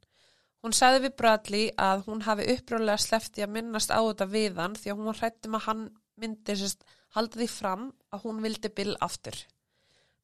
Hún 0.64 0.74
sagði 0.76 1.06
við 1.06 1.14
Bradley 1.22 1.68
að 1.80 2.02
hún 2.10 2.24
hafi 2.26 2.48
uppróðlega 2.56 3.00
slefti 3.00 3.44
að 3.46 3.54
minnast 3.56 3.94
á 3.96 4.00
þetta 4.02 4.26
við 4.28 4.58
hann 4.60 4.76
því 4.76 4.92
að 4.92 4.98
hún 5.00 5.10
var 5.12 5.20
hrættum 5.22 5.56
að 5.56 5.66
hann 5.70 5.84
myndi 6.20 6.56
sérst, 6.60 6.82
halda 7.16 7.40
því 7.40 7.48
fram 7.54 7.86
að 8.12 8.26
hún 8.26 8.42
vildi 8.44 8.72
Bill 8.76 8.96
aftur. 9.00 9.38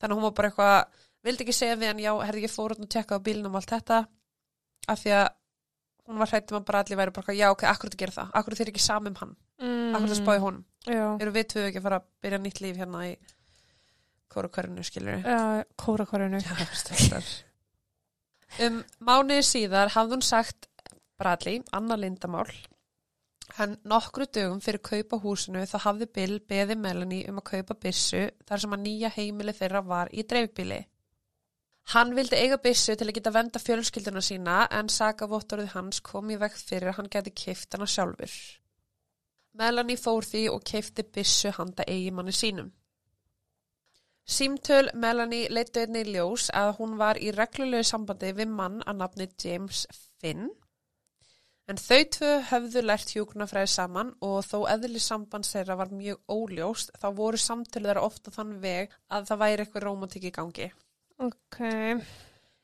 Þannig 0.01 0.11
að 0.11 0.17
hún 0.19 0.25
var 0.27 0.33
bara 0.35 0.49
eitthvað, 0.51 1.05
vildi 1.23 1.45
ekki 1.45 1.55
segja 1.55 1.77
við 1.79 1.87
hann, 1.93 2.01
já, 2.03 2.11
herði 2.27 2.43
ég 2.43 2.51
fór 2.51 2.75
út 2.75 2.83
og 2.83 2.89
tekka 2.91 3.15
á 3.15 3.25
bílnum 3.25 3.55
og 3.55 3.61
allt 3.61 3.71
þetta, 3.77 4.01
af 4.91 4.99
því 5.05 5.13
að 5.21 5.27
hún 6.05 6.19
var 6.21 6.29
hrættum 6.33 6.59
að 6.59 6.65
Bradley 6.67 6.99
væri 6.99 7.13
bara 7.15 7.23
eitthvað, 7.23 7.39
já, 7.39 7.47
ok, 7.55 7.63
akkur 7.71 7.89
þetta 7.89 8.01
gera 8.03 8.15
það, 8.17 8.33
akkur 8.41 8.57
þeir 8.59 8.71
ekki 8.73 8.83
sami 8.83 9.13
um 9.13 9.19
hann, 9.21 9.35
Mm. 9.55 9.95
akkur 9.95 10.09
þetta 10.11 10.19
spáði. 10.19 10.63
Já. 10.91 11.05
Eru 11.23 11.31
við 11.31 11.45
tvö 11.53 11.61
ekki 11.69 11.79
að 11.79 11.85
fara 11.87 11.99
að 12.01 12.07
byrja 12.21 12.39
nýtt 12.43 12.59
líf 12.61 12.75
hérna 12.81 13.05
í 13.07 13.13
kórukörinu, 14.35 14.85
skilur 14.85 15.17
við? 15.17 15.27
Já, 15.31 15.65
stöldar. 16.83 17.33
Um 18.65 18.79
mánuði 19.03 19.43
síðar 19.43 19.91
hafði 19.95 20.15
hún 20.15 20.23
sagt 20.23 20.69
Bradley, 21.19 21.61
Anna 21.75 21.95
Lindamál, 21.99 22.49
hann 23.57 23.77
nokkru 23.87 24.27
dögum 24.27 24.59
fyrir 24.63 24.83
kaupa 24.83 25.19
húsinu 25.23 25.63
þá 25.69 25.77
hafði 25.85 26.07
Bill 26.17 26.39
beði 26.49 26.75
Melanie 26.79 27.29
um 27.31 27.39
að 27.39 27.49
kaupa 27.53 27.77
byssu 27.85 28.25
þar 28.47 28.63
sem 28.63 28.75
að 28.75 28.83
nýja 28.83 29.11
heimili 29.15 29.55
þeirra 29.55 29.81
var 29.87 30.11
í 30.11 30.25
dreifbíli. 30.27 30.81
Hann 31.93 32.15
vildi 32.17 32.37
eiga 32.41 32.57
byssu 32.57 32.95
til 32.97 33.07
að 33.07 33.17
geta 33.19 33.31
venda 33.33 33.61
fjölskylduna 33.61 34.21
sína 34.25 34.61
en 34.73 34.89
sakavottorðið 34.89 35.75
hans 35.75 36.01
kom 36.05 36.31
í 36.33 36.39
vekk 36.41 36.57
fyrir 36.57 36.91
að 36.91 36.99
hann 36.99 37.11
geti 37.13 37.35
kift 37.45 37.77
hana 37.77 37.87
sjálfur. 37.87 38.33
Melanie 39.55 39.99
fór 39.99 40.25
því 40.25 40.47
og 40.51 40.65
kifti 40.65 41.05
byssu 41.15 41.53
handa 41.55 41.85
eigimanni 41.87 42.33
sínum. 42.35 42.71
Símtöl 44.25 44.89
Melanie 44.97 45.49
leittu 45.53 45.83
einnig 45.83 46.07
í 46.07 46.15
ljós 46.15 46.49
að 46.49 46.71
hún 46.79 46.95
var 46.97 47.19
í 47.21 47.29
reglulegu 47.35 47.85
sambandi 47.85 48.31
við 48.33 48.49
mann 48.49 48.79
að 48.85 49.01
nafni 49.03 49.27
James 49.43 49.85
Finn 50.21 50.47
en 51.69 51.79
þau 51.81 52.01
tvö 52.15 52.31
höfðu 52.49 52.83
lært 52.85 53.13
hjúknafræði 53.15 53.71
saman 53.73 54.11
og 54.25 54.37
þó 54.45 54.57
eðli 54.73 55.01
sambands 55.01 55.53
þeirra 55.53 55.77
var 55.79 55.93
mjög 55.93 56.21
óljóst 56.29 56.93
þá 57.01 57.07
voru 57.17 57.41
samtölu 57.41 57.89
þeirra 57.89 58.05
ofta 58.05 58.33
þann 58.33 58.55
veg 58.61 58.93
að 59.09 59.29
það 59.29 59.41
væri 59.43 59.65
eitthvað 59.65 59.85
rómantík 59.87 60.27
í 60.29 60.33
gangi. 60.35 60.69
Ok. 61.25 61.61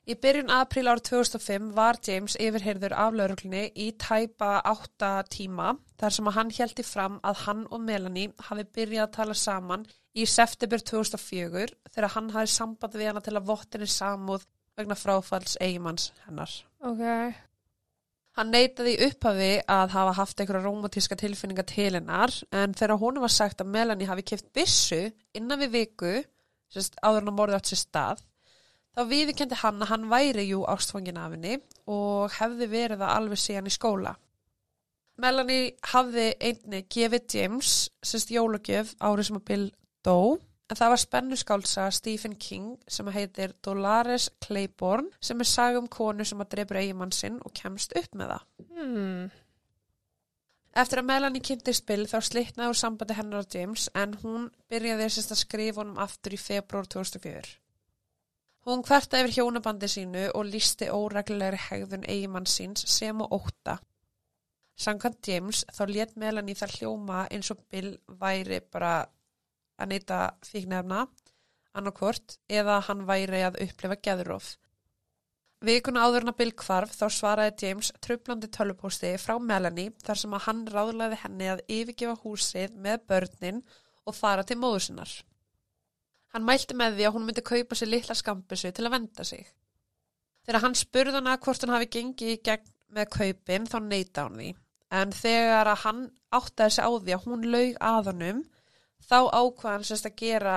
Í 0.09 0.15
byrjun 0.17 0.49
april 0.49 0.87
árið 0.89 1.03
2005 1.11 1.65
var 1.77 1.99
James 2.01 2.33
yfirheyrður 2.41 2.95
af 2.97 3.13
lauruglunni 3.13 3.67
í 3.77 3.91
tæpa 4.01 4.55
átta 4.65 5.11
tíma 5.29 5.75
þar 6.01 6.15
sem 6.15 6.29
að 6.31 6.37
hann 6.39 6.53
heldi 6.57 6.85
fram 6.87 7.19
að 7.21 7.43
hann 7.43 7.61
og 7.69 7.83
Melanie 7.85 8.31
hafi 8.47 8.65
byrjað 8.65 9.03
að 9.05 9.13
tala 9.19 9.35
saman 9.37 9.85
í 10.17 10.25
september 10.25 10.81
2004 10.81 11.67
þegar 11.93 12.13
hann 12.15 12.33
hafi 12.33 12.49
samband 12.55 12.97
við 12.97 13.11
hana 13.11 13.21
til 13.21 13.35
að 13.37 13.47
vottinni 13.51 13.91
samúð 13.93 14.47
vegna 14.79 14.97
fráfalls 14.97 15.53
eigimanns 15.61 16.09
hennar. 16.25 16.57
Ok. 16.81 17.05
Hann 18.39 18.51
neitaði 18.55 18.95
í 18.95 19.05
upphafi 19.05 19.51
að 19.69 19.93
hafa 19.93 20.17
haft 20.17 20.41
einhverja 20.41 20.63
rómatíska 20.65 21.19
tilfinninga 21.19 21.67
til 21.67 21.91
hennar 21.99 22.33
en 22.49 22.73
þegar 22.73 22.97
honum 23.03 23.27
var 23.27 23.35
sagt 23.35 23.61
að 23.61 23.69
Melanie 23.75 24.09
hafi 24.09 24.25
kipt 24.33 24.49
byssu 24.55 25.03
innan 25.37 25.61
við 25.61 25.73
viku, 25.77 26.13
áður 26.73 27.19
hann 27.19 27.33
að 27.33 27.37
morði 27.37 27.57
átt 27.59 27.69
sér 27.69 27.81
stað, 27.83 28.21
þá 28.95 29.01
viðurkendi 29.07 29.59
hann 29.61 29.81
að 29.83 29.91
hann 29.93 30.09
væri 30.11 30.47
jú 30.49 30.65
ástfangin 30.69 31.19
af 31.21 31.35
henni 31.35 31.57
og 31.91 32.35
hefði 32.37 32.67
verið 32.71 33.03
það 33.03 33.15
alveg 33.15 33.41
síðan 33.41 33.71
í 33.71 33.75
skóla. 33.75 34.15
Melanie 35.21 35.73
hafði 35.91 36.31
einni 36.41 36.85
gefið 36.89 37.35
James, 37.35 37.75
sérst 38.01 38.31
jólagjöf 38.33 38.95
árið 39.03 39.27
sem 39.27 39.37
að 39.37 39.45
Bill 39.51 39.67
dó, 40.05 40.39
en 40.71 40.79
það 40.79 40.93
var 40.93 41.01
spennu 41.01 41.37
skálsa 41.37 41.89
Stephen 41.93 42.37
King 42.39 42.73
sem 42.89 43.11
heitir 43.11 43.53
Dolores 43.63 44.29
Claiborne 44.43 45.11
sem 45.21 45.43
er 45.43 45.49
saga 45.49 45.81
um 45.81 45.89
konu 45.91 46.25
sem 46.25 46.41
að 46.41 46.53
drefur 46.55 46.79
eigimann 46.79 47.13
sinn 47.15 47.39
og 47.45 47.53
kemst 47.57 47.95
upp 47.99 48.15
með 48.17 48.33
það. 48.33 48.49
Hmm. 48.79 49.23
Eftir 50.81 51.01
að 51.01 51.09
Melanie 51.09 51.43
kynntist 51.43 51.83
Bill 51.85 52.05
þá 52.07 52.21
slitnaði 52.23 52.71
úr 52.71 52.79
sambandi 52.79 53.17
hennar 53.17 53.43
og 53.43 53.55
James 53.55 53.89
en 53.91 54.15
hún 54.23 54.47
byrjaði 54.71 55.09
sérst 55.11 55.35
að 55.35 55.43
skrifa 55.43 55.83
honum 55.83 55.99
aftur 55.99 56.37
í 56.37 56.39
februar 56.39 56.87
2004. 56.87 57.61
Hún 58.62 58.84
hverta 58.86 59.18
yfir 59.18 59.39
hjónabandi 59.39 59.88
sínu 59.89 60.28
og 60.38 60.45
lísti 60.45 60.91
óreglulegri 60.93 61.57
hegðun 61.64 62.03
eigimann 62.05 62.45
síns 62.45 62.84
sem 62.93 63.22
og 63.26 63.32
óta. 63.39 63.80
Samkvæmt 64.78 65.28
James 65.28 65.64
þá 65.74 65.82
let 65.89 66.14
Melanie 66.16 66.57
það 66.57 66.76
hljóma 66.78 67.24
eins 67.34 67.49
og 67.53 67.64
Bill 67.74 67.95
væri 68.22 68.59
bara 68.62 68.91
að 69.82 69.89
neyta 69.93 70.20
fíknefna 70.45 71.07
annarkvort 71.74 72.38
eða 72.59 72.78
hann 72.86 73.01
væri 73.09 73.41
að 73.47 73.57
upplifa 73.66 73.97
geðurof. 74.07 74.51
Vikuna 75.66 76.05
áður 76.05 76.28
en 76.28 76.34
að 76.34 76.39
Bill 76.43 76.53
hvarf 76.57 76.93
þá 76.97 77.03
svaraði 77.18 77.66
James 77.66 77.91
trublandi 78.01 78.49
tölvupósti 78.53 79.16
frá 79.22 79.36
Melanie 79.41 79.93
þar 80.05 80.22
sem 80.22 80.38
að 80.38 80.45
hann 80.47 80.64
ráðlaði 80.70 81.20
henni 81.24 81.49
að 81.49 81.66
yfirgefa 81.80 82.18
húsið 82.24 82.78
með 82.86 83.03
börnin 83.09 83.66
og 84.05 84.18
fara 84.18 84.45
til 84.45 84.57
móður 84.62 84.86
sinnar. 84.88 85.18
Hann 86.32 86.47
mælti 86.47 86.77
með 86.77 86.97
því 86.97 87.07
að 87.07 87.15
hún 87.15 87.25
myndi 87.27 87.43
kaupa 87.43 87.75
sér 87.75 87.91
litla 87.91 88.15
skambisu 88.15 88.71
til 88.71 88.86
að 88.88 88.93
venda 88.95 89.25
sig. 89.27 89.47
Þegar 90.47 90.63
hann 90.65 90.77
spurði 90.79 91.17
hana 91.19 91.38
hvort 91.38 91.65
hann 91.65 91.73
hafi 91.75 91.89
gengið 91.91 92.34
í 92.34 92.41
gegn 92.45 92.71
með 92.95 93.09
kaupin 93.15 93.67
þá 93.69 93.77
neyta 93.86 94.25
hann 94.27 94.39
því. 94.39 94.51
En 94.91 95.15
þegar 95.15 95.71
hann 95.84 96.05
áttaði 96.32 96.75
sig 96.75 96.88
á 96.88 96.91
því 96.91 97.15
að 97.15 97.25
hún 97.27 97.49
laug 97.51 97.82
að 97.91 98.11
honum 98.11 98.43
þá 99.01 99.17
ákvað 99.27 99.73
hann 99.73 99.88
sérst 99.88 100.07
að 100.07 100.17
gera 100.21 100.55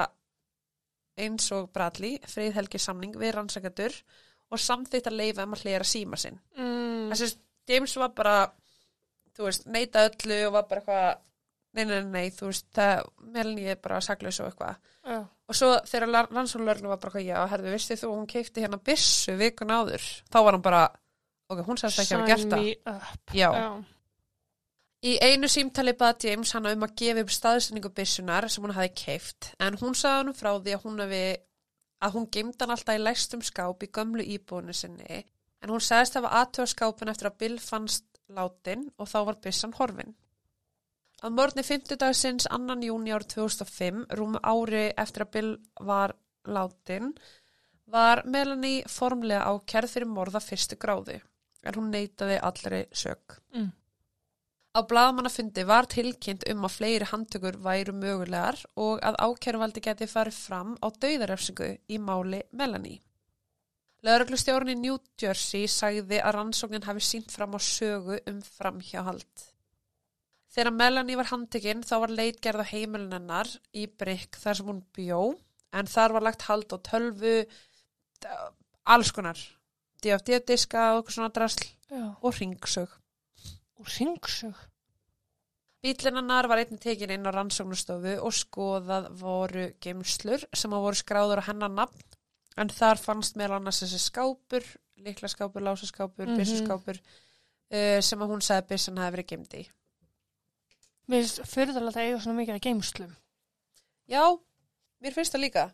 eins 1.20 1.46
og 1.54 1.70
Bradley, 1.74 2.18
friðhelgi 2.26 2.80
samning 2.82 3.14
við 3.18 3.34
rannsakatur 3.36 3.94
og 4.50 4.60
samþýtt 4.60 5.10
að 5.10 5.18
leifa 5.20 5.46
um 5.46 5.54
að 5.56 5.64
hlera 5.66 5.86
síma 5.86 6.18
sinn. 6.20 6.40
Mm. 6.58 7.12
Þessi 7.12 7.30
James 7.70 7.94
var 7.96 8.12
bara, 8.16 8.34
þú 9.36 9.46
veist, 9.48 9.68
neita 9.70 10.04
öllu 10.08 10.40
og 10.48 10.56
var 10.58 10.66
bara 10.70 10.82
eitthvað, 10.82 11.22
nei, 11.78 11.84
nei, 11.88 12.00
nei, 12.10 12.26
þú 12.34 12.50
veist, 12.50 12.66
það, 12.76 13.06
Melanie 13.34 13.72
er 13.72 13.80
bara 13.82 14.02
saklaus 14.04 14.40
og 14.42 14.50
eitthvað. 14.50 14.90
Já. 15.04 15.20
Og 15.44 15.56
svo 15.58 15.70
þegar 15.84 16.30
rannsónulörnum 16.30 16.92
var 16.94 17.00
bara 17.02 17.20
já, 17.20 17.38
herðu, 17.50 17.72
veistu 17.74 17.98
þú, 18.00 18.12
hún 18.14 18.28
keipti 18.30 18.62
hérna 18.64 18.78
byssu 18.80 19.34
vikun 19.36 19.74
áður. 19.74 20.04
Þá 20.32 20.38
var 20.40 20.56
hann 20.56 20.64
bara, 20.64 20.84
ok, 21.52 21.60
hún 21.66 21.80
sagðist 21.80 22.04
ekki 22.04 22.16
að 22.16 22.30
gert 22.30 22.54
það. 22.54 23.10
Já. 23.36 23.48
Já. 23.52 23.68
Í 25.04 25.18
einu 25.20 25.50
símtali 25.52 25.92
baði 26.00 26.30
James 26.30 26.54
hana 26.56 26.70
um 26.72 26.84
að 26.86 26.94
gefa 26.96 27.20
upp 27.26 27.32
staðsendingu 27.34 27.90
byssunar 27.92 28.46
sem 28.48 28.64
hún 28.64 28.72
hafi 28.72 28.94
keift 28.96 29.50
en 29.60 29.76
hún 29.82 29.92
sagði 29.92 30.22
hann 30.22 30.38
frá 30.38 30.48
því 30.54 30.76
að 30.78 30.86
hún 30.86 31.02
hafi 31.04 31.24
að 32.06 32.14
hún 32.16 32.28
geimd 32.32 32.64
hann 32.64 32.72
alltaf 32.72 32.96
í 32.96 33.02
læstum 33.02 33.42
skáp 33.44 33.84
í 33.84 33.90
gömlu 33.98 34.24
íbúinu 34.24 34.72
sinni 34.72 35.18
en 35.20 35.72
hún 35.72 35.84
segist 35.84 36.16
hafa 36.16 36.32
aðtöða 36.40 36.72
skápin 36.72 37.12
eftir 37.12 37.28
að 37.28 37.36
Bill 37.42 37.58
fannst 37.60 38.06
látin 38.32 38.86
og 38.96 39.10
þá 39.10 39.18
var 39.28 39.40
byssan 39.44 39.76
horfin. 39.76 40.16
Að 41.24 41.32
morgni 41.32 41.62
50 41.64 41.96
dagsins 41.96 42.44
2. 42.52 42.74
júni 42.84 43.12
árið 43.16 43.30
2005, 43.38 44.00
rúmu 44.18 44.40
ári 44.44 44.90
eftir 45.00 45.24
að 45.24 45.30
Bill 45.32 45.52
var 45.80 46.12
látin, 46.44 47.14
var 47.88 48.20
Melanie 48.28 48.82
formlega 48.92 49.46
ákærð 49.48 49.94
fyrir 49.94 50.10
morða 50.10 50.42
fyrstu 50.44 50.76
gráði, 50.76 51.16
en 51.64 51.78
hún 51.78 51.88
neytaði 51.94 52.36
allri 52.44 52.82
sök. 52.92 53.38
Mm. 53.56 53.70
Á 54.76 54.80
blaðmannafundi 54.90 55.64
var 55.64 55.88
tilkynnt 55.88 56.44
um 56.50 56.68
að 56.68 56.76
fleiri 56.76 57.08
handtökur 57.08 57.56
væru 57.62 57.96
mögulegar 57.96 58.60
og 58.76 59.00
að 59.00 59.16
ákæruvaldi 59.24 59.80
geti 59.80 60.10
farið 60.10 60.42
fram 60.44 60.76
á 60.84 60.92
dauðarefsingu 60.92 61.70
í 61.88 62.02
máli 62.04 62.42
Melanie. 62.52 63.00
Lauruglustjórn 64.04 64.74
í 64.74 64.76
New 64.76 65.00
Jersey 65.16 65.72
sagði 65.72 66.20
að 66.20 66.36
rannsóknin 66.36 66.84
hafi 66.84 67.00
sínt 67.00 67.32
fram 67.32 67.56
á 67.56 67.60
sögu 67.64 68.20
um 68.28 68.44
framhjáhald. 68.44 69.53
Þegar 70.54 70.70
Melanie 70.76 71.16
var 71.18 71.26
handtekinn 71.32 71.82
þá 71.82 71.94
var 72.04 72.12
leitgerð 72.14 72.62
á 72.62 72.70
heimilin 72.70 73.12
hennar 73.16 73.48
í 73.74 73.88
Brygg 73.90 74.36
þar 74.38 74.54
sem 74.60 74.68
hún 74.70 74.82
bjó 74.94 75.22
en 75.74 75.88
þar 75.90 76.14
var 76.14 76.22
lagt 76.28 76.44
hald 76.46 76.70
á 76.70 76.78
tölvu, 76.78 77.32
alls 78.94 79.10
konar, 79.16 79.40
DFD-diska 80.04 80.84
og 80.92 81.00
eitthvað 81.02 81.16
svona 81.16 81.32
drasl 81.34 81.64
Já. 81.90 82.04
og 82.22 82.38
ringsög. 82.38 82.94
Og 83.82 83.90
ringsög. 83.98 84.54
Bílinn 85.84 86.16
hennar 86.16 86.46
var 86.48 86.62
einnig 86.62 86.80
tekin 86.80 87.10
inn 87.12 87.26
á 87.28 87.32
rannsóknustofu 87.34 88.14
og 88.24 88.32
skoðað 88.32 89.10
voru 89.20 89.66
geimslur 89.84 90.46
sem 90.56 90.72
að 90.72 90.84
voru 90.86 90.96
skráður 91.02 91.42
á 91.44 91.48
hennar 91.50 91.74
nafn 91.74 92.06
en 92.56 92.70
þar 92.72 93.00
fannst 93.02 93.36
meðal 93.36 93.58
annars 93.58 93.82
þessi 93.82 93.98
skápur, 94.00 94.64
líklaskápur, 95.02 95.60
lásaskápur, 95.66 96.24
mm 96.28 96.32
Mhm. 96.32 96.38
byssuskápur 96.40 97.00
uh, 97.02 98.00
sem 98.00 98.22
að 98.22 98.30
hún 98.30 98.40
sagði 98.46 98.68
byssan 98.70 98.96
hefði 99.02 99.16
verið 99.16 99.28
geimd 99.34 99.54
í. 99.58 99.64
Mér 101.04 101.24
finnst 101.24 101.42
fyrirðalega 101.50 102.00
að 102.00 102.06
eiga 102.08 102.20
svona 102.24 102.38
mikið 102.40 102.54
að 102.54 102.66
geimslum. 102.66 103.16
Já, 104.08 104.24
mér 105.04 105.16
finnst 105.16 105.34
það 105.34 105.44
líka. 105.44 105.64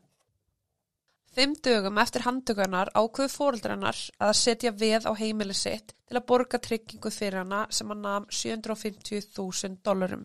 Fimm 1.30 1.52
dögum 1.62 1.98
eftir 2.02 2.24
handtökunar 2.26 2.90
ákveðu 2.98 3.30
fóreldrannar 3.30 3.98
að 4.18 4.32
setja 4.34 4.72
veð 4.74 5.06
á 5.06 5.14
heimili 5.14 5.54
sitt 5.54 5.94
til 5.94 6.18
að 6.18 6.26
borga 6.26 6.58
tryggingu 6.58 7.12
fyrir 7.14 7.44
hana 7.44 7.60
sem 7.70 7.92
að 7.94 8.00
nam 8.02 8.26
750.000 8.34 9.78
dólarum. 9.86 10.24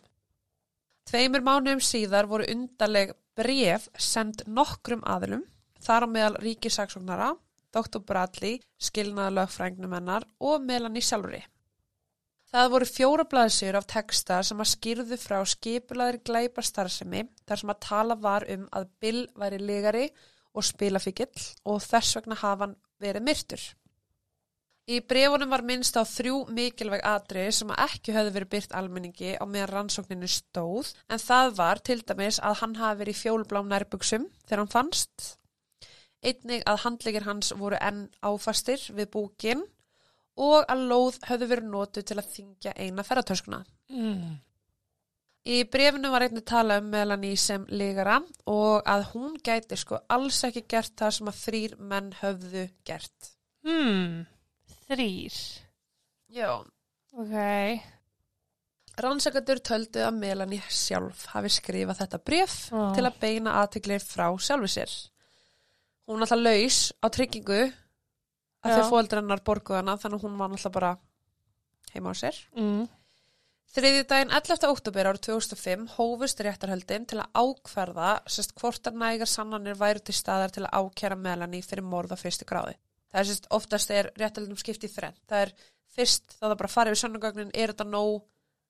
Tveimur 1.06 1.46
mánuðum 1.46 1.84
síðar 1.86 2.26
voru 2.26 2.48
undarleg 2.50 3.14
bref 3.38 3.86
send 4.02 4.42
nokkrum 4.50 5.06
aðilum, 5.06 5.44
þar 5.78 6.08
á 6.10 6.14
meðal 6.16 6.40
ríkisaksóknara, 6.42 7.36
Dr. 7.76 8.02
Bradley, 8.02 8.58
skilnaða 8.82 9.36
lögfrængnum 9.42 9.94
hennar 9.94 10.26
og 10.40 10.66
Melanie 10.66 11.06
sjálfri. 11.06 11.44
Það 12.56 12.70
voru 12.72 12.86
fjóra 12.88 13.24
blaðsjur 13.28 13.76
af 13.76 13.86
texta 13.92 14.36
sem 14.48 14.62
að 14.64 14.70
skýrðu 14.72 15.16
frá 15.20 15.42
skipulaðir 15.52 16.22
glæpa 16.24 16.64
starfsemi 16.64 17.26
þar 17.44 17.60
sem 17.60 17.74
að 17.74 17.82
tala 17.84 18.16
var 18.16 18.46
um 18.54 18.62
að 18.80 18.86
Bill 19.04 19.24
væri 19.36 19.60
legari 19.60 20.04
og 20.56 20.64
spilafíkill 20.64 21.42
og 21.68 21.82
þess 21.84 22.16
vegna 22.16 22.38
hafa 22.40 22.64
hann 22.64 22.78
verið 23.04 23.28
myrtur. 23.28 23.66
Í 24.88 25.02
brefunum 25.04 25.52
var 25.52 25.66
minnst 25.68 26.00
á 26.00 26.08
þrjú 26.08 26.46
mikilvæg 26.56 27.04
atrið 27.12 27.52
sem 27.60 27.76
að 27.76 27.84
ekki 27.90 28.16
höfðu 28.16 28.36
verið 28.38 28.54
byrt 28.56 28.80
almenningi 28.80 29.36
á 29.36 29.44
meðan 29.44 29.74
rannsókninu 29.74 30.32
stóð 30.32 30.96
en 31.12 31.26
það 31.28 31.56
var 31.60 31.84
til 31.84 32.02
dæmis 32.08 32.40
að 32.40 32.60
hann 32.62 32.80
hafi 32.80 33.02
verið 33.04 33.18
í 33.18 33.24
fjólblám 33.26 33.68
nærbuksum 33.76 34.32
þegar 34.46 34.64
hann 34.64 34.76
fannst. 34.80 35.32
Einnig 36.24 36.64
að 36.64 36.86
handlegir 36.88 37.28
hans 37.28 37.52
voru 37.60 37.84
enn 37.84 38.06
áfastir 38.24 38.80
við 38.96 39.12
búkin 39.12 39.68
og 40.36 40.66
að 40.72 40.84
lóð 40.90 41.22
höfðu 41.30 41.48
verið 41.52 41.72
notuð 41.72 42.08
til 42.10 42.18
að 42.20 42.32
þingja 42.34 42.74
eina 42.76 43.06
ferratöskuna. 43.08 43.62
Mm. 43.94 44.36
Í 45.46 45.60
brefinu 45.70 46.10
var 46.10 46.26
einnig 46.26 46.46
tala 46.50 46.80
um 46.82 46.88
Melanie 46.90 47.38
sem 47.38 47.68
ligara 47.70 48.18
og 48.50 48.88
að 48.90 49.04
hún 49.12 49.36
gæti 49.46 49.78
sko 49.78 50.00
alls 50.10 50.40
ekki 50.48 50.64
gert 50.74 50.96
það 50.98 51.12
sem 51.20 51.30
að 51.30 51.42
þrýr 51.44 51.76
menn 51.92 52.08
höfðu 52.18 52.64
gert. 52.88 53.30
Hmm. 53.66 54.24
Þrýr. 54.88 55.38
Já. 56.34 56.50
Ok. 57.14 57.36
Rannsakandur 59.06 59.60
töldu 59.60 60.02
að 60.06 60.18
Melanie 60.18 60.66
sjálf 60.72 61.28
hafi 61.34 61.52
skrifað 61.54 62.02
þetta 62.02 62.22
bref 62.26 62.58
Já. 62.72 62.84
til 62.96 63.06
að 63.06 63.20
beina 63.22 63.58
aðtikli 63.62 64.00
frá 64.02 64.28
sjálfu 64.42 64.72
sér. 64.72 64.94
Hún 66.10 66.26
alltaf 66.26 66.42
laus 66.42 66.80
á 67.04 67.08
tryggingu 67.14 67.68
að 68.66 68.80
þau 68.82 68.90
fóldrannar 68.92 69.42
borguð 69.46 69.80
hana 69.80 69.98
þannig 70.02 70.20
að 70.22 70.26
hún 70.28 70.38
var 70.40 70.54
alltaf 70.56 70.74
bara 70.76 70.92
heima 71.94 72.12
á 72.12 72.16
sér. 72.18 72.40
Mm. 72.58 72.86
Þriðju 73.76 74.04
daginn 74.08 74.32
11. 74.32 74.68
óttúber 74.72 75.08
árið 75.10 75.24
2005 75.28 75.88
hófust 75.98 76.40
réttarhöldin 76.46 77.06
til 77.12 77.20
að 77.20 77.32
ákverða 77.36 78.12
sérst 78.32 78.54
hvort 78.56 78.88
að 78.88 79.00
nægar 79.02 79.28
sannanir 79.28 79.76
væru 79.76 80.00
til 80.00 80.16
staðar 80.16 80.54
til 80.56 80.64
að 80.64 80.78
ákjæra 80.80 81.18
Melanie 81.20 81.66
fyrir 81.66 81.84
morð 81.84 82.16
á 82.16 82.18
fyrstu 82.20 82.48
gráði. 82.48 82.78
Það 83.12 83.20
er 83.20 83.28
sérst 83.32 83.50
oftast 83.58 83.92
er 83.92 84.12
réttarhöldum 84.16 84.60
skipt 84.62 84.86
í 84.88 84.92
þrenn. 84.92 85.18
Það 85.28 85.42
er 85.48 85.52
fyrst 85.96 86.38
þá 86.38 86.46
það 86.48 86.58
bara 86.62 86.72
farið 86.72 86.96
við 86.96 87.02
sannagögnin, 87.04 87.52
er 87.54 87.74
þetta 87.74 87.88
nóg 87.90 88.24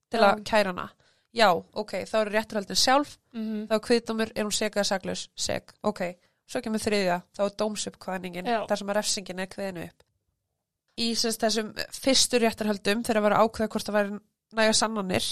til 0.10 0.22
Já. 0.22 0.26
að 0.32 0.44
kæra 0.50 0.74
hana? 0.74 0.88
Já, 1.36 1.50
ok, 1.54 1.94
þá 2.10 2.16
eru 2.24 2.34
réttarhöldin 2.34 2.80
sjálf, 2.80 3.18
Mm. 3.36 3.68
þá 3.68 3.74
er 3.76 3.86
kviðdómur, 3.90 4.32
er 4.36 4.44
hún 4.46 4.54
seg 4.56 4.72
eða 4.74 4.86
saklaus? 4.88 5.28
Seg, 5.36 5.74
ok. 5.84 6.02
Svo 6.46 6.62
kemur 6.62 6.82
þriðja, 6.84 7.20
þá 7.34 7.42
er 7.46 7.56
dómsuppkvæðningin, 7.62 8.52
þar 8.70 8.82
sem 8.82 8.92
að 8.92 8.98
refsingin 9.00 9.42
er 9.42 9.50
kviðinu 9.50 9.86
upp. 9.88 10.06
Í 11.02 11.08
sérst 11.20 11.42
þessum 11.42 11.72
fyrstu 11.92 12.40
réttarhöldum, 12.40 13.02
þegar 13.04 13.20
að 13.20 13.28
vera 13.28 13.42
ákveða 13.44 13.72
hvort 13.74 13.90
það 13.90 13.98
væri 13.98 14.20
næga 14.56 14.76
sannanir, 14.78 15.30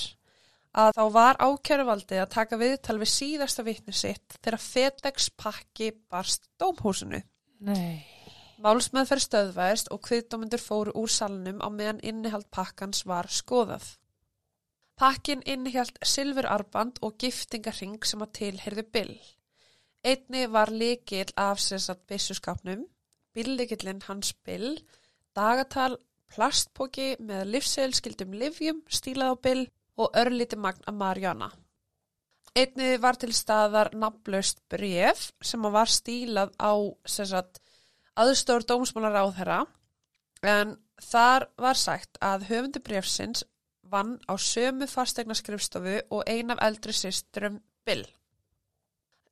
að 0.74 0.96
þá 0.98 1.04
var 1.14 1.40
ákæruvaldið 1.40 2.24
að 2.24 2.32
taka 2.34 2.60
viðtal 2.60 2.98
við 3.02 3.12
síðasta 3.14 3.66
vitni 3.66 3.94
sitt 3.94 4.38
þegar 4.40 4.64
FedEx 4.64 5.30
pakki 5.38 5.92
barst 6.10 6.50
dómhúsinu. 6.62 7.22
Nei. 7.64 8.02
Málsmeðferð 8.64 9.26
stöðvæðist 9.28 9.92
og 9.94 10.02
kviðdómyndur 10.08 10.62
fóru 10.62 10.94
úr 10.98 11.12
salnum 11.12 11.62
á 11.62 11.68
meðan 11.74 12.02
innihald 12.06 12.48
pakkans 12.54 13.04
var 13.06 13.30
skoðað. 13.30 13.86
Pakkin 14.98 15.42
innihjalt 15.50 15.98
silfurarband 16.06 17.00
og 17.06 17.18
giftingarring 17.22 18.06
sem 18.06 18.22
að 18.24 18.36
tilherði 18.40 18.86
Bill. 18.94 19.16
Einni 20.04 20.48
var 20.52 20.72
líkil 20.72 21.32
af 21.38 21.62
sérsagt 21.64 22.08
byssuskapnum, 22.08 22.84
bíllikillin 23.34 24.02
hans 24.08 24.34
Bill, 24.34 24.76
dagatal, 25.36 25.96
plastpóki 26.34 27.14
með 27.20 27.46
livsseilskildum 27.54 28.34
livjum 28.36 28.82
stílað 28.90 29.32
á 29.32 29.36
Bill 29.46 29.64
og 29.98 30.18
örlíti 30.18 30.58
magn 30.60 30.84
af 30.90 30.98
Mariana. 30.98 31.50
Einni 32.56 32.98
var 33.02 33.18
til 33.18 33.34
staðar 33.34 33.94
nafnlaust 33.98 34.60
bref 34.70 35.30
sem 35.42 35.64
var 35.76 35.90
stílað 35.90 36.52
á 36.60 36.74
sérsagt 37.06 37.62
aðstór 38.20 38.66
dómsmálar 38.70 39.24
á 39.24 39.26
þeirra 39.38 39.60
en 40.44 40.76
þar 41.02 41.48
var 41.58 41.80
sagt 41.80 42.20
að 42.22 42.50
höfundu 42.50 42.84
brefsins 42.84 43.46
vann 43.94 44.18
á 44.30 44.36
sömu 44.38 44.90
fastegna 44.90 45.38
skrifstofu 45.38 45.96
og 46.10 46.28
ein 46.28 46.52
af 46.52 46.62
eldri 46.68 46.94
systrum 46.94 47.62
Bill. 47.86 48.06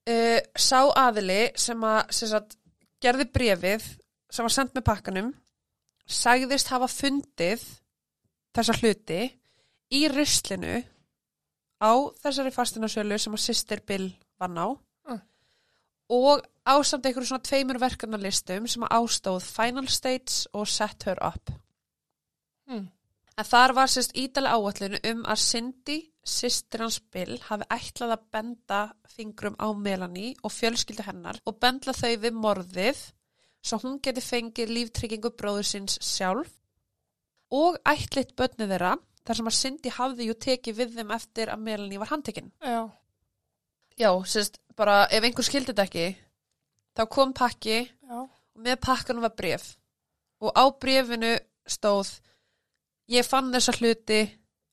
Uh, 0.10 0.40
sá 0.58 0.82
aðili 0.98 1.52
sem 1.62 1.84
að 1.86 2.00
sem 2.10 2.32
sagt, 2.32 2.56
gerði 3.02 3.28
brefið 3.30 3.84
sem 4.32 4.48
var 4.48 4.54
sendt 4.54 4.74
með 4.74 4.88
pakkanum 4.88 5.28
sagðist 6.10 6.72
hafa 6.74 6.88
fundið 6.90 7.62
þessa 8.56 8.76
hluti 8.80 9.20
í 9.94 10.02
ruslinu 10.12 10.82
á 11.82 11.92
þessari 12.22 12.54
fastinasölu 12.56 13.20
sem 13.22 13.36
að 13.36 13.44
sýstir 13.46 13.84
Bill 13.86 14.10
vann 14.42 14.58
á 14.58 14.68
Mm. 15.08 15.22
og 16.10 16.42
ásamt 16.66 17.06
einhverjum 17.06 17.26
svona 17.26 17.44
tveimur 17.44 17.80
verkefnarlistum 17.80 18.68
sem 18.68 18.84
að 18.84 18.94
ástóð 18.98 19.42
Final 19.42 19.88
States 19.88 20.48
og 20.54 20.68
Set 20.68 21.04
Her 21.04 21.18
Up. 21.26 21.52
Mm. 22.68 22.90
En 23.38 23.46
þar 23.46 23.74
var 23.74 23.88
sérst 23.88 24.16
ídala 24.16 24.54
áallinu 24.54 25.00
um 25.12 25.24
að 25.26 25.40
Cindy, 25.40 26.11
sýstir 26.28 26.84
hans 26.84 27.00
Bill, 27.12 27.40
hafi 27.48 27.66
ætlað 27.74 28.16
að 28.16 28.26
benda 28.36 28.82
fingrum 29.10 29.58
á 29.58 29.68
Melanie 29.74 30.36
og 30.46 30.54
fjölskyldu 30.54 31.06
hennar 31.08 31.40
og 31.46 31.58
bendla 31.62 31.96
þau 31.98 32.14
við 32.22 32.38
morðið 32.38 33.02
svo 33.62 33.80
hún 33.84 34.00
geti 34.04 34.24
fengið 34.26 34.74
líftryggingu 34.76 35.34
bróður 35.38 35.68
síns 35.68 35.98
sjálf 36.06 36.54
og 37.52 37.78
ætlitt 37.90 38.36
börnið 38.38 38.74
þeirra 38.74 38.96
þar 39.26 39.40
sem 39.40 39.52
að 39.52 39.58
Cindy 39.58 39.94
hafði 39.94 40.28
jú 40.30 40.38
tekið 40.46 40.78
við 40.78 40.98
þeim 40.98 41.14
eftir 41.14 41.52
að 41.54 41.64
Melanie 41.66 42.02
var 42.02 42.10
handtekinn. 42.10 42.50
Já. 42.64 42.90
Já, 44.00 44.10
sérst, 44.26 44.58
bara 44.78 45.04
ef 45.14 45.26
einhver 45.26 45.46
skildi 45.46 45.74
þetta 45.74 45.86
ekki, 45.86 46.06
þá 46.98 47.04
kom 47.12 47.34
pakki 47.38 47.78
Já. 47.84 48.18
og 48.24 48.62
með 48.66 48.80
pakkanum 48.82 49.26
var 49.26 49.36
bref 49.38 49.76
og 50.42 50.54
á 50.58 50.64
brefinu 50.74 51.36
stóð 51.70 52.16
ég 53.12 53.28
fann 53.28 53.52
þessa 53.54 53.76
hluti 53.78 54.22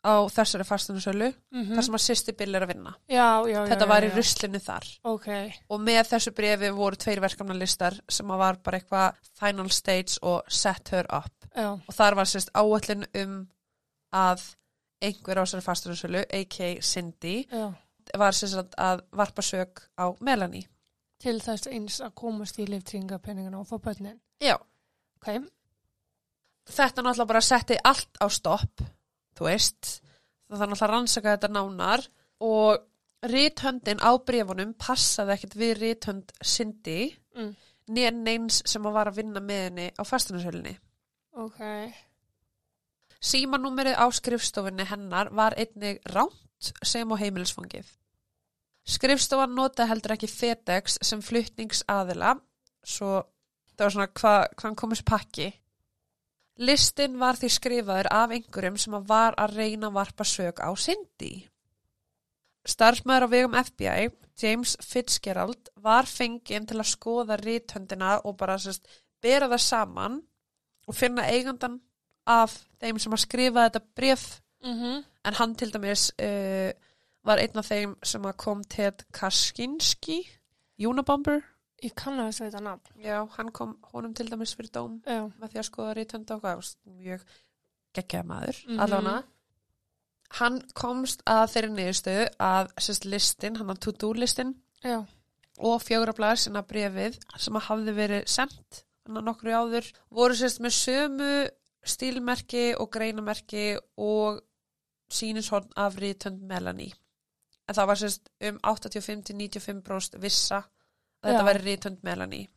á 0.07 0.15
þessari 0.31 0.65
fastunarsölu 0.65 1.29
mm 1.53 1.73
þar 1.75 1.85
sem 1.87 1.97
að 1.99 2.03
sýsti 2.05 2.35
Bill 2.39 2.55
er 2.55 2.65
að 2.67 2.71
vinna. 2.75 2.93
Já, 3.11 3.43
já. 3.51 3.59
Þetta 3.67 3.87
já, 3.87 3.91
var 3.91 4.07
í 4.07 4.11
ruslinu 4.15 4.61
þar. 4.63 4.87
Ok, 5.11 5.27
Og 5.71 5.81
með 5.81 6.13
þessu 6.13 6.33
brefi 6.37 6.71
voru 6.77 6.97
tveir 6.97 7.21
verkefnalistar 7.25 7.99
sem 8.09 8.31
að 8.31 8.39
var 8.39 8.61
bara 8.63 8.79
eitthvað 8.79 9.19
final 9.41 9.71
stage 9.71 10.19
og 10.23 10.47
set 10.49 10.89
her 10.95 11.07
up. 11.11 11.33
já, 11.55 11.73
Og 11.75 11.95
þar 11.95 12.15
var 12.15 12.31
sérst 12.31 12.51
áallin 12.55 13.05
um 13.15 13.49
að 14.15 14.47
einhver 15.03 15.39
á 15.39 15.43
þessari 15.45 15.63
fastunarsölu, 15.67 16.25
a.k.a. 16.31 16.71
Cindy, 16.83 17.45
var 18.17 18.33
sérst 18.35 18.75
að 18.79 19.03
varpa 19.13 19.43
sög 19.43 19.83
á 19.99 20.15
Melanie. 20.21 20.67
Til 21.19 21.41
þess 21.43 21.67
eins 21.67 22.01
að 22.01 22.15
komast 22.15 22.59
í 22.59 22.67
liftringapenninguna 22.71 23.59
og 23.59 23.67
fá 23.67 23.79
bönnin. 23.83 24.21
Já. 24.41 24.55
Ok, 25.19 25.43
Þetta 26.69 27.03
náttúrulega 27.03 27.27
bara 27.31 27.41
setti 27.41 27.77
allt 27.85 28.19
á 28.21 28.27
stopp, 28.29 28.83
þú 29.39 29.49
veist. 29.49 29.95
Náttúrulega 30.49 30.85
að 30.87 30.93
rannsaka 30.93 31.37
þetta 31.37 31.53
nánar 31.53 32.05
og 32.45 32.85
rithöndin 33.29 34.03
á 34.03 34.11
brefunum 34.19 34.75
passaði 34.79 35.35
ekkert 35.35 35.57
við 35.59 35.73
rithönd 35.83 36.35
Cindy 36.43 37.01
mm. 37.37 37.55
nýjan 37.95 38.21
neins 38.25 38.61
sem 38.67 38.85
að 38.87 38.99
var 38.99 39.11
að 39.11 39.23
vinna 39.23 39.43
með 39.45 39.65
henni 39.69 39.89
á 39.99 40.03
fastunarsölinni. 40.07 40.77
ok, 41.39 41.59
Símanúmerið 43.19 43.99
á 43.99 44.07
skrifstofunni 44.15 44.87
hennar 44.87 45.33
var 45.35 45.57
einnig 45.59 45.99
ránt 46.15 46.71
sem 46.87 47.11
á 47.11 47.17
heimilisfangið. 47.19 47.89
Skrifstofan 48.89 49.57
notaði 49.57 49.91
heldur 49.91 50.15
ekki 50.15 50.31
FedEx 50.31 51.01
sem 51.05 51.21
flutningsaðila, 51.23 52.37
svo 52.87 53.19
það 53.75 53.85
var 53.85 53.95
svona 53.95 54.13
hvað 54.21 54.45
hva 54.63 54.71
komist 54.79 55.07
pakki. 55.09 55.49
Listin 56.59 57.19
var 57.21 57.39
því 57.39 57.51
skrifaður 57.55 58.09
af 58.11 58.33
einhverjum 58.35 58.79
sem 58.81 58.97
var 59.07 59.37
að 59.39 59.59
reyna 59.61 59.91
að 59.91 59.99
varpa 60.01 60.25
sög 60.27 60.59
á 60.59 60.71
Cindy. 60.75 61.47
Starfsmæður 62.69 63.29
á 63.31 63.33
vegum 63.33 63.55
FBI, 63.55 64.09
James 64.43 64.75
Fitzgerald, 64.83 65.71
var 65.77 66.09
fenginn 66.11 66.67
til 66.67 66.81
að 66.81 66.91
skoða 66.91 67.39
rithöndina 67.39 68.19
og 68.25 68.37
bara 68.41 68.59
sérst, 68.59 68.89
bera 69.23 69.49
það 69.49 69.63
saman 69.65 70.19
og 70.89 70.97
finna 70.97 71.27
eigandan 71.31 71.79
af 72.29 72.57
þeim 72.81 72.99
sem 73.01 73.15
að 73.15 73.25
skrifa 73.25 73.69
þetta 73.69 73.85
bref 73.97 74.27
mhm, 74.65 75.05
en 75.25 75.39
hann 75.39 75.55
til 75.59 75.73
dæmis 75.73 76.11
uh, 76.21 76.71
var 77.25 77.43
einn 77.43 77.61
af 77.61 77.71
þeim 77.71 77.95
sem 78.03 78.27
að 78.27 78.37
kom 78.43 78.65
Ted 78.65 79.07
Kaczynski 79.15 80.21
Unabomber 80.87 81.41
ég 81.83 81.95
kannast 81.95 82.41
þetta 82.43 82.61
nafn. 82.63 83.03
já, 83.05 83.19
hann 83.37 83.51
kom 83.53 83.77
honum 83.93 84.15
til 84.15 84.29
dæmis 84.31 84.55
fyrir 84.57 84.71
dóm 84.75 85.01
Já, 85.07 85.29
með 85.41 85.53
því 85.53 85.59
að 85.63 85.69
skoða 85.71 85.95
rítönda 85.99 86.35
og 86.35 86.43
hvað 86.43 86.75
mjög 86.99 87.21
geggjaði 87.95 88.27
maður 88.27 88.65
Mhm. 88.69 88.81
allavega. 88.81 89.23
Hann 90.31 90.61
komst 90.75 91.23
að 91.25 91.47
þeirri 91.55 91.71
niðurstöðu 91.73 92.27
að 92.39 92.73
sérst 92.85 93.05
listin, 93.09 93.57
hann 93.57 93.71
að 93.71 93.79
to-do 93.81 94.13
listin 94.13 94.55
já, 94.85 95.07
og 95.59 95.81
fjórablaðar 95.83 96.39
sinna 96.39 96.63
brefið 96.63 97.19
sem 97.39 97.55
hafði 97.55 97.95
verið 97.97 98.27
sendt 98.29 98.85
hann 99.07 99.17
að 99.17 99.25
nokkru 99.25 99.51
áður 99.57 99.93
voru 100.11 100.35
sérst 100.35 100.61
með 100.61 100.75
sömu 100.77 101.49
stílmerki 101.83 102.75
og 102.79 102.91
greinamerki 102.93 103.79
og 103.97 104.43
sýnishorn 105.11 105.71
af 105.77 105.97
rítönd 105.97 106.41
Melanie. 106.43 106.93
En 107.69 107.75
það 107.75 107.87
var 107.87 107.97
sérst 107.97 108.29
um 108.41 108.59
85-95% 108.63 110.19
vissa 110.21 110.59
að 110.59 110.67
þetta 111.25 111.45
væri 111.49 111.65
rítönd 111.65 112.07
Melanie. 112.07 112.49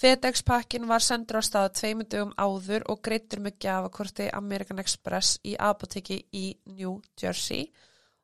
FedEx 0.00 0.42
pakkin 0.46 0.86
var 0.88 1.02
sendur 1.04 1.40
á 1.40 1.42
stað 1.44 1.74
tveimur 1.76 2.06
dögum 2.08 2.32
áður 2.38 2.86
og 2.88 3.02
greittur 3.04 3.42
með 3.44 3.58
gjafakorti 3.66 4.30
American 4.32 4.80
Express 4.80 5.40
í 5.44 5.56
apoteki 5.60 6.22
í 6.32 6.44
New 6.72 7.00
Jersey. 7.20 7.66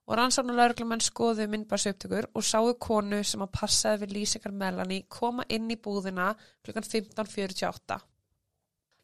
Og 0.07 0.15
rannsóknulörglumenn 0.17 1.03
skoðu 1.03 1.49
myndbarsaupptökur 1.51 2.29
og 2.33 2.45
sáu 2.47 2.71
konu 2.81 3.19
sem 3.27 3.43
að 3.43 3.55
passaði 3.59 4.05
við 4.05 4.15
lýsingar 4.17 4.55
Melanie 4.55 5.09
koma 5.11 5.45
inn 5.51 5.67
í 5.69 5.77
búðina 5.77 6.31
klukkan 6.65 6.87
15.48. 6.87 7.99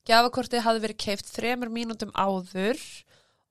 Gjafakortið 0.06 0.64
hafði 0.64 0.84
verið 0.86 1.02
keift 1.04 1.28
þremur 1.34 1.70
mínútum 1.74 2.14
áður 2.14 2.78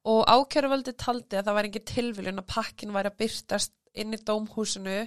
og 0.08 0.24
ákjöruvöldi 0.32 0.96
taldi 0.98 1.38
að 1.38 1.46
það 1.46 1.58
væri 1.60 1.72
ekki 1.72 1.84
tilviljun 1.92 2.42
að 2.42 2.52
pakkin 2.56 2.96
væri 2.96 3.12
að 3.12 3.20
byrtast 3.22 3.76
inn 4.02 4.16
í 4.16 4.24
dómhúsinu 4.26 4.98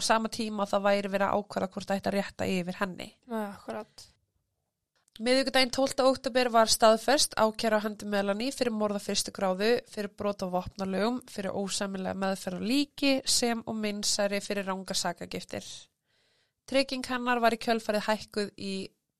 á 0.00 0.08
sama 0.08 0.30
tíma 0.32 0.64
að 0.64 0.72
það 0.74 0.86
væri 0.88 1.12
verið 1.12 1.26
að 1.28 1.36
ákvæða 1.36 1.68
hvort 1.74 1.90
það 1.90 2.00
ætti 2.00 2.10
að 2.10 2.16
rétta 2.16 2.48
yfir 2.54 2.80
henni. 2.80 3.12
já, 3.28 3.42
akkurat. 3.50 4.06
Miðvikudaginn 5.20 5.72
12. 5.76 6.00
oktober 6.08 6.48
var 6.48 6.70
staðfest 6.72 7.34
ákjæra 7.36 7.76
á 7.76 7.84
hendi 7.84 8.06
Melanie 8.08 8.54
fyrir 8.56 8.72
morða 8.72 9.02
fyrstu 9.04 9.34
gráðu, 9.36 9.74
fyrir 9.92 10.14
brot 10.16 10.40
á 10.40 10.48
vopnalögum, 10.48 11.18
fyrir 11.28 11.52
ósæmilega 11.52 12.16
meðferð 12.16 12.62
á 12.64 12.68
líki 12.70 13.12
sem 13.28 13.60
og 13.68 13.76
minnsæri 13.76 14.40
fyrir 14.40 14.64
ranga 14.70 14.96
sakagiftir. 14.96 15.66
Trygging 16.70 17.04
hennar 17.10 17.42
var 17.44 17.52
í 17.52 17.60
kjölfarið 17.60 18.06
hækkuð 18.06 18.50
í 18.56 18.74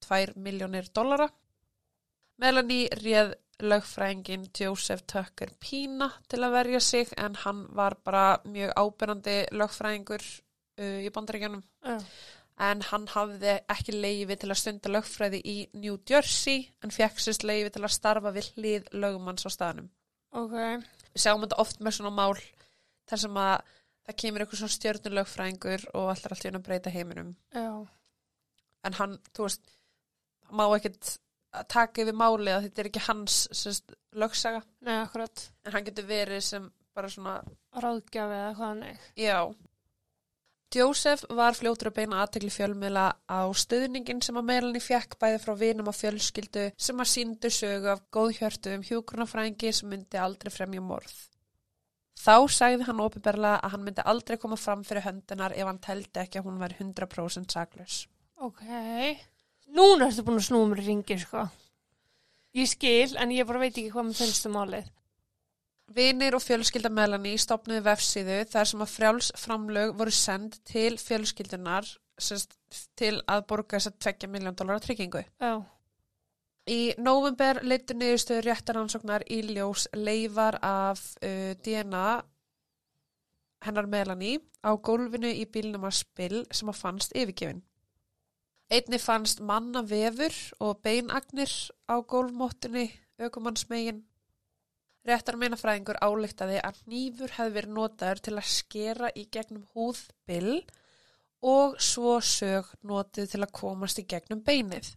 2 0.06 0.40
miljónir 0.40 0.88
dollara. 0.96 1.28
Melanie 2.40 2.88
réð 2.96 3.34
lögfræðingin 3.60 4.48
Joseph 4.56 5.04
Tucker 5.04 5.52
Pina 5.60 6.08
til 6.28 6.40
að 6.44 6.54
verja 6.54 6.80
sig 6.80 7.12
en 7.18 7.36
hann 7.44 7.66
var 7.76 7.98
bara 8.04 8.38
mjög 8.44 8.72
ábyrrandi 8.72 9.36
lögfræðingur 9.52 10.24
uh, 10.80 10.98
í 11.04 11.10
bandaríkjanum 11.14 11.62
Já, 11.86 11.96
en 12.60 12.82
hann 12.90 13.06
hafði 13.14 13.54
ekki 13.72 13.94
leifi 13.96 14.36
til 14.42 14.50
að 14.52 14.58
stunda 14.60 14.90
lögfræði 14.92 15.38
í 15.48 15.56
New 15.80 15.94
Jersey 16.08 16.66
en 16.84 16.92
fekk 16.92 17.22
sérst 17.24 17.44
leifi 17.48 17.70
til 17.76 17.84
að 17.86 17.94
starfa 17.94 18.32
við 18.36 18.50
hlið 18.56 18.90
lögumanns 18.92 19.46
á 19.48 19.50
staðnum. 19.52 19.88
ok, 20.36 20.56
Við 21.10 21.22
sjáum 21.24 21.42
þetta 21.46 21.60
oft 21.62 21.80
með 21.82 21.96
svona 21.96 22.12
mál 22.14 22.36
þar 23.10 23.22
sem 23.24 23.38
að 23.42 23.54
það 24.10 24.18
kemur 24.22 24.42
eitthvað 24.44 24.60
svona 24.60 24.74
stjörnulögfræðingur 24.76 25.86
og 25.94 26.10
allar 26.12 26.34
allt 26.34 26.44
í 26.44 26.48
hann 26.50 26.60
að 26.60 26.66
breyta 26.68 26.92
heiminum. 26.94 27.32
já, 27.54 27.86
En 28.84 28.94
hann, 28.96 29.18
þú 29.36 29.44
veist, 29.44 29.72
má 30.56 30.62
ekkit 30.76 31.16
taka 31.68 32.04
yfir 32.04 32.16
málið 32.16 32.54
að 32.54 32.66
þetta 32.68 32.80
er 32.82 32.88
ekki 32.90 33.02
hans 33.08 33.40
sérst, 33.56 33.92
lögsaga 34.16 34.62
nei, 34.86 35.00
en 35.02 35.72
hann 35.74 35.84
getur 35.88 36.06
verið 36.08 36.40
sem 36.46 36.70
bara 36.94 37.10
svona, 37.10 37.34
Ráðgjafi 37.76 38.36
eða 38.38 38.54
hvað 38.54 38.66
hann 38.68 38.82
ekki. 38.90 39.10
já. 39.24 39.38
Joseph 40.70 41.24
var 41.34 41.56
fljótur 41.58 41.88
að 41.90 41.96
beina 41.96 42.20
aðtekli 42.22 42.52
fjölmiðla 42.54 43.06
á 43.26 43.40
stöðningin 43.58 44.20
sem 44.22 44.36
að 44.38 44.46
Melanie 44.52 44.82
fekk 44.84 45.16
bæði 45.18 45.40
frá 45.42 45.56
vinum 45.58 45.88
og 45.90 45.96
fjölskyldu 45.98 46.68
sem 46.78 47.02
að 47.02 47.10
síndu 47.10 47.50
sögu 47.50 47.90
af 47.90 48.04
góðhjörtu 48.14 48.76
um 48.76 48.84
hjúgrunafræðingi 48.86 49.72
sem 49.74 49.90
myndi 49.90 50.20
aldrei 50.22 50.52
fremja 50.54 50.84
morð. 50.84 51.16
Þá 52.20 52.36
sagði 52.54 52.86
hann 52.86 53.02
opiðberlega 53.02 53.58
að 53.64 53.74
hann 53.74 53.84
myndi 53.88 54.04
aldrei 54.12 54.38
koma 54.38 54.60
fram 54.60 54.86
fyrir 54.86 55.08
höndunar 55.08 55.56
ef 55.56 55.66
hann 55.66 55.82
teldi 55.82 56.22
ekki 56.22 56.38
að 56.38 56.46
hún 56.46 56.62
væri 56.62 56.78
100% 56.78 57.56
saklaus. 57.56 58.04
Ok, 58.38 58.62
núna 59.74 60.06
ertu 60.06 60.22
búin 60.22 60.38
að 60.38 60.46
snúa 60.52 60.70
mér 60.70 60.84
í 60.84 60.86
ringi, 60.86 61.18
sko. 61.18 61.48
Ég 62.54 62.70
skil, 62.70 63.16
en 63.18 63.34
ég 63.34 63.48
bara 63.48 63.64
veit 63.64 63.74
ekki 63.74 63.90
hvað 63.90 64.12
mér 64.12 64.20
finnst 64.22 64.46
um 64.46 64.54
málið. 64.54 64.86
Vinir 65.94 66.36
og 66.38 66.44
fjölskylda 66.44 66.90
Melanie 66.94 67.38
stopnuði 67.40 67.82
vefsíðu 67.88 68.44
þar 68.52 68.68
sem 68.70 68.84
að 68.84 68.92
frjáls 68.92 69.32
framlög 69.38 69.96
voru 69.98 70.14
send 70.14 70.60
til 70.68 70.94
fjölskyldunar 71.02 71.88
til 73.00 73.14
að 73.26 73.44
borga 73.48 73.80
þess 73.80 73.90
að 73.90 74.24
2 74.26 74.30
miljón 74.30 74.54
dólar 74.54 74.82
tryggingu. 74.84 75.24
Já, 75.40 75.64
Í 76.70 76.92
november 77.00 77.58
leittu 77.66 77.96
niðurstöður 77.96 78.46
réttaransóknar 78.46 79.24
í 79.32 79.40
ljós 79.48 79.88
leifar 79.96 80.58
af 80.62 81.00
uh, 81.24 81.56
DNA 81.64 82.20
hennar 83.64 83.88
Melanie 83.90 84.38
á 84.62 84.76
gólfinu 84.76 85.32
í 85.32 85.46
bílnum 85.50 85.88
að 85.88 85.98
spill 86.02 86.44
sem 86.52 86.70
að 86.70 86.78
fannst 86.82 87.16
yfirgefin. 87.16 87.64
Einni 88.70 89.00
fannst 89.02 89.40
manna 89.42 89.82
vefur 89.82 90.36
og 90.62 90.78
beinagnir 90.84 91.50
á 91.90 91.98
gólfmóttunni 91.98 92.86
aukumannsmegin. 93.18 94.04
Réttarmeinafræðingur 95.08 95.96
álíktaði 96.04 96.60
að 96.60 96.80
nýfur 96.92 97.32
hefði 97.38 97.54
verið 97.56 97.76
notaður 97.76 98.22
til 98.26 98.34
að 98.36 98.50
skera 98.52 99.10
í 99.16 99.26
gegnum 99.32 99.64
húðbill 99.72 100.58
og 101.40 101.78
svo 101.80 102.18
sög 102.20 102.68
notið 102.84 103.30
til 103.32 103.40
að 103.40 103.54
komast 103.56 104.02
í 104.02 104.04
gegnum 104.08 104.42
beinið. 104.44 104.90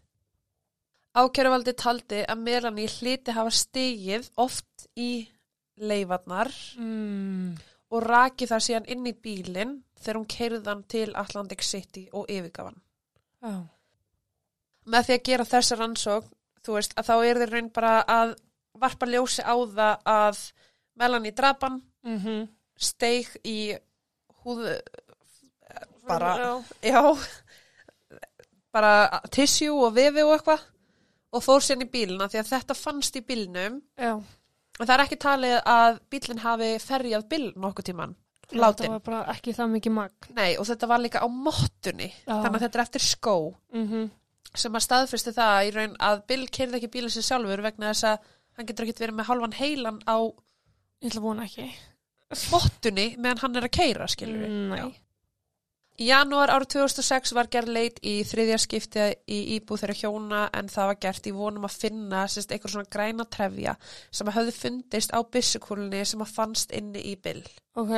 Ákjæruvaldi 1.13 1.75
taldi 1.77 2.23
að 2.25 2.41
Melanie 2.41 2.89
hliti 2.89 3.35
hafa 3.35 3.53
stegið 3.53 4.27
oft 4.41 4.87
í 4.97 5.27
leifarnar 5.79 6.49
mm, 6.77 7.53
og 7.93 8.03
raki 8.03 8.47
það 8.49 8.65
síðan 8.67 8.89
inn 8.95 9.07
í 9.07 9.13
bílinn 9.13 9.75
þegar 10.01 10.19
hún 10.19 10.31
keirðan 10.35 10.83
til 10.89 11.09
Atlantic 11.15 11.63
City 11.63 12.07
og 12.11 12.27
yfirgafan. 12.27 12.81
já, 13.41 13.53
Með 14.83 15.05
því 15.07 15.15
að 15.15 15.27
gera 15.29 15.45
þessa 15.47 15.77
rannsók, 15.79 16.25
þú 16.65 16.75
veist, 16.75 16.97
að 16.99 17.07
þá 17.07 17.13
er 17.23 17.39
þeir 17.39 17.53
raun 17.53 17.69
bara 17.77 17.93
að 18.03 18.33
varpa 18.79 19.09
ljósi 19.09 19.45
á 19.45 19.55
það 19.55 20.05
að 20.09 20.43
Melanie 20.99 21.33
drapan 21.35 21.79
mhm. 22.05 22.45
steig 22.77 23.31
í 23.43 23.73
húð, 24.43 24.67
bara, 26.07 26.61
Já, 26.83 27.01
bara 28.73 28.93
tissue 29.33 29.73
og 29.73 29.95
vefi 29.95 30.25
og 30.25 30.37
eitthvað 30.37 30.69
og 31.33 31.41
fór 31.41 31.63
sérn 31.65 31.85
í 31.85 31.89
bílina 31.89 32.29
því 32.29 32.43
að 32.43 32.51
þetta 32.53 32.77
fannst 32.77 33.17
í 33.17 33.25
bílnum 33.25 33.81
En 34.81 34.87
það 34.87 34.95
er 34.95 35.01
ekki 35.03 35.17
talið 35.21 35.55
að 35.69 35.97
bílinn 36.09 36.41
hafi 36.41 36.67
ferjað 36.81 37.25
Bill 37.29 37.51
nokkuð 37.61 37.85
tíman, 37.91 38.15
látin. 38.57 38.87
Það 38.87 38.95
var 38.95 39.03
bara 39.05 39.19
ekki 39.35 39.53
það 39.53 39.67
mikið 39.75 39.93
magn. 39.93 40.29
Nei, 40.33 40.55
og 40.57 40.65
þetta 40.65 40.89
var 40.89 41.03
líka 41.03 41.21
á 41.21 41.27
mottunni, 41.29 42.07
Já. 42.09 42.31
þannig 42.31 42.55
að 42.57 42.63
þetta 42.65 42.79
er 42.79 42.85
eftir 42.87 43.05
skó 43.05 43.35
Mm 43.69 44.09
sem 44.53 44.75
að 44.77 44.85
staðfyrsti 44.85 45.33
það 45.33 45.67
í 45.67 45.69
raun 45.73 45.93
að 46.03 46.23
Bill 46.29 46.43
keirði 46.53 46.79
ekki 46.79 46.91
bílinn 46.93 47.13
sér 47.13 47.25
sjálfur 47.25 47.63
vegna 47.65 47.89
þess 47.89 48.05
að 48.11 48.27
hann 48.57 48.67
getur 48.69 48.85
ekkert 48.87 49.03
verið 49.05 49.17
með 49.19 49.29
hálfan 49.31 49.57
heilan 49.59 50.01
á 50.09 50.17
Ég 51.03 51.09
ætla 51.11 51.19
að 51.19 51.25
vona 51.27 51.45
ekki. 51.47 51.65
mottunni 52.51 53.07
meðan 53.19 53.41
hann 53.43 53.57
er 53.59 53.65
að 53.67 53.73
keira, 53.75 54.05
skilur 54.07 54.39
við. 54.45 54.53
Nei. 54.71 54.93
Í 56.01 56.07
janúar 56.07 56.49
árið 56.49 56.71
2006 56.73 57.33
var 57.37 57.49
gerð 57.53 57.69
leit 57.75 57.99
í 58.01 58.13
þriðja 58.25 58.55
skipti 58.63 59.03
í 59.29 59.39
íbúð 59.57 59.83
þeirra 59.83 59.95
hjóna 59.99 60.39
en 60.57 60.71
það 60.73 60.87
var 60.89 60.97
gert 61.05 61.27
í 61.29 61.33
vonum 61.35 61.67
að 61.67 61.75
finna 61.83 62.23
sérst, 62.25 62.49
eitthvað 62.55 62.73
svona 62.73 62.89
græna 62.95 63.25
trefja 63.29 63.75
sem 64.09 64.31
höfðu 64.33 64.55
fundist 64.57 65.13
á 65.13 65.19
byssukúlunni 65.21 66.01
sem 66.09 66.23
að 66.25 66.33
fannst 66.33 66.73
inni 66.73 67.03
í 67.11 67.13
Bill. 67.21 67.43
Ok. 67.77 67.93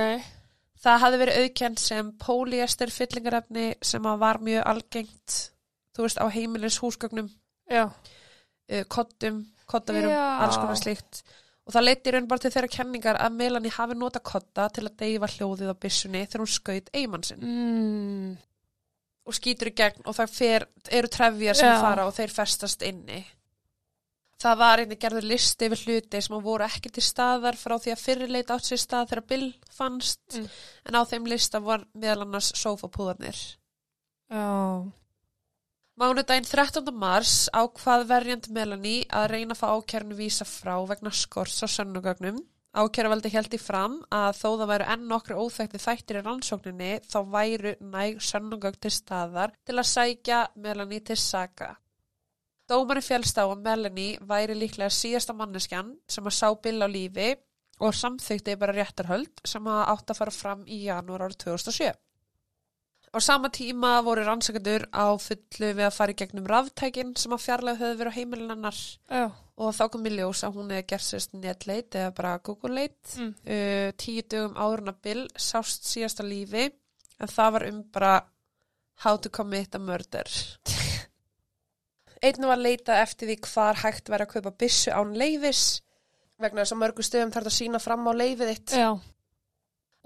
Það 0.84 1.02
hafði 1.06 1.22
verið 1.24 1.40
auðkend 1.46 1.80
sem 1.86 2.12
polyester 2.20 2.92
fyllingarefni 2.92 3.68
sem 3.82 4.12
að 4.12 4.20
var 4.26 4.42
mjög 4.44 4.68
algengt, 4.74 5.38
þú 5.96 6.04
veist, 6.10 6.20
á 6.20 6.26
heimilis 6.36 6.82
húsgögnum, 6.84 7.32
Já. 7.72 7.86
uh, 7.88 8.84
kottum, 8.92 9.46
kottaverum, 9.70 10.12
alls 10.46 10.58
konar 10.62 10.80
slíkt. 10.80 11.24
Og 11.66 11.74
það 11.74 11.86
leiti 11.88 12.12
raun 12.14 12.28
bara 12.30 12.44
til 12.44 12.52
þeirra 12.54 12.70
kenningar 12.76 13.18
að 13.18 13.38
Melanie 13.40 13.74
hafi 13.74 13.96
nota 13.98 14.20
kotta 14.22 14.68
til 14.70 14.84
að 14.86 14.98
deyfa 15.02 15.30
hljóðið 15.34 15.72
á 15.74 15.82
byssunni 15.82 16.26
þegar 16.28 16.44
hún 16.44 16.52
skaut 16.54 16.92
eigimann 16.94 17.24
sinn. 17.26 17.42
Mm. 17.42 18.36
Og 19.26 19.34
skýtur 19.34 19.72
í 19.72 19.74
gegn 19.74 20.04
og 20.06 20.14
það 20.14 20.36
fer, 20.36 20.68
eru 20.94 21.10
trefjar 21.10 21.58
sem 21.58 21.72
Já. 21.74 21.80
fara 21.82 22.06
og 22.06 22.14
þeir 22.14 22.36
festast 22.36 22.86
inni. 22.86 23.24
Það 24.46 24.58
var 24.60 24.82
einnig 24.84 25.00
gerður 25.02 25.26
listi 25.26 25.66
yfir 25.66 25.82
hluti 25.88 26.22
sem 26.22 26.36
voru 26.44 26.66
ekki 26.68 26.92
til 26.94 27.02
staðar 27.08 27.56
frá 27.58 27.78
því 27.82 27.94
að 27.96 28.02
fyrirleit 28.04 28.52
átt 28.54 28.68
sér 28.68 28.82
stað 28.84 29.10
þegar 29.10 29.26
Bill 29.32 29.48
fannst 29.74 30.36
Mm. 30.38 30.48
en 30.86 30.98
á 31.00 31.02
þeim 31.08 31.26
lista 31.32 31.60
var 31.64 31.88
meðal 31.96 32.28
annars 32.28 32.52
sofapúðarnir. 32.54 33.40
Já. 34.30 34.92
Mánudaginn 35.96 36.44
13. 36.44 36.92
mars 36.92 37.46
ákvað 37.56 38.02
verjandi 38.10 38.52
Melanie 38.52 39.06
að 39.16 39.30
reyna 39.32 39.56
að 39.56 39.62
fá 39.62 39.70
ákjærnu 39.78 40.18
vísa 40.18 40.44
frá 40.44 40.74
vegna 40.90 41.14
skors 41.16 41.62
á 41.64 41.72
sönnugögnum. 41.72 42.42
Ákjæravaldi 42.76 43.32
held 43.32 43.56
í 43.56 43.60
fram 43.64 43.96
að 44.12 44.42
þó 44.42 44.50
það 44.50 44.72
væru 44.74 44.90
enn 44.92 45.06
nokkru 45.08 45.38
óþækti 45.40 45.80
þættir 45.80 46.20
í 46.20 46.26
rannsókninni 46.26 46.92
þá 47.08 47.18
væru 47.38 47.74
næg 47.96 48.20
sönnugögn 48.28 48.82
til 48.84 48.92
staðar 48.92 49.56
til 49.64 49.78
að 49.80 49.88
sækja 49.94 50.42
Melanie 50.66 51.00
til 51.00 51.16
saga. 51.16 51.72
Dómari 52.68 53.00
fjálst 53.06 53.40
á 53.40 53.48
að 53.48 53.64
Melanie 53.64 54.20
væri 54.20 54.60
líklega 54.60 54.92
síðasta 54.92 55.32
manneskjan 55.32 55.96
sem 56.12 56.28
að 56.28 56.40
sá 56.42 56.50
Bill 56.60 56.84
á 56.84 56.92
lífi 56.92 57.38
og 57.80 57.96
samþykti 57.96 58.60
bara 58.60 58.76
réttarhöld 58.76 59.48
sem 59.48 59.64
að 59.64 59.86
átt 59.96 60.12
að 60.12 60.20
fara 60.26 60.40
fram 60.44 60.68
í 60.68 60.84
janúar 60.90 61.30
árið 61.30 61.46
2007. 61.48 61.96
Á 63.16 63.20
sama 63.24 63.48
tíma 63.48 64.02
voru 64.04 64.26
rannsakendur 64.28 64.84
á 64.92 65.16
fullu 65.16 65.70
við 65.78 65.86
að 65.88 65.94
fara 65.96 66.12
í 66.12 66.18
gegnum 66.20 66.48
ráftækin 66.52 67.14
sem 67.16 67.32
að 67.32 67.46
fjarlæg 67.46 67.78
höfðu 67.80 68.00
verið 68.02 68.12
á 68.12 68.18
heimilin 68.18 68.52
hennar 68.52 68.80
Já. 69.08 69.24
og 69.56 69.72
þá 69.78 69.84
kom 69.94 70.10
í 70.10 70.12
ljós 70.18 70.42
að 70.44 70.58
hún 70.60 70.74
hefði 70.76 70.88
gert 70.92 71.06
sérst 71.08 71.38
netleit 71.40 71.96
eða 71.96 72.12
bara 72.18 72.34
Google-leit 72.44 73.16
Mm. 73.16 73.32
uh, 73.48 73.92
tíu 73.96 74.22
dögum 74.28 74.58
að 74.60 75.00
Bill 75.02 75.24
sást 75.40 75.88
síðasta 75.88 76.28
lífi 76.28 76.66
en 77.20 77.32
það 77.32 77.52
var 77.56 77.68
um 77.70 77.84
bara 77.96 78.14
how 79.06 79.16
to 79.18 79.30
commit 79.30 79.76
a 79.76 79.80
murder 79.80 80.28
Einu 82.24 82.48
var 82.50 82.58
leitað 82.60 83.02
eftir 83.04 83.28
því 83.30 83.36
hvar 83.48 83.80
hægt 83.84 84.10
væri 84.10 84.26
að 84.26 84.32
kaupa 84.36 84.52
byssu 84.60 84.92
án 84.92 85.16
leifis 85.16 85.82
vegna 86.42 86.64
þess 86.64 86.74
að 86.76 86.80
mörgu 86.84 87.04
stöðum 87.06 87.32
þarf 87.32 87.48
að 87.52 87.58
sína 87.60 87.80
fram 87.80 88.08
á 88.08 88.12
leifið 88.12 88.52
þitt 88.56 88.76
Já. 88.76 88.90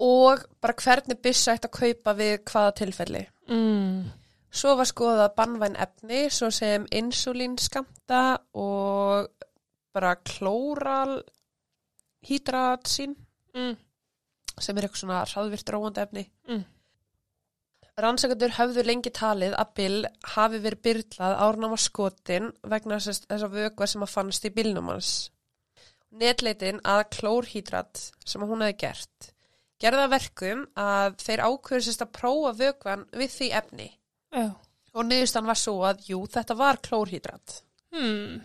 Og 0.00 0.46
bara 0.60 0.74
hvernig 0.84 1.18
byssu 1.22 1.50
ætti 1.52 1.68
að 1.68 1.76
kaupa 1.80 2.14
við 2.16 2.38
hvaða 2.44 2.72
tilfelli 2.82 3.26
Mm. 3.50 4.04
Svo 4.50 4.76
var 4.78 4.86
skoðað 4.86 5.34
bannvæn 5.36 5.76
efni 5.78 6.20
svo 6.30 6.50
sem 6.54 6.86
insulínskamta 6.92 8.38
og 8.54 9.28
bara 9.92 10.16
klóral 10.16 11.22
hýdratsín 12.26 13.16
Mm. 13.54 13.76
sem 14.60 14.78
er 14.78 14.82
eitthvað 14.86 15.02
svona 15.02 15.24
hraðvirt 15.24 15.70
róandi 15.74 16.00
efni. 16.02 16.24
Mm. 16.48 16.64
Rannsakandur 17.98 18.54
höfðu 18.56 18.84
lengi 18.86 19.10
talið 19.10 19.54
að 19.58 19.74
Bill 19.74 20.06
hafi 20.34 20.60
verið 20.62 20.82
byrlað 20.86 21.36
árnama 21.46 21.76
skotin 21.76 22.52
vegna 22.62 22.96
þess 23.02 23.26
að 23.28 23.56
vökvar 23.58 23.88
sem 23.88 24.02
að 24.06 24.14
fannst 24.14 24.44
í 24.44 24.50
bílnum 24.54 24.88
hans. 24.92 25.30
Netleitin 26.12 26.80
að 26.84 27.02
klórhýdrat 27.16 28.10
sem 28.24 28.42
að 28.42 28.48
hún 28.48 28.62
hefði 28.64 28.78
gert 28.78 29.32
gerða 29.80 30.08
verkum 30.12 30.64
að 30.78 31.16
þeir 31.24 31.42
ákveður 31.48 31.84
sérst 31.86 32.04
að 32.04 32.12
prófa 32.18 32.52
vökvan 32.58 33.06
við 33.16 33.30
því 33.36 33.48
efni. 33.60 33.88
Já. 34.34 34.48
Og 34.90 35.06
niðurstan 35.06 35.46
var 35.46 35.58
svo 35.58 35.76
að, 35.86 36.02
jú, 36.10 36.24
þetta 36.26 36.56
var 36.58 36.80
klórhýdrat. 36.82 37.60
Hmm. 37.94 38.40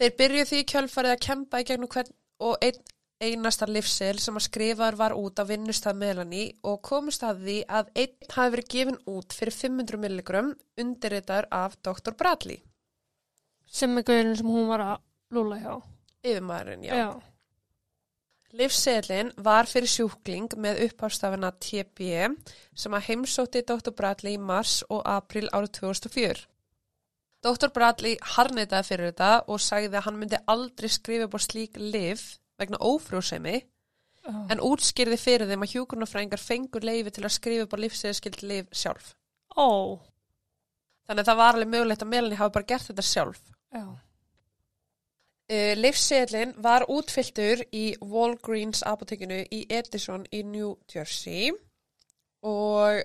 Þeir 0.00 0.14
byrjuð 0.20 0.48
því 0.52 0.60
kjölfarið 0.70 1.14
að 1.16 1.24
kempa 1.26 1.60
í 1.60 1.66
gegnum 1.68 1.90
hvern 1.92 2.14
og 2.40 2.62
einn 2.64 2.78
einasta 3.20 3.66
livsel 3.68 4.16
sem 4.22 4.38
að 4.38 4.46
skrifaður 4.46 4.96
var 4.96 5.12
út 5.18 5.42
á 5.42 5.44
vinnustað 5.44 5.98
Melanie 6.00 6.54
og 6.64 6.78
komust 6.88 7.20
að 7.26 7.42
því 7.44 7.56
að 7.68 7.90
einn 8.00 8.30
hafi 8.32 8.52
verið 8.54 8.70
gefin 8.72 8.96
út 9.12 9.36
fyrir 9.36 9.52
500 9.58 10.00
milligram 10.00 10.54
undirritar 10.80 11.50
af 11.52 11.76
Dr. 11.84 12.14
Bradley, 12.16 12.62
Sem 13.70 13.98
er 14.00 14.02
gaurin 14.08 14.32
sem 14.38 14.48
hún 14.48 14.70
var 14.72 14.80
að 14.82 14.96
lúla 15.36 15.58
hjá. 15.60 15.74
yfirmaðurinn, 16.24 16.86
já. 16.88 16.94
Já. 16.96 17.10
Livselin 18.56 19.30
var 19.38 19.68
fyrir 19.70 19.90
sjúkling 19.90 20.50
með 20.58 20.80
upphástafina 20.88 21.52
TB 21.62 22.08
sem 22.74 22.96
að 22.96 23.06
heimsótti 23.06 23.62
Dr. 23.62 23.92
Bradley 23.94 24.34
í 24.34 24.42
mars 24.42 24.80
og 24.90 25.04
april 25.06 25.46
árið 25.54 25.76
2004. 25.78 26.46
Dr. 27.46 27.70
Bradley 27.72 28.18
harnitaði 28.34 28.88
fyrir 28.88 29.12
þetta 29.12 29.30
og 29.46 29.62
sagði 29.62 29.96
að 29.96 30.06
hann 30.08 30.18
myndi 30.18 30.42
aldrei 30.50 30.90
skrifa 30.90 31.30
á 31.30 31.38
slík 31.40 31.78
liv 31.78 32.24
vegna 32.60 32.82
ófrjósemi 32.82 33.54
Já. 33.60 34.34
en 34.52 34.60
útskýrði 34.66 35.16
fyrir 35.16 35.48
þeim 35.48 35.64
að 35.64 35.76
hjúkurnafræðingar 35.76 36.42
fengur 36.42 36.84
leifi 36.84 37.14
til 37.16 37.24
að 37.24 37.36
skrifa 37.38 37.64
upp 37.64 37.78
á 37.78 37.82
lífsæðiskild 37.86 38.42
liv 38.42 38.68
sjálf. 38.74 39.14
Ó. 39.56 39.96
Þannig 41.06 41.22
að 41.22 41.30
það 41.30 41.40
var 41.40 41.54
alveg 41.54 41.72
mögulegt 41.72 42.04
að 42.04 42.12
Melanie 42.12 42.38
hafi 42.42 42.56
bara 42.58 42.70
gert 42.74 42.90
þetta 42.90 43.06
sjálf. 43.06 43.40
Já. 43.72 43.86
Uh, 45.50 45.72
Livseðlin 45.74 46.52
var 46.62 46.84
útfylltur 46.86 47.64
í 47.74 47.96
Walgreens 48.00 48.84
apotekinu 48.86 49.40
í 49.50 49.64
Edison 49.68 50.22
í 50.30 50.44
New 50.46 50.76
Jersey 50.92 51.50
og 52.46 53.00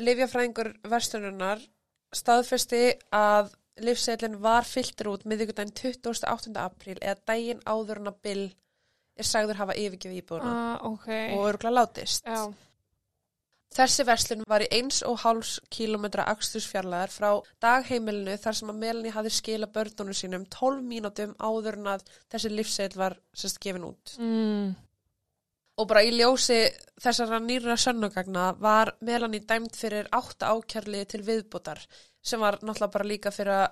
Livjafræðingur 0.00 0.74
verslununar 0.88 1.62
staðfesti 2.12 2.82
að 3.16 3.54
Livseðlin 3.80 4.36
var 4.44 4.68
fylltur 4.68 5.14
út 5.14 5.24
miðvikudaginn 5.24 5.72
28. 5.96 6.52
apríl 6.60 6.98
eða 7.00 7.16
daginn 7.32 7.62
áður 7.64 8.02
en 8.02 8.10
að 8.12 8.18
Bill 8.28 8.44
er 9.16 9.28
sagður 9.28 9.62
hafa 9.62 9.76
yfirgefið 9.80 10.20
íbúðuna 10.20 10.52
Ah, 10.52 10.84
ok. 10.90 11.08
og 11.38 11.46
örgulega 11.54 11.78
látist. 11.78 12.28
Já. 12.28 12.52
Þessi 13.72 14.04
verslun 14.04 14.44
var 14.48 14.64
í 14.66 14.68
eins 14.76 15.00
og 15.08 15.22
háls 15.22 15.54
kílometra 15.72 16.26
axtursfjarlæðar 16.28 17.12
frá 17.14 17.28
dagheimilinu 17.62 18.36
þar 18.40 18.58
sem 18.58 18.72
að 18.72 18.80
Melanie 18.82 19.14
hafði 19.14 19.32
skila 19.32 19.68
börnunum 19.72 20.16
sínum 20.16 20.44
12 20.52 20.82
mínútum 20.84 21.32
áður 21.40 21.78
en 21.80 21.92
að 21.94 22.04
þessi 22.32 22.52
livseil 22.52 22.90
var 23.00 23.16
sérst 23.32 23.60
gefin 23.64 23.88
út. 23.88 24.16
Mm. 24.20 24.74
Og 25.80 25.88
bara 25.88 26.04
í 26.04 26.12
ljósi 26.12 26.66
þessara 27.00 27.40
nýra 27.40 27.78
sönnugagna 27.80 28.50
var 28.60 28.92
Melanie 29.00 29.40
dæmt 29.48 29.78
fyrir 29.78 30.10
átta 30.12 30.52
ákjærli 30.52 31.06
til 31.08 31.22
viðbútar 31.24 31.80
sem 32.22 32.40
var 32.40 32.60
náttúrulega 32.60 32.92
bara 32.92 33.08
líka 33.08 33.32
fyrir 33.32 33.56
að 33.56 33.70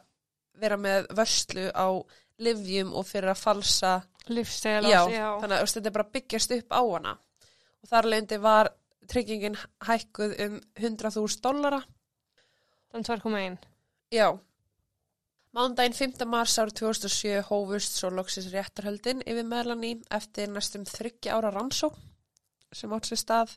vera 0.61 0.81
með 0.81 1.13
vörslu 1.17 1.69
á 1.77 1.89
livjum 2.41 2.95
og 2.97 3.07
fyrir 3.09 3.35
að 3.35 3.43
falsa 3.43 3.99
Lífstegel. 4.31 4.89
já, 4.89 5.01
já. 5.13 5.29
þannig 5.43 5.57
að 5.59 5.73
þetta 5.75 5.93
bara 5.95 6.13
byggjast 6.17 6.55
upp 6.57 6.73
á 6.73 6.83
hana 6.83 7.17
og 7.81 7.91
þar 7.91 8.09
leindi 8.13 8.39
var 8.41 8.71
tryggingin 9.11 9.57
hækkuð 9.89 10.37
um 10.47 10.61
100.000 10.79 11.41
dollara 11.45 11.81
Þann 12.91 13.05
2,1. 13.07 13.59
já 14.15 14.29
Mándaginn 15.55 15.97
5. 15.99 16.25
mars 16.31 16.53
árið 16.63 16.77
2007 16.79 17.41
hófust 17.49 17.97
svo 17.99 18.11
loksins 18.15 18.47
réttarhöldin 18.53 19.25
yfir 19.27 19.47
Melanie 19.51 19.97
eftir 20.15 20.47
næstum 20.55 20.85
þryggja 20.87 21.35
ára 21.35 21.51
rannsók 21.57 21.97
sem 22.73 22.93
átt 22.95 23.09
sér 23.11 23.19
stað. 23.19 23.55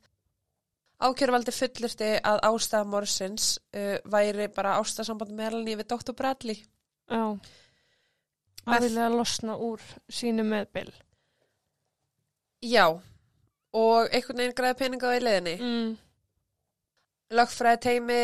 Ákjörvaldi 1.05 1.53
fullirti 1.53 2.07
að 2.25 2.39
ástæða 2.49 2.87
morsins 2.89 3.51
uh, 3.77 3.99
væri 4.09 4.47
bara 4.55 4.71
ástæðsamband 4.81 5.35
Melanie 5.37 5.77
við 5.77 5.91
Dr. 5.93 6.15
Bradley. 6.17 6.57
Já. 7.05 7.21
Með- 8.65 8.73
Að 8.79 8.85
vilja 8.87 9.09
losna 9.13 9.57
úr 9.61 9.85
sínu 10.09 10.45
meðbil. 10.49 10.89
Já, 12.63 12.87
og 13.73 14.09
einhvern 14.13 14.43
veginn 14.43 14.57
græði 14.57 14.79
peninga 14.79 15.09
á 15.09 15.17
í 15.17 15.21
leiðinni. 15.23 15.55
Mm. 15.59 15.91
Lögfræði 17.33 17.83
teimi 17.87 18.23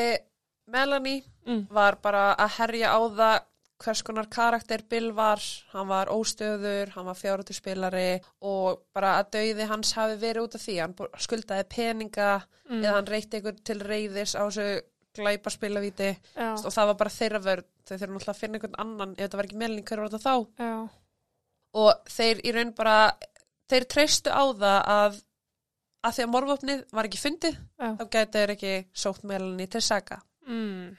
Melanie 0.70 1.24
Mm. 1.50 1.66
var 1.74 1.97
bara 2.02 2.36
að 2.38 2.58
herja 2.60 2.91
á 2.93 3.00
það 3.10 3.38
hvers 3.80 4.02
konar 4.04 4.28
karakter 4.28 4.82
Bill 4.91 5.14
var, 5.16 5.41
hann 5.72 5.88
var 5.88 6.12
óstöður, 6.12 6.91
hann 6.93 7.08
var 7.08 7.16
fjárhættuspilari 7.16 8.20
og 8.43 8.82
bara 8.93 9.16
að 9.22 9.30
dauði 9.38 9.68
hans 9.70 9.93
hafi 9.95 10.18
verið 10.20 10.43
út 10.43 10.58
af 10.60 10.66
því, 10.66 10.76
hann 10.84 10.95
skuldaði 11.24 11.66
peninga 11.72 12.30
mm. 12.68 12.82
eða 12.84 12.95
hann 12.97 13.08
reyti 13.08 13.39
ykkur 13.39 13.62
til 13.64 13.80
reyðis 13.80 14.36
á 14.36 14.43
þessu 14.43 14.68
glæpa 15.16 15.54
spilavíti 15.54 16.12
já, 16.12 16.52
og 16.54 16.70
það 16.76 16.91
var 16.91 17.00
bara 17.00 17.16
þeirra 17.16 17.41
vörð, 17.47 17.70
þau 17.88 17.95
þurfum 17.95 18.20
náttúrulega 18.20 18.36
að 18.36 18.41
finna 18.43 18.60
einhvern 18.60 18.80
annan 18.84 19.16
ef 19.16 19.24
þetta 19.24 19.39
var 19.39 19.50
ekki 19.50 19.62
meðling 19.64 19.88
hver 19.89 20.04
var 20.04 20.12
þetta 20.12 20.28
þá 20.28 20.66
já, 20.68 20.76
og 21.80 22.14
þeir 22.20 22.43
í 22.45 22.56
raun 22.60 22.76
bara 22.78 22.97
þeir 23.72 23.89
treystu 23.95 24.36
á 24.36 24.43
það 24.60 24.80
að 25.00 25.20
að 26.04 26.16
því 26.16 26.24
að 26.26 26.32
morfopnið 26.34 26.84
var 26.95 27.10
ekki 27.10 27.22
fundið 27.22 27.56
já. 27.60 27.89
þá 28.00 28.04
gæti 28.16 28.38
þeir 28.38 28.54
ekki 28.56 28.74
sótt 28.93 29.24
meðlinni 29.24 29.68
til 29.70 29.82
saga 29.82 30.22
Mm. 30.50 30.95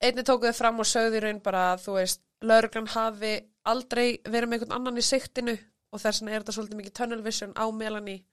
einni 0.00 0.22
tóku 0.24 0.48
þau 0.48 0.56
fram 0.56 0.78
og 0.80 0.86
sögðu 0.88 1.18
í 1.18 1.20
raun 1.20 1.40
bara 1.44 1.74
að 1.74 1.82
þú 1.84 1.96
veist, 1.98 2.20
lauruglan 2.40 2.86
hafi 2.94 3.32
aldrei 3.68 4.06
verið 4.24 4.48
með 4.48 4.56
einhvern 4.56 4.76
annan 4.78 4.98
í 4.98 5.04
siktinu 5.04 5.52
og 5.92 6.00
þess 6.00 6.22
vegna 6.22 6.32
er 6.32 6.40
þetta 6.42 6.54
svolítið 6.56 6.78
mikið 6.80 6.94
tunnel 6.96 7.22
vision 7.22 7.52
á 7.52 7.64
Melanie. 7.70 8.24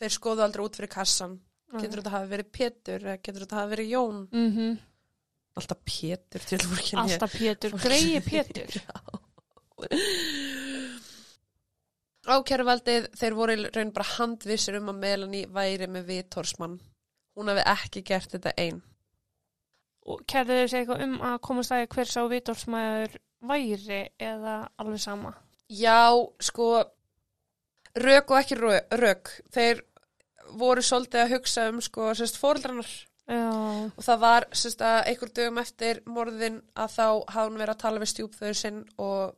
Þeir 0.00 0.10
skoðu 0.16 0.42
aldrei 0.42 0.64
út 0.64 0.76
fyrir 0.76 0.90
kassan. 0.90 1.38
Getur 1.78 2.02
þetta 2.02 2.10
hafi 2.16 2.28
verið 2.32 2.50
Pétur 2.58 3.06
eða 3.06 3.16
getur 3.22 3.44
þetta 3.46 3.60
hafi 3.60 3.70
verið 3.76 3.92
Jón? 3.94 4.18
Mm 4.32 4.50
-hmm. 4.56 4.76
alltaf 5.56 5.78
Pétur 5.84 6.40
til 6.50 6.58
fólkinni 6.58 7.02
Alltaf 7.02 7.32
Pétur, 7.38 7.70
greiði 7.78 8.20
Pétur 8.26 8.72
Ákæruvaldið, 12.24 13.10
þeir 13.20 13.36
voru 13.36 13.56
raun 13.68 13.92
bara 13.92 14.10
handvissir 14.14 14.78
um 14.78 14.90
að 14.92 15.00
Melanie 15.02 15.48
væri 15.52 15.88
með 15.90 16.08
vitorsmann. 16.08 16.78
Hún 17.36 17.50
hafi 17.50 17.64
ekki 17.74 18.04
gert 18.06 18.32
þetta 18.32 18.54
einn. 18.60 18.80
Og 20.04 20.20
kærðu 20.28 20.58
þau 20.58 20.68
segja 20.68 20.82
eitthvað 20.82 21.04
um 21.06 21.14
að 21.24 21.38
komast 21.44 21.72
að 21.72 21.86
hver 21.94 22.10
sá 22.10 22.20
vitorsmæður 22.28 23.16
væri 23.44 24.02
eða 24.20 24.56
alveg 24.80 25.00
sama 25.00 25.32
Já, 25.72 26.12
sko, 26.44 26.68
rök 27.96 28.30
og 28.30 28.40
ekki 28.40 28.58
rök. 28.60 29.30
Þeir 29.54 29.80
voru 30.60 30.84
svolítið 30.84 31.22
að 31.22 31.32
hugsa 31.38 31.68
um, 31.70 31.80
sko, 31.82 32.10
sérst, 32.16 32.36
fóreldrarnar. 32.40 32.90
Já, 33.24 33.48
Og 33.96 34.02
það 34.04 34.20
var, 34.20 34.46
sérst, 34.52 34.84
að 34.84 34.98
einhver 35.08 35.32
dögum 35.32 35.60
eftir 35.62 36.02
morðin 36.04 36.60
að 36.76 36.92
þá 36.98 37.06
hafði 37.32 37.46
hún 37.48 37.62
verið 37.62 37.72
að 37.72 37.80
tala 37.80 38.02
við 38.02 38.10
stjúpföður 38.12 38.58
sinn 38.60 38.82
og 39.00 39.32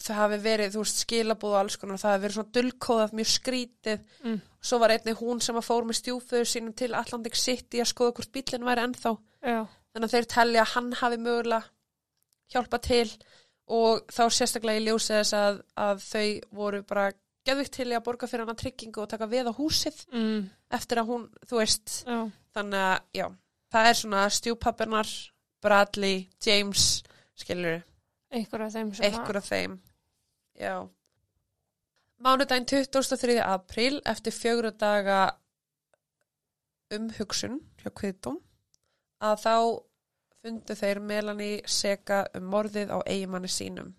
það 0.00 0.20
hafi 0.20 0.38
verið, 0.44 0.72
þú 0.74 0.84
veist, 0.84 1.02
skilabúð 1.04 1.54
og 1.54 1.58
alls 1.60 1.76
konar. 1.80 2.00
Það 2.00 2.14
hafi 2.14 2.24
verið 2.24 2.38
svona 2.38 2.54
dullkóðað 2.56 3.16
mjög 3.18 3.30
skrítið. 3.34 4.06
mm. 4.24 4.38
Svo 4.60 4.78
var 4.82 4.94
einnig 4.94 5.20
hún 5.20 5.40
sem 5.40 5.56
að 5.56 5.66
fór 5.66 5.86
með 5.88 6.00
stjúpföður 6.00 6.48
sínum 6.48 6.76
til 6.76 6.90
Atlantic 6.94 7.36
City 7.40 7.80
að 7.80 7.92
skoða 7.92 8.16
hvort 8.18 8.32
bílinn 8.34 8.66
væri 8.66 8.84
ennþá. 8.84 9.12
já, 9.40 9.60
þannig 9.92 10.06
að 10.08 10.14
þeir 10.14 10.30
telja 10.34 10.64
að 10.64 10.72
hann 10.74 10.92
hafi 11.00 11.20
mögulega 11.20 11.62
hjálpa 12.52 12.80
til 12.84 13.08
og 13.70 14.06
þá 14.10 14.22
sérstaklega 14.34 14.82
í 14.82 14.86
ljósið 14.88 15.20
þess 15.20 15.36
að, 15.38 15.60
að 15.78 16.04
þau 16.04 16.24
voru 16.60 16.82
bara 16.86 17.10
geðvikt 17.46 17.76
til 17.78 17.88
að 17.94 18.04
borga 18.06 18.28
fyrir 18.28 18.44
hana 18.44 18.58
tryggingu 18.58 19.04
og 19.04 19.10
taka 19.10 19.28
við 19.30 19.50
á 19.50 19.52
húsið 19.56 20.00
mm. 20.12 20.40
eftir 20.76 21.00
að 21.00 21.12
hún, 21.12 21.28
þú 21.48 21.60
veist 21.62 22.00
já, 22.04 22.18
þannig 22.56 22.86
að, 22.86 22.96
já, 23.16 23.26
það 23.72 23.90
er 23.90 24.00
svona 24.00 24.24
stjúpappinar, 24.36 25.12
Bradley 25.60 26.24
James, 26.44 27.02
skilur 27.38 27.82
einhver 28.32 28.66
af 28.66 28.74
þeim 28.74 28.92
sem 28.96 29.08
einhver 29.08 29.40
af 29.40 29.48
þeim 29.50 29.78
já 30.60 30.74
Mánudaginn 32.20 32.66
23. 32.68 33.38
apríl 33.40 34.02
eftir 34.04 34.34
fjögur 34.36 34.74
daga 34.76 35.20
umhugsun 36.92 37.62
hjá 37.80 37.88
kviðdóm 37.96 38.36
að 39.24 39.38
þá 39.44 39.54
fundu 40.40 40.76
þeir 40.76 41.00
Melanie 41.00 41.62
seka 41.68 42.26
um 42.36 42.46
morðið 42.52 42.92
á 42.92 42.98
eigimanni 43.04 43.48
sínum. 43.52 43.94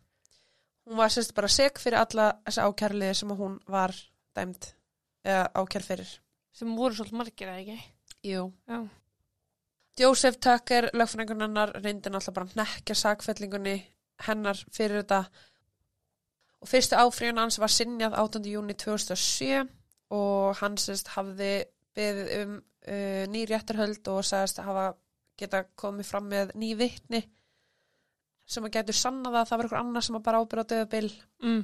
Hún 0.85 0.97
var 1.01 1.13
sérst 1.13 1.33
bara 1.37 1.49
sek 1.49 1.81
fyrir 1.81 2.01
alla 2.01 2.31
þessa 2.45 2.67
ákærliði 2.69 3.17
sem 3.17 3.33
hún 3.37 3.57
var 3.69 3.93
dæmd 4.37 4.69
ákær 5.25 5.85
fyrir. 5.85 6.19
sem 6.51 6.75
voru 6.75 6.95
svolítið 6.95 7.17
margir 7.17 7.47
eða 7.47 7.61
ekki 7.61 7.77
Jú. 8.27 8.51
Já, 8.67 8.87
Joseph 9.99 10.37
Tucker, 10.37 10.89
lögfræðingun 10.93 11.41
hennar, 11.41 11.71
reyndi 11.81 12.09
náttúrulega 12.09 12.35
bara 12.35 12.49
að 12.49 12.57
nekja 12.59 12.95
sakfellingunni 12.95 13.75
hennar 14.27 14.59
fyrir 14.71 15.01
þetta 15.01 15.23
og 16.61 16.69
fyrstu 16.69 16.97
áfríðan 16.99 17.41
hans 17.41 17.59
var 17.61 17.73
sinjað 17.73 18.17
18. 18.21 18.49
júni 18.53 18.75
2007 18.77 19.65
og 20.13 20.57
hann 20.61 20.77
sérst 20.79 21.13
hafði 21.15 21.53
beðið 21.97 22.33
um 22.41 22.57
uh, 22.57 23.23
ný 23.31 23.45
réttarhöld 23.49 24.07
og 24.11 24.23
að 24.23 24.63
hafa 24.65 24.87
geta 25.39 25.63
komið 25.79 26.07
fram 26.07 26.27
með 26.29 26.53
ný 26.59 26.73
vitni 26.77 27.21
sem 28.51 28.65
að 28.67 28.75
getur 28.77 28.97
sannað 28.97 29.39
að 29.39 29.49
það 29.49 29.57
var 29.57 29.67
einhver 29.67 29.81
annar 29.81 30.05
sem 30.05 30.17
að 30.17 30.25
bara 30.25 30.41
ábyrða 30.41 30.65
á 30.67 30.71
döðabil. 30.71 31.09
mm. 31.41 31.61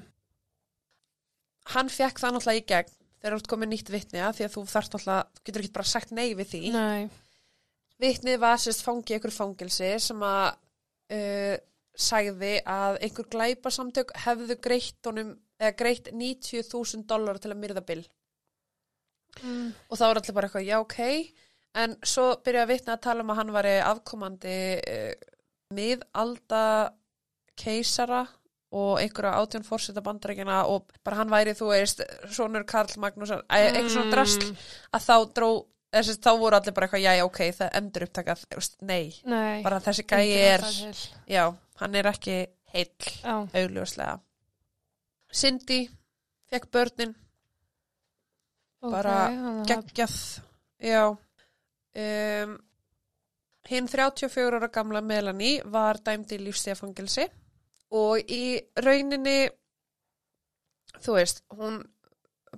Hann 1.73 1.89
fekk 1.91 2.21
það 2.21 2.33
náttúrulega 2.33 2.61
í 2.61 2.67
gegn 2.71 2.93
þegar 3.17 3.33
þú 3.33 3.39
ert 3.41 3.49
komið 3.51 3.71
nýtt 3.73 3.89
vitni 3.91 4.21
að 4.23 4.37
því 4.37 4.45
að 4.45 4.53
þú 4.53 4.61
þarft 4.71 4.93
náttúrulega, 4.93 5.41
getur 5.43 5.63
ekki 5.63 5.75
bara 5.75 5.91
sagt 5.91 6.13
nei 6.15 6.27
við 6.37 6.53
því. 6.53 6.61
nei 6.75 7.09
Vitnið 7.97 8.37
var 8.39 8.61
sérst 8.61 8.85
fangi 8.85 9.11
í 9.11 9.17
einhver 9.17 9.33
fangilsi 9.33 9.89
sem 9.99 10.23
að 10.23 10.45
uh, 11.17 11.55
sagði 11.97 12.59
að 12.69 12.99
einhver 13.01 13.27
glæpasamtök 13.33 14.13
hefðu 14.25 14.57
greitt 14.61 15.09
greitt 15.77 16.11
90.000 16.13 17.07
dólar 17.09 17.39
til 17.41 17.51
að 17.51 17.61
myrða 17.63 17.83
Bill. 17.85 18.03
mm. 19.41 19.71
Og 19.89 19.97
það 19.97 20.07
var 20.07 20.21
allir 20.21 20.37
bara 20.37 20.49
eitthvað, 20.49 20.67
já 20.67 20.77
ok, 20.79 20.99
en 21.83 21.95
svo 22.05 22.27
byrjaði 22.45 22.73
vitnið 22.73 22.93
að 22.93 23.03
tala 23.07 23.25
um 23.25 23.33
að 23.33 23.39
hann 23.41 23.53
var 23.55 23.69
afkomandi 23.89 24.57
uh, 24.77 25.31
miðalda 25.73 26.63
keisara 27.57 28.25
og 28.77 28.99
einhverja 29.01 29.39
átjón 29.39 29.65
fórseta 29.65 30.03
bandarækina 30.03 30.65
og 30.67 30.91
bara 31.05 31.21
hann 31.21 31.31
væri, 31.31 31.55
þú 31.57 31.71
veist, 31.71 32.03
sonur 32.35 32.65
Karl 32.67 32.91
Magnússon, 32.99 33.41
mm. 33.45 33.55
eitthvað 33.55 33.93
svona 33.93 34.13
drasl 34.13 34.49
að 34.91 35.05
þá 35.05 35.15
dró, 35.37 35.49
þessi, 35.95 36.17
þá 36.21 36.31
voru 36.41 36.59
allir 36.59 36.75
bara 36.75 36.89
eitthvað, 36.89 37.05
já, 37.05 37.25
ok, 37.25 37.39
það 37.61 37.77
endur 37.79 38.05
upptakað, 38.07 38.43
nei, 38.81 39.05
Nei, 39.23 39.63
bara 39.65 39.79
þessi 39.87 40.05
gæi 40.09 40.25
er, 40.35 40.67
já, 41.31 41.45
hann 41.81 41.95
er 41.95 42.09
ekki 42.11 42.37
heill, 42.73 43.11
Já, 43.23 43.35
augljóslega. 43.61 44.17
Cindy 45.33 45.81
fekk 46.47 46.69
börnin, 46.71 47.15
ok, 48.81 48.91
Bara 48.91 49.17
geggjað, 49.67 50.15
já. 50.79 51.03
Um, 51.97 52.57
hinn 53.67 53.87
34 53.89 54.59
ára 54.59 54.69
gamla 54.71 55.01
Melanie 55.01 55.63
var 55.65 55.99
dæmd 56.05 56.31
í 56.35 56.39
lífstíðafangilsi 56.45 57.25
og 57.97 58.31
í 58.31 58.59
rauninni, 58.83 59.49
þú 61.03 61.17
veist, 61.17 61.43
hún 61.57 61.81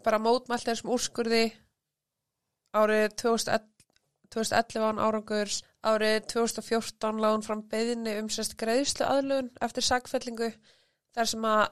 bara 0.03 0.19
mótmælt 0.21 0.67
þessum 0.67 0.93
úrskurði 0.93 1.47
árið 2.77 3.15
2011, 3.21 3.65
2011 4.29 4.85
án 4.85 5.01
árangurs, 5.01 5.63
árið 5.85 6.25
2014 6.33 7.21
lág 7.23 7.35
hún 7.37 7.45
fram 7.45 7.61
beðinni 7.71 8.17
um 8.19 8.29
sérst 8.33 8.57
greiðslu 8.59 9.05
aðlun 9.07 9.51
eftir 9.63 9.85
sagfellingu 9.85 10.49
þar 11.15 11.29
sem 11.31 11.45
að 11.47 11.65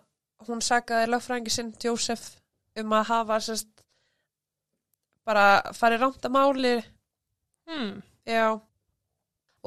hún 0.47 0.61
sagaði 0.63 1.09
lögfræðingi 1.11 1.53
sinn 1.53 1.73
Jósef 1.83 2.29
um 2.79 2.93
að 2.95 3.09
hafa 3.11 3.39
sérst 3.43 3.83
bara 5.27 5.73
farið 5.75 6.03
rámt 6.05 6.27
að 6.27 6.35
máli 6.35 6.73
hmm. 7.67 7.95
já 8.27 8.55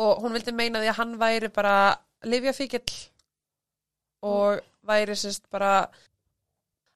og 0.01 0.23
hún 0.23 0.37
vildi 0.37 0.55
meina 0.57 0.81
því 0.81 0.93
að 0.93 1.01
hann 1.03 1.19
væri 1.21 1.51
bara 1.53 1.75
livjafíkill 2.25 2.97
og 4.25 4.63
væri 4.89 5.17
sérst 5.17 5.51
bara 5.53 5.91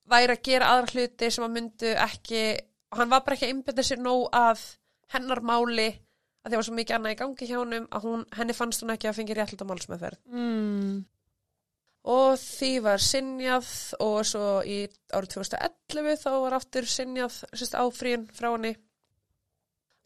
væri 0.09 0.37
að 0.37 0.45
gera 0.49 0.71
aðra 0.73 0.95
hluti 0.95 1.31
sem 1.33 1.45
að 1.45 1.55
myndu 1.59 1.93
ekki 2.07 2.45
og 2.93 3.01
hann 3.01 3.13
var 3.13 3.25
bara 3.27 3.37
ekki 3.37 3.51
að 3.51 3.55
einbetta 3.55 3.85
sér 3.85 4.01
nóg 4.01 4.29
að 4.33 4.65
hennar 5.13 5.45
máli 5.45 5.91
að 6.45 6.53
því 6.53 6.59
var 6.61 6.67
svo 6.69 6.77
mikið 6.77 6.97
annað 6.99 7.15
í 7.15 7.19
gangi 7.23 7.49
hjá 7.49 7.57
honum 7.59 7.89
að 7.91 8.07
hún, 8.09 8.25
henni 8.37 8.55
fannst 8.57 8.83
hún 8.85 8.93
ekki 8.95 9.09
að 9.11 9.19
fengi 9.19 9.37
réttluta 9.39 9.65
málsmeðferð 9.69 10.19
Mm. 10.29 11.05
og 12.15 12.35
því 12.37 12.73
var 12.85 13.01
sinjað 13.01 13.69
og 14.05 14.19
svo 14.29 14.49
í 14.69 14.83
árið 15.17 15.31
2011 15.39 16.19
þá 16.21 16.31
var 16.45 16.59
aftur 16.59 16.85
sinjað 16.85 17.39
sérst 17.57 17.79
áfríun 17.81 18.27
frá 18.37 18.51
henni 18.53 18.75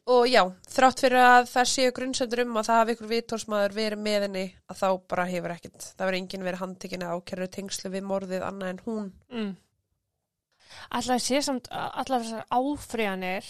og 0.08 0.24
já, 0.30 0.40
þrátt 0.72 1.02
fyrir 1.04 1.20
að 1.20 1.48
það 1.50 1.66
séu 1.68 1.92
grunnsöndur 1.92 2.40
um 2.46 2.54
að 2.56 2.68
það 2.70 2.78
hafi 2.80 2.94
ykkur 2.96 3.10
vitórsmaður 3.10 3.74
verið 3.76 4.00
með 4.06 4.22
henni 4.24 4.44
að 4.70 4.78
þá 4.80 4.88
bara 5.10 5.26
hefur 5.28 5.52
ekkert 5.52 5.88
það 5.98 6.06
verið 6.08 6.20
enginn 6.22 6.46
verið 6.46 6.62
handtekinn 6.62 7.02
eða 7.04 7.18
ákærður 7.18 7.50
tengslu 7.58 7.90
við 7.92 8.06
morðið 8.08 8.46
annað 8.46 8.70
en 8.76 8.80
hún 8.86 9.10
Mm. 9.28 9.50
Alltaf 10.94 11.20
sé 11.20 11.40
samt, 11.42 11.68
alltaf 11.72 12.22
þessar 12.24 12.46
áfríðanir 12.54 13.44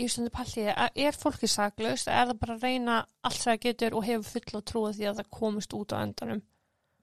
í 0.00 0.06
stundu 0.08 0.30
palliði, 0.32 0.72
er 1.04 1.12
fólki 1.20 1.48
saklaust, 1.50 2.08
er 2.08 2.30
það 2.30 2.38
bara 2.40 2.54
að 2.56 2.62
reyna 2.66 2.94
allt 3.28 3.42
það 3.44 3.58
getur 3.66 3.94
og 3.98 4.04
hefur 4.08 4.30
full 4.32 4.58
og 4.60 4.64
trúið 4.70 4.96
því 4.98 5.08
að 5.10 5.18
það 5.20 5.30
komist 5.38 5.74
út 5.76 5.92
á 5.92 5.96
endanum. 6.00 6.42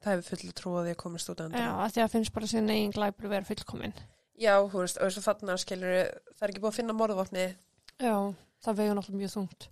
það 0.03 0.13
hefur 0.15 0.29
fullu 0.37 0.53
trúið 0.57 0.85
því 0.87 0.93
að 0.95 1.01
komast 1.03 1.29
út 1.29 1.41
af 1.43 1.51
Já, 1.51 1.57
endan 1.59 1.79
að 1.85 1.91
því 1.95 2.01
að 2.05 2.13
finnst 2.15 2.33
bara 2.33 2.47
síðan 2.53 2.69
eigin 2.73 2.91
glæpur 2.95 3.29
vera 3.29 3.45
fullkomin. 3.49 3.93
já, 4.39 4.53
þú 4.71 4.79
veist, 4.81 4.97
og 4.97 5.05
þess 5.09 5.17
að 5.21 5.27
þarna 5.29 5.57
skilur 5.57 5.95
það 6.33 6.45
er 6.45 6.49
ekki 6.53 6.61
búið 6.63 6.71
að 6.71 6.77
finna 6.79 6.93
morðvopni 6.97 7.45
Já, 7.99 8.15
það 8.63 8.77
vegur 8.79 8.95
náttúrulega 8.97 9.21
mjög 9.23 9.33
þungt. 9.35 9.67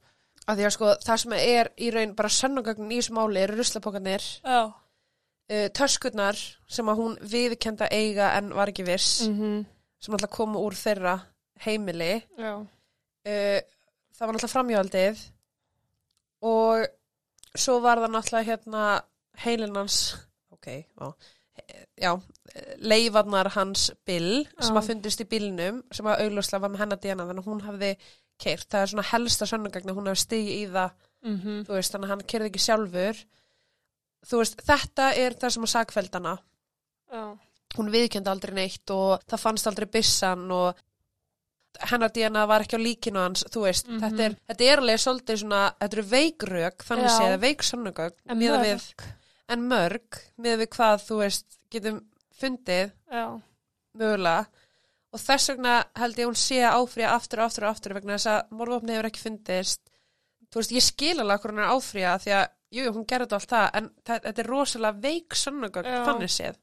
að 0.47 0.57
því 0.59 0.65
að 0.67 0.73
sko 0.77 0.89
það 1.07 1.17
sem 1.23 1.33
er 1.39 1.69
í 1.77 1.89
raun 1.95 2.15
bara 2.15 2.29
sönnugögnin 2.37 2.91
í 2.91 2.99
þessu 3.01 3.15
máli 3.17 3.41
eru 3.41 3.57
ruslapókarnir 3.57 4.27
Já. 4.43 4.61
uh, 4.67 5.67
töskurnar 5.73 6.37
sem 6.67 6.87
að 6.91 6.99
hún 7.01 7.17
viðkenda 7.23 7.87
eiga 7.91 8.33
en 8.37 8.53
var 8.53 8.67
ekki 8.69 8.85
viss 8.87 9.27
Mm 9.27 9.65
sem 9.99 10.13
alltaf 10.13 10.29
komu 10.29 10.59
uh, 13.27 13.59
það 14.15 14.23
var 14.23 14.37
náttúrulega 14.37 14.53
framhjóldið 14.53 15.25
og 16.47 16.87
svo 17.57 17.79
var 17.83 18.03
það 18.03 18.13
náttúrulega 18.15 18.49
hérna 18.51 18.85
heilinans 19.43 19.99
ok, 20.53 20.69
já, 20.83 21.11
já 21.97 22.11
leifarnar 22.81 23.51
hans 23.53 23.89
Bill 24.05 24.45
sem 24.61 24.77
að 24.77 24.91
fundist 24.91 25.21
í 25.21 25.29
bílnum 25.29 25.83
sem 25.93 26.07
að 26.09 26.23
augljóslega 26.25 26.63
var 26.63 26.73
með 26.73 26.83
hennar 26.85 27.01
DNA 27.03 27.27
þannig 27.27 27.43
að 27.43 27.51
hún 27.51 27.65
hafði 27.65 27.91
keirt, 28.37 28.67
það 28.69 28.83
er 28.83 28.91
svona 28.91 29.09
helsta 29.11 29.47
sönnugagn 29.49 29.91
að 29.91 29.97
hún 29.97 30.09
hafi 30.11 30.23
stigið 30.23 30.57
í 30.57 30.65
það 30.73 30.95
Mm 31.27 31.63
þú 31.65 31.73
veist, 31.73 31.91
þannig 31.91 32.07
að 32.07 32.13
hann 32.13 32.27
kerði 32.31 32.49
ekki 32.51 32.63
sjálfur. 32.63 33.21
Þú 34.27 34.37
veist, 34.41 34.61
þetta 34.67 35.07
er 35.15 35.33
það 35.33 35.53
sem 35.53 35.63
að 35.63 35.71
sagfældana 35.73 36.33
Já. 37.11 37.23
hún 37.77 37.91
viðkendi 37.91 38.29
aldrei 38.29 38.53
neitt 38.53 38.89
og 38.91 39.21
það 39.27 39.43
fannst 39.43 39.67
aldrei 39.67 39.87
byssan 39.87 40.51
og 40.51 40.79
hennar 41.91 42.09
DNA 42.13 42.45
var 42.47 42.61
ekki 42.65 42.77
á 42.77 42.81
líkinu 42.81 43.19
hans 43.19 43.43
þú 43.53 43.61
veist, 43.67 43.87
Mhm. 43.87 43.99
þetta, 44.03 44.25
er, 44.25 44.35
þetta 44.49 44.63
er 44.71 44.77
alveg 44.81 44.99
svolítið 45.03 45.37
svona, 45.43 45.61
þetta 45.79 45.97
eru 45.97 46.03
veikrök 46.11 46.77
þannig 46.87 47.09
séð, 47.17 47.39
veik 47.39 47.63
sannugögn 47.63 48.15
En 48.29 48.37
mörg. 48.39 48.65
við, 48.65 49.07
en 49.49 49.67
mörg 49.69 50.21
með 50.39 50.57
við 50.63 50.67
hvað, 50.77 51.05
þú 51.07 51.17
veist, 51.23 51.45
getum 51.71 52.01
fundið 52.39 52.91
Já. 53.11 53.41
mögulega 53.97 54.45
og 55.13 55.19
þess 55.23 55.49
vegna 55.53 55.75
held 55.95 56.15
ég 56.19 56.27
hún 56.27 56.35
sé 56.35 56.59
áfrýja 56.67 57.13
aftur 57.15 57.39
og 57.39 57.45
aftur 57.49 57.63
og 57.65 57.71
aftur 57.75 57.93
vegna 57.97 58.17
þess 58.17 58.27
að 58.27 58.49
morðvopni 58.59 58.93
hefur 58.97 59.09
ekki 59.09 59.23
fundist 59.23 59.81
þú 60.51 60.61
veist, 60.61 60.71
ég 60.75 60.83
skil 60.85 61.19
alveg 61.19 61.41
hvað 61.41 61.51
hún 61.51 61.63
er 61.63 61.73
áfrýja 61.73 62.13
því 62.23 62.31
að, 62.37 62.47
jú, 62.71 62.83
jú, 62.83 62.91
hún 62.93 63.05
gerði 63.07 63.33
allt 63.37 63.49
það 63.49 63.69
en 63.79 63.89
þetta 64.05 64.39
er 64.43 64.47
rosalega 64.51 65.01
veik 65.01 65.35
sannugögn 65.35 65.85
Já. 65.91 66.05
þannig 66.05 66.29
séð 66.35 66.55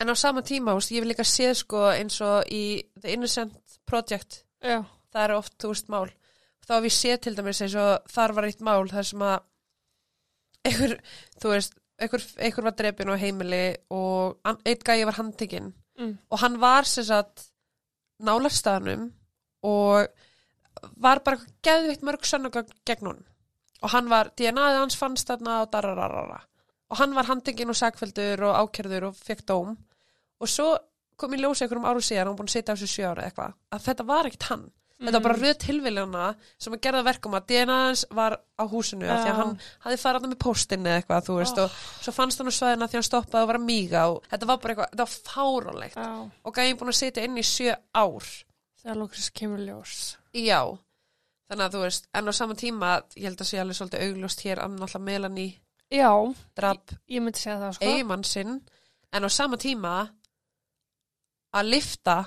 en 0.00 0.10
á 0.12 0.14
sama 0.16 0.42
tíma, 0.42 0.74
veist, 0.76 0.92
ég 0.92 1.00
vil 1.04 1.10
líka 1.12 1.24
séð 1.26 1.54
sko 1.62 1.84
eins 1.92 2.20
og 2.24 2.44
í 2.52 2.82
The 3.00 3.12
Innocent 3.16 3.78
Project 3.86 4.42
Já. 4.62 4.82
það 5.12 5.24
eru 5.24 5.36
oft, 5.40 5.54
þú 5.58 5.72
veist, 5.72 5.88
mál 5.92 6.08
þá 6.66 6.74
hef 6.76 6.84
ég 6.90 6.96
séð 6.96 7.20
til 7.24 7.34
dæmis 7.38 7.60
eins 7.64 7.74
og 7.80 8.10
þar 8.12 8.34
var 8.36 8.44
eitt 8.50 8.60
mál 8.60 8.88
þar 8.90 9.06
sem 9.08 9.22
að 9.26 9.38
einhver, 10.68 10.96
þú 11.40 11.52
veist, 11.54 11.74
einhver, 12.00 12.24
einhver 12.38 12.66
var 12.68 12.76
drepin 12.78 13.10
á 13.12 13.16
heimili 13.20 13.62
og 13.90 14.38
einn 14.44 14.84
gæi 14.84 15.04
var 15.08 15.18
handtekinn 15.20 15.72
Mm. 16.00 16.14
og 16.32 16.38
hann 16.40 16.54
var 16.62 16.86
sem 16.88 17.04
sagt 17.04 17.42
nálarstaðnum 18.24 19.10
og 19.68 20.06
var 20.96 21.20
bara 21.26 21.36
geðvitt 21.66 22.00
mörg 22.06 22.24
sönnugögn 22.24 22.70
gegn 22.88 23.04
hún 23.10 23.18
og 23.82 23.90
hann 23.92 24.08
var, 24.08 24.30
DNA-ið 24.36 24.78
hans 24.78 24.96
fannst 24.96 25.28
þarna 25.28 25.58
og 25.66 25.70
darararara 25.74 26.38
og 26.90 26.96
hann 26.98 27.14
var 27.14 27.28
handtekinn 27.30 27.70
og 27.70 27.76
sagfældur 27.78 28.42
og 28.48 28.58
ákjörður 28.64 29.08
og 29.10 29.16
fekk 29.16 29.46
dóm 29.46 29.76
og 30.40 30.48
svo 30.48 30.76
kom 31.20 31.34
í 31.36 31.40
ljósa 31.40 31.66
einhverjum 31.66 31.84
árum 31.88 32.02
síðan 32.04 32.26
hann 32.30 32.36
búin 32.38 32.48
að 32.48 32.56
sitja 32.58 32.72
á 32.72 32.76
þessu 32.76 32.88
sjö 32.94 33.08
ára 33.12 33.24
eitthvað 33.28 33.52
að 33.76 33.88
þetta 33.88 34.06
var 34.12 34.26
ekkert 34.30 34.50
hann 34.52 34.68
Þetta 35.00 35.12
var 35.16 35.22
bara 35.24 35.34
Mm. 35.38 35.42
röð 35.46 35.58
tilviljana 35.64 36.24
sem 36.60 36.74
að 36.74 36.80
gera 36.84 36.98
það 37.00 37.06
verkum 37.08 37.32
að 37.38 37.44
DNA 37.48 37.76
hans 37.86 38.02
var 38.10 38.34
á 38.36 38.64
húsinu 38.68 39.06
af 39.08 39.22
því 39.22 39.28
Já. 39.28 39.32
að 39.32 39.38
hann 39.40 39.54
hafði 39.80 39.96
farið 40.02 40.20
þarna 40.20 40.28
með 40.34 40.38
póstinn 40.44 40.84
eða 40.84 40.98
eitthvað, 41.00 41.24
þú 41.24 41.36
veist, 41.38 41.58
Oh. 41.58 41.64
og 41.64 41.70
svo 42.04 42.12
fannst 42.12 42.38
hann 42.38 42.50
á 42.52 42.58
svæðina 42.58 42.88
því 42.90 42.92
hann 42.98 43.06
stoppaði 43.08 43.40
og 43.42 43.48
var 43.48 43.56
að 43.56 43.64
míga 43.64 44.02
og 44.12 44.18
þetta 44.28 44.46
var 44.50 44.58
bara 44.60 44.74
eitthvað, 44.74 44.90
þetta 44.90 45.06
var 45.06 45.14
fáránlegt 45.30 45.96
Já. 45.96 46.30
og 46.44 46.54
gæði 46.54 46.76
búin 46.76 46.92
að 46.92 46.98
sitja 47.00 47.24
inn 47.24 47.38
í 47.40 47.46
sjö 47.48 47.76
ár. 47.96 48.28
Þegar 48.82 48.96
lóksins 49.00 49.30
kemur 49.32 49.58
ljós. 49.64 50.16
Já, 50.36 50.60
þannig 51.48 51.64
að 51.64 51.72
þú 51.72 51.80
veist, 51.86 52.06
en 52.14 52.28
á 52.28 52.32
sama 52.36 52.54
tíma, 52.54 53.02
ég 53.16 53.24
held 53.24 53.40
að 53.40 53.48
sé 53.48 53.56
alveg 53.58 53.76
svolítið 53.80 54.04
Já. 55.90 56.10
draf 56.56 56.94
Ég 57.10 57.22
myndi 57.22 57.42
segja 57.42 57.58
það, 57.58 57.76
sko. 57.76 57.90
eigimann 57.90 58.26
sinn, 58.26 58.58
en 59.12 59.26
á 59.26 59.30
sama 59.30 59.58
tíma 59.60 59.94
að 61.56 61.72
lifta 61.74 62.18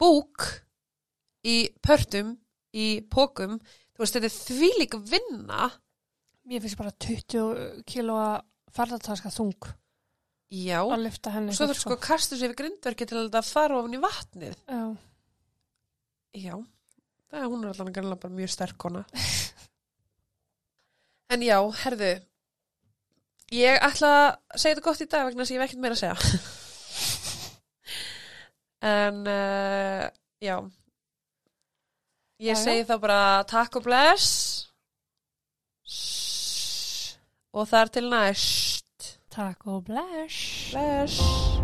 búk 0.00 0.44
í 1.48 1.72
pörtum, 1.82 2.36
í 2.76 3.00
pókum, 3.08 3.56
þú 3.94 4.04
veist, 4.04 4.18
þetta 4.18 4.28
er 4.28 4.36
þvílík 4.36 4.98
vinna 5.08 5.70
Mér 6.42 6.64
finnst 6.64 6.78
bara 6.80 6.90
20 6.90 7.84
kílóa 7.86 8.42
ferðartaska 8.74 9.30
þung 9.30 9.70
Já, 10.52 10.82
að 10.82 11.06
lyfta 11.06 11.30
henni. 11.32 11.54
svo 11.56 11.68
þú 11.70 11.76
sko 11.78 11.96
kastu 12.02 12.36
sér 12.36 12.50
við 12.52 12.58
grindverki 12.58 13.06
til 13.08 13.22
að 13.22 13.46
fara 13.46 13.78
ofan 13.78 13.94
í 13.96 14.00
vatnið. 14.02 14.56
Já. 14.66 14.82
Já, 16.42 16.56
það 17.30 17.38
er 17.38 17.48
hún 17.52 17.64
er 17.68 18.16
bara 18.16 18.34
mjög 18.34 18.50
sterk 18.52 18.76
kona. 18.80 19.04
en 21.32 21.44
já, 21.46 21.56
herðu, 21.84 22.10
ég 23.52 23.78
ætla 23.84 24.10
að 24.12 24.60
segja 24.60 24.76
þetta 24.76 24.86
gott 24.88 25.02
í 25.04 25.08
dag 25.12 25.26
vegna 25.28 25.44
þess 25.44 25.52
að 25.52 25.56
ég 25.56 25.62
hef 25.62 25.68
ekkert 25.68 25.82
meira 25.84 25.96
að 25.96 26.02
segja. 26.02 26.16
en 28.92 29.20
uh, 29.30 30.04
já, 30.42 30.56
ég 32.42 32.52
Já, 32.52 32.54
já. 32.56 32.62
segi 32.64 32.86
þá 32.88 32.94
bara 33.04 33.20
takk 33.50 33.78
og 33.78 33.86
bless 33.86 34.30
og 37.52 37.68
þar 37.68 37.92
til 37.92 38.08
næst. 38.10 39.12
Takk 39.32 39.68
og 39.68 39.84
bless. 39.88 40.72
Bless. 40.72 41.61